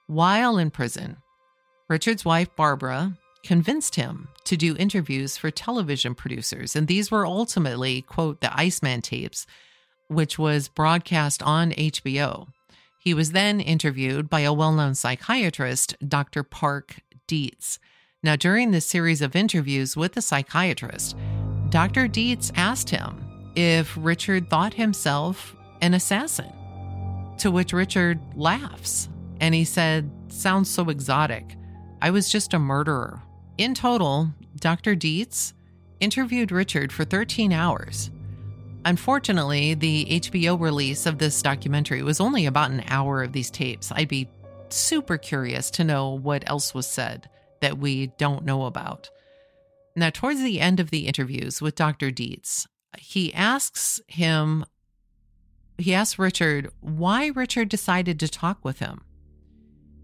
While 0.06 0.58
in 0.58 0.70
prison, 0.70 1.16
Richard's 1.88 2.22
wife, 2.22 2.54
Barbara, 2.54 3.16
convinced 3.42 3.94
him 3.94 4.28
to 4.44 4.58
do 4.58 4.76
interviews 4.76 5.38
for 5.38 5.50
television 5.50 6.14
producers. 6.14 6.76
And 6.76 6.86
these 6.86 7.10
were 7.10 7.24
ultimately, 7.24 8.02
quote, 8.02 8.42
the 8.42 8.54
Iceman 8.54 9.00
tapes, 9.00 9.46
which 10.08 10.38
was 10.38 10.68
broadcast 10.68 11.42
on 11.42 11.70
HBO. 11.70 12.48
He 12.98 13.14
was 13.14 13.32
then 13.32 13.58
interviewed 13.58 14.28
by 14.28 14.40
a 14.40 14.52
well 14.52 14.72
known 14.72 14.94
psychiatrist, 14.94 15.96
Dr. 16.06 16.42
Park 16.42 17.00
Dietz. 17.26 17.78
Now, 18.22 18.36
during 18.36 18.70
this 18.70 18.84
series 18.84 19.22
of 19.22 19.34
interviews 19.34 19.96
with 19.96 20.12
the 20.12 20.20
psychiatrist, 20.20 21.16
Dr. 21.70 22.06
Dietz 22.06 22.52
asked 22.54 22.90
him 22.90 23.24
if 23.56 23.96
Richard 23.98 24.50
thought 24.50 24.74
himself 24.74 25.56
an 25.82 25.92
assassin. 25.92 26.50
To 27.38 27.50
which 27.50 27.72
Richard 27.72 28.20
laughs 28.34 29.08
and 29.40 29.54
he 29.54 29.64
said, 29.64 30.10
Sounds 30.28 30.70
so 30.70 30.88
exotic. 30.88 31.56
I 32.00 32.10
was 32.10 32.30
just 32.30 32.54
a 32.54 32.58
murderer. 32.58 33.20
In 33.58 33.74
total, 33.74 34.30
Dr. 34.56 34.94
Dietz 34.94 35.52
interviewed 36.00 36.50
Richard 36.50 36.90
for 36.92 37.04
13 37.04 37.52
hours. 37.52 38.10
Unfortunately, 38.84 39.74
the 39.74 40.06
HBO 40.06 40.58
release 40.58 41.06
of 41.06 41.18
this 41.18 41.42
documentary 41.42 42.02
was 42.02 42.20
only 42.20 42.46
about 42.46 42.70
an 42.70 42.82
hour 42.86 43.22
of 43.22 43.32
these 43.32 43.50
tapes. 43.50 43.92
I'd 43.92 44.08
be 44.08 44.28
super 44.70 45.18
curious 45.18 45.70
to 45.72 45.84
know 45.84 46.10
what 46.10 46.48
else 46.48 46.74
was 46.74 46.86
said 46.86 47.28
that 47.60 47.78
we 47.78 48.08
don't 48.18 48.44
know 48.44 48.64
about. 48.64 49.10
Now, 49.94 50.10
towards 50.10 50.42
the 50.42 50.60
end 50.60 50.80
of 50.80 50.90
the 50.90 51.06
interviews 51.06 51.60
with 51.60 51.74
Dr. 51.74 52.10
Dietz, 52.10 52.66
he 52.98 53.32
asks 53.34 54.00
him 54.08 54.64
he 55.82 55.94
asked 55.94 56.18
Richard 56.18 56.70
why 56.80 57.28
Richard 57.28 57.68
decided 57.68 58.18
to 58.20 58.28
talk 58.28 58.64
with 58.64 58.78
him. 58.78 59.02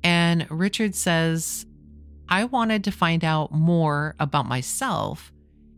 And 0.02 0.46
Richard 0.50 0.94
says, 0.94 1.66
I 2.28 2.44
wanted 2.44 2.84
to 2.84 2.90
find 2.90 3.24
out 3.24 3.52
more 3.52 4.14
about 4.20 4.46
myself, 4.46 5.32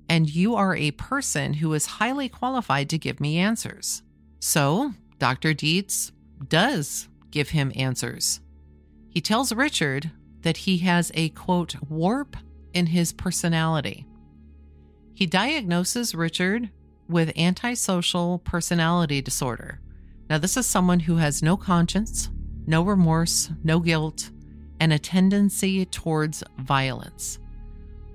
and 0.08 0.28
you 0.28 0.56
are 0.56 0.74
a 0.74 0.90
person 0.92 1.54
who 1.54 1.72
is 1.74 1.86
highly 1.86 2.28
qualified 2.28 2.90
to 2.90 2.98
give 2.98 3.20
me 3.20 3.38
answers. 3.38 4.02
So, 4.40 4.94
Dr. 5.18 5.54
Dietz 5.54 6.12
does 6.48 7.08
give 7.30 7.50
him 7.50 7.72
answers. 7.76 8.40
He 9.08 9.20
tells 9.20 9.52
Richard 9.52 10.10
that 10.42 10.58
he 10.58 10.78
has 10.78 11.12
a 11.14 11.28
quote, 11.30 11.76
warp 11.88 12.36
in 12.72 12.86
his 12.86 13.12
personality. 13.12 14.06
He 15.14 15.26
diagnoses 15.26 16.14
Richard 16.14 16.70
with 17.08 17.36
antisocial 17.36 18.38
personality 18.38 19.20
disorder. 19.20 19.80
Now, 20.30 20.38
this 20.38 20.56
is 20.56 20.64
someone 20.64 21.00
who 21.00 21.16
has 21.16 21.42
no 21.42 21.56
conscience, 21.56 22.30
no 22.64 22.82
remorse, 22.82 23.50
no 23.64 23.80
guilt, 23.80 24.30
and 24.78 24.92
a 24.92 24.98
tendency 24.98 25.84
towards 25.84 26.44
violence. 26.56 27.40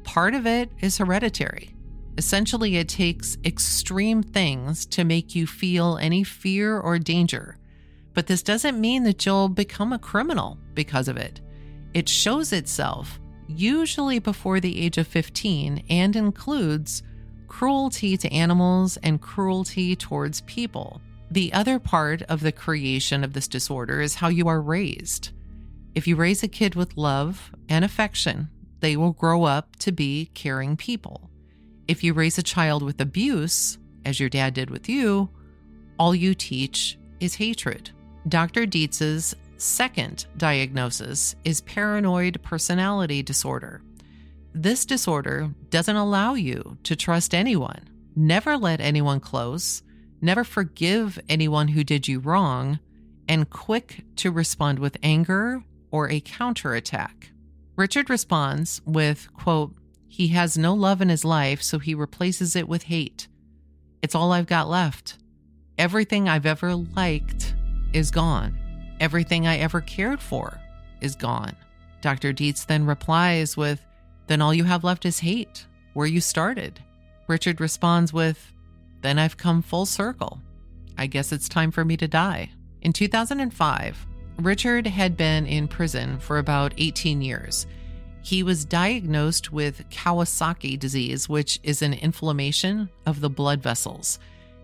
Part 0.06 0.34
of 0.34 0.48
it 0.48 0.72
is 0.80 0.98
hereditary. 0.98 1.76
Essentially, 2.18 2.78
it 2.78 2.88
takes 2.88 3.38
extreme 3.44 4.24
things 4.24 4.86
to 4.86 5.04
make 5.04 5.36
you 5.36 5.46
feel 5.46 5.98
any 5.98 6.24
fear 6.24 6.80
or 6.80 6.98
danger. 6.98 7.58
But 8.14 8.28
this 8.28 8.42
doesn't 8.42 8.80
mean 8.80 9.04
that 9.04 9.26
you'll 9.26 9.50
become 9.50 9.92
a 9.92 10.00
criminal 10.00 10.58
because 10.74 11.10
of 11.10 11.18
it. 11.18 11.42
It 11.94 12.08
shows 12.08 12.54
itself 12.54 13.20
usually 13.50 14.20
before 14.20 14.62
the 14.62 14.82
age 14.82 14.98
of 14.98 15.06
15 15.06 15.84
and 15.90 16.16
includes 16.16 17.04
cruelty 17.50 18.16
to 18.16 18.32
animals 18.32 18.96
and 19.04 19.22
cruelty 19.22 19.98
towards 19.98 20.40
people. 20.42 21.02
The 21.32 21.54
other 21.54 21.80
part 21.80 22.22
of 22.24 22.42
the 22.42 22.52
creation 22.52 23.24
of 23.24 23.34
this 23.34 23.48
disorder 23.48 24.02
is 24.02 24.16
how 24.16 24.28
you 24.28 24.48
are 24.48 24.62
raised. 24.62 25.32
If 25.96 26.08
you 26.08 26.16
raise 26.16 26.44
a 26.44 26.48
kid 26.48 26.76
with 26.76 26.98
love 26.98 27.52
and 27.70 27.84
affection, 27.84 28.50
they 28.82 28.96
will 28.96 29.14
grow 29.14 29.44
up 29.44 29.76
to 29.78 29.92
be 29.92 30.30
caring 30.34 30.78
people. 30.78 31.30
If 31.88 32.04
you 32.04 32.14
raise 32.14 32.38
a 32.38 32.44
child 32.44 32.84
with 32.84 33.02
abuse, 33.02 33.78
as 34.06 34.20
your 34.20 34.30
dad 34.30 34.54
did 34.54 34.70
with 34.70 34.88
you, 34.88 35.30
all 35.98 36.14
you 36.14 36.36
teach 36.36 36.98
is 37.20 37.36
hatred. 37.36 37.92
Dr. 38.28 38.66
Dietz's 38.66 39.36
second 39.58 40.26
diagnosis 40.38 41.36
is 41.44 41.62
paranoid 41.62 42.42
personality 42.44 43.24
disorder. 43.24 43.82
This 44.54 44.86
disorder 44.86 45.50
doesn't 45.70 45.96
allow 45.96 46.34
you 46.34 46.78
to 46.84 46.96
trust 46.96 47.34
anyone, 47.34 47.88
never 48.16 48.58
let 48.58 48.82
anyone 48.82 49.20
close, 49.20 49.82
never 50.22 50.44
forgive 50.44 51.20
anyone 51.30 51.70
who 51.70 51.84
did 51.84 52.08
you 52.08 52.20
wrong, 52.20 52.80
and 53.28 53.50
quick 53.50 54.04
to 54.18 54.32
respond 54.32 54.80
with 54.80 54.98
anger 55.02 55.64
or 55.92 56.10
a 56.10 56.20
counterattack. 56.20 57.32
Richard 57.76 58.10
responds 58.10 58.82
with, 58.86 59.28
quote, 59.34 59.76
he 60.08 60.30
has 60.30 60.58
no 60.58 60.74
love 60.74 61.02
in 61.02 61.10
his 61.10 61.26
life, 61.26 61.62
so 61.62 61.78
he 61.78 61.94
replaces 61.94 62.56
it 62.56 62.70
with 62.70 62.84
hate. 62.84 63.28
It's 64.02 64.16
all 64.16 64.32
I've 64.32 64.48
got 64.48 64.70
left. 64.70 65.18
Everything 65.78 66.30
I've 66.30 66.46
ever 66.46 66.74
liked 66.74 67.54
is 67.92 68.12
gone. 68.12 68.58
Everything 69.02 69.46
I 69.46 69.58
ever 69.58 69.82
cared 69.82 70.22
for 70.22 70.62
is 71.02 71.18
gone. 71.18 71.56
Dr. 72.00 72.32
Dietz 72.32 72.66
then 72.66 72.86
replies 72.86 73.58
with, 73.58 73.86
Then 74.28 74.42
all 74.42 74.54
you 74.54 74.64
have 74.64 74.86
left 74.86 75.06
is 75.06 75.20
hate, 75.20 75.66
where 75.94 76.08
you 76.08 76.22
started. 76.22 76.80
Richard 77.28 77.60
responds 77.60 78.14
with, 78.14 78.54
then 79.06 79.20
I've 79.20 79.38
come 79.38 79.62
full 79.62 79.86
circle. 79.86 80.42
I 80.98 81.06
guess 81.08 81.32
it's 81.32 81.48
time 81.48 81.72
for 81.72 81.86
me 81.86 81.96
to 81.98 82.08
die. 82.08 82.50
In 82.82 82.92
2005, 82.92 84.06
Richard 84.40 84.88
had 84.88 85.16
been 85.16 85.46
in 85.46 85.68
prison 85.68 86.20
for 86.20 86.40
about 86.40 86.74
18 86.78 87.22
years. 87.22 87.68
He 88.24 88.42
was 88.42 88.66
diagnosed 88.66 89.52
with 89.52 89.88
Kawasaki 89.92 90.80
disease, 90.80 91.30
which 91.30 91.60
is 91.62 91.82
an 91.82 91.94
inflammation 91.94 92.90
of 93.06 93.22
the 93.22 93.30
blood 93.30 93.62
vessels. 93.62 94.18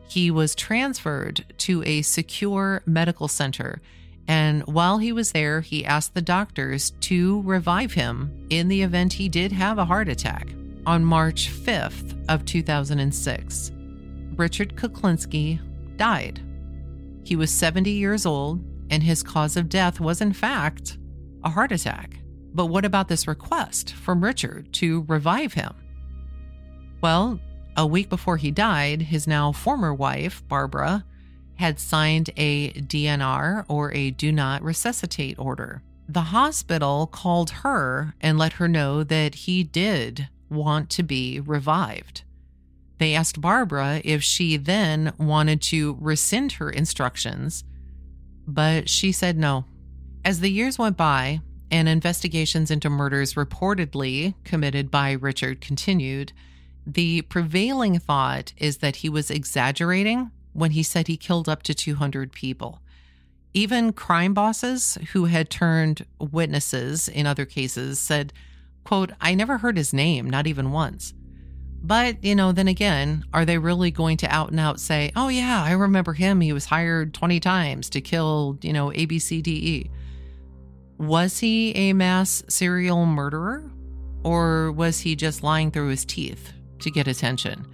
He 0.09 0.31
was 0.31 0.55
transferred 0.55 1.45
to 1.59 1.83
a 1.83 2.01
secure 2.01 2.81
medical 2.85 3.27
center, 3.27 3.81
and 4.27 4.63
while 4.63 4.97
he 4.97 5.11
was 5.11 5.31
there, 5.31 5.61
he 5.61 5.85
asked 5.85 6.15
the 6.15 6.21
doctors 6.21 6.91
to 7.01 7.41
revive 7.43 7.93
him 7.93 8.47
in 8.49 8.67
the 8.67 8.81
event 8.81 9.13
he 9.13 9.29
did 9.29 9.51
have 9.51 9.77
a 9.77 9.85
heart 9.85 10.09
attack. 10.09 10.47
on 10.85 11.05
March 11.05 11.47
5th 11.51 12.15
of 12.27 12.43
2006, 12.45 13.71
Richard 14.41 14.75
Kuklinski 14.75 15.59
died. 15.97 16.41
He 17.23 17.35
was 17.35 17.51
70 17.51 17.91
years 17.91 18.25
old, 18.25 18.65
and 18.89 19.03
his 19.03 19.21
cause 19.21 19.55
of 19.55 19.69
death 19.69 19.99
was, 19.99 20.19
in 20.19 20.33
fact, 20.33 20.97
a 21.43 21.49
heart 21.51 21.71
attack. 21.71 22.17
But 22.51 22.65
what 22.65 22.83
about 22.83 23.07
this 23.07 23.27
request 23.27 23.93
from 23.93 24.23
Richard 24.23 24.73
to 24.73 25.05
revive 25.07 25.53
him? 25.53 25.75
Well, 27.01 27.39
a 27.77 27.85
week 27.85 28.09
before 28.09 28.37
he 28.37 28.49
died, 28.49 29.03
his 29.03 29.27
now 29.27 29.51
former 29.51 29.93
wife, 29.93 30.41
Barbara, 30.47 31.05
had 31.53 31.79
signed 31.79 32.31
a 32.35 32.71
DNR 32.71 33.65
or 33.67 33.93
a 33.93 34.09
do 34.09 34.31
not 34.31 34.63
resuscitate 34.63 35.37
order. 35.37 35.83
The 36.09 36.21
hospital 36.21 37.05
called 37.05 37.51
her 37.51 38.15
and 38.19 38.39
let 38.39 38.53
her 38.53 38.67
know 38.67 39.03
that 39.03 39.35
he 39.35 39.63
did 39.63 40.29
want 40.49 40.89
to 40.89 41.03
be 41.03 41.39
revived. 41.39 42.23
They 43.01 43.15
asked 43.15 43.41
Barbara 43.41 43.99
if 44.05 44.21
she 44.21 44.57
then 44.57 45.13
wanted 45.17 45.59
to 45.63 45.97
rescind 45.99 46.51
her 46.53 46.69
instructions, 46.69 47.63
but 48.45 48.89
she 48.89 49.11
said 49.11 49.39
no. 49.39 49.65
As 50.23 50.39
the 50.39 50.51
years 50.51 50.77
went 50.77 50.97
by 50.97 51.41
and 51.71 51.89
investigations 51.89 52.69
into 52.69 52.91
murders 52.91 53.33
reportedly 53.33 54.35
committed 54.43 54.91
by 54.91 55.13
Richard 55.13 55.61
continued, 55.61 56.31
the 56.85 57.23
prevailing 57.23 57.97
thought 57.97 58.53
is 58.57 58.77
that 58.77 58.97
he 58.97 59.09
was 59.09 59.31
exaggerating 59.31 60.29
when 60.53 60.69
he 60.69 60.83
said 60.83 61.07
he 61.07 61.17
killed 61.17 61.49
up 61.49 61.63
to 61.63 61.73
200 61.73 62.31
people. 62.31 62.81
Even 63.55 63.93
crime 63.93 64.35
bosses 64.35 64.99
who 65.13 65.25
had 65.25 65.49
turned 65.49 66.05
witnesses 66.19 67.07
in 67.07 67.25
other 67.25 67.45
cases 67.45 67.97
said, 67.97 68.31
quote, 68.83 69.09
I 69.19 69.33
never 69.33 69.57
heard 69.57 69.77
his 69.77 69.91
name, 69.91 70.29
not 70.29 70.45
even 70.45 70.71
once. 70.71 71.15
But, 71.83 72.23
you 72.23 72.35
know, 72.35 72.51
then 72.51 72.67
again, 72.67 73.25
are 73.33 73.43
they 73.43 73.57
really 73.57 73.89
going 73.89 74.17
to 74.17 74.27
out 74.27 74.51
and 74.51 74.59
out 74.59 74.79
say, 74.79 75.11
oh, 75.15 75.29
yeah, 75.29 75.63
I 75.63 75.71
remember 75.71 76.13
him. 76.13 76.39
He 76.41 76.53
was 76.53 76.65
hired 76.65 77.13
20 77.13 77.39
times 77.39 77.89
to 77.91 78.01
kill, 78.01 78.59
you 78.61 78.71
know, 78.71 78.89
ABCDE? 78.89 79.89
Was 80.99 81.39
he 81.39 81.71
a 81.71 81.93
mass 81.93 82.43
serial 82.47 83.05
murderer? 83.07 83.69
Or 84.23 84.71
was 84.71 84.99
he 84.99 85.15
just 85.15 85.41
lying 85.41 85.71
through 85.71 85.87
his 85.87 86.05
teeth 86.05 86.53
to 86.79 86.91
get 86.91 87.07
attention? 87.07 87.65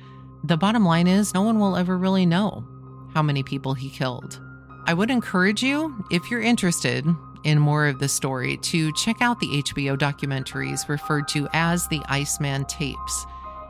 The 0.45 0.55
bottom 0.55 0.86
line 0.86 1.08
is, 1.08 1.34
no 1.34 1.41
one 1.41 1.60
will 1.60 1.76
ever 1.76 1.97
really 1.97 2.26
know 2.26 2.66
how 3.14 3.22
many 3.22 3.43
people 3.43 3.74
he 3.74 3.89
killed. 3.89 4.39
I 4.86 4.93
would 4.93 5.12
encourage 5.12 5.62
you, 5.62 6.05
if 6.12 6.32
you're 6.32 6.41
interested 6.41 7.05
in 7.43 7.60
more 7.60 7.88
of 7.88 7.99
the 7.99 8.08
story, 8.08 8.55
to 8.58 8.93
check 8.93 9.22
out 9.22 9.41
the 9.41 9.62
HBO 9.62 9.97
documentaries 9.97 10.88
referred 10.88 11.28
to 11.30 11.49
as 11.51 11.88
the 11.89 12.01
Iceman 12.08 12.64
tapes. 12.66 13.26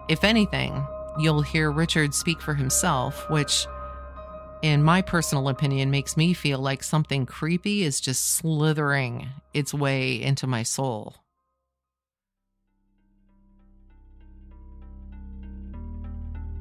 If 0.08 0.24
anything, 0.24 0.88
you'll 1.18 1.42
hear 1.42 1.70
Richard 1.70 2.14
speak 2.14 2.42
for 2.42 2.54
himself, 2.54 3.30
which, 3.30 3.68
in 4.62 4.82
my 4.82 5.02
personal 5.02 5.50
opinion, 5.50 5.92
makes 5.92 6.16
me 6.16 6.34
feel 6.34 6.60
like 6.60 6.82
something 6.82 7.26
creepy 7.26 7.84
is 7.84 8.00
just 8.00 8.36
slithering 8.36 9.28
its 9.54 9.74
way 9.74 10.22
into 10.22 10.48
my 10.48 10.64
soul. 10.64 11.16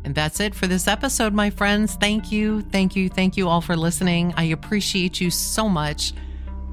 And 0.05 0.15
that's 0.15 0.41
it 0.41 0.55
for 0.55 0.67
this 0.67 0.89
episode, 0.89 1.33
my 1.33 1.51
friends. 1.51 1.95
Thank 1.97 2.31
you, 2.33 2.63
thank 2.63 2.95
you, 2.97 3.09
thank 3.09 3.37
you 3.37 3.49
all 3.49 3.61
for 3.61 3.77
listening. 3.77 4.35
I 4.37 4.45
appreciate 4.45 5.21
you 5.21 5.31
so 5.31 5.69
much. 5.69 6.13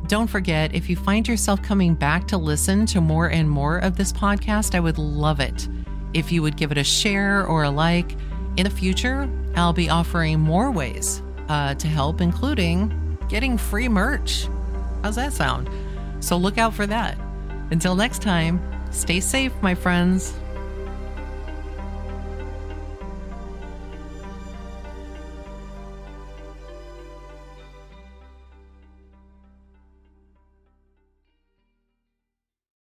Don't 0.08 0.28
forget, 0.28 0.74
if 0.76 0.90
you 0.90 0.96
find 0.96 1.28
yourself 1.28 1.62
coming 1.62 1.96
back 1.96 2.28
to 2.28 2.38
listen 2.38 2.86
to 2.88 3.00
more 3.00 3.30
and 3.30 3.50
more 3.50 3.78
of 3.78 3.96
this 3.96 4.12
podcast, 4.12 4.76
I 4.76 4.80
would 4.80 4.98
love 4.98 5.40
it 5.40 5.68
if 6.14 6.32
you 6.32 6.42
would 6.42 6.58
give 6.58 6.72
it 6.72 6.78
a 6.78 6.84
share 6.84 7.46
or 7.46 7.64
a 7.64 7.70
like. 7.70 8.16
In 8.58 8.66
the 8.66 8.70
future, 8.70 9.30
I'll 9.56 9.74
be 9.74 9.90
offering 9.90 10.40
more 10.40 10.72
ways 10.72 11.22
uh, 11.50 11.76
to 11.76 11.88
help, 11.88 12.22
including 12.22 13.18
getting 13.30 13.58
free 13.58 13.90
merch. 13.90 14.48
How's 15.02 15.16
that 15.16 15.34
sound? 15.34 15.70
So 16.20 16.38
look 16.38 16.58
out 16.58 16.74
for 16.74 16.88
that. 16.88 17.18
Until 17.72 17.96
next 17.96 18.22
time, 18.22 18.62
stay 18.92 19.20
safe, 19.20 19.54
my 19.62 19.76
friends. 19.76 20.34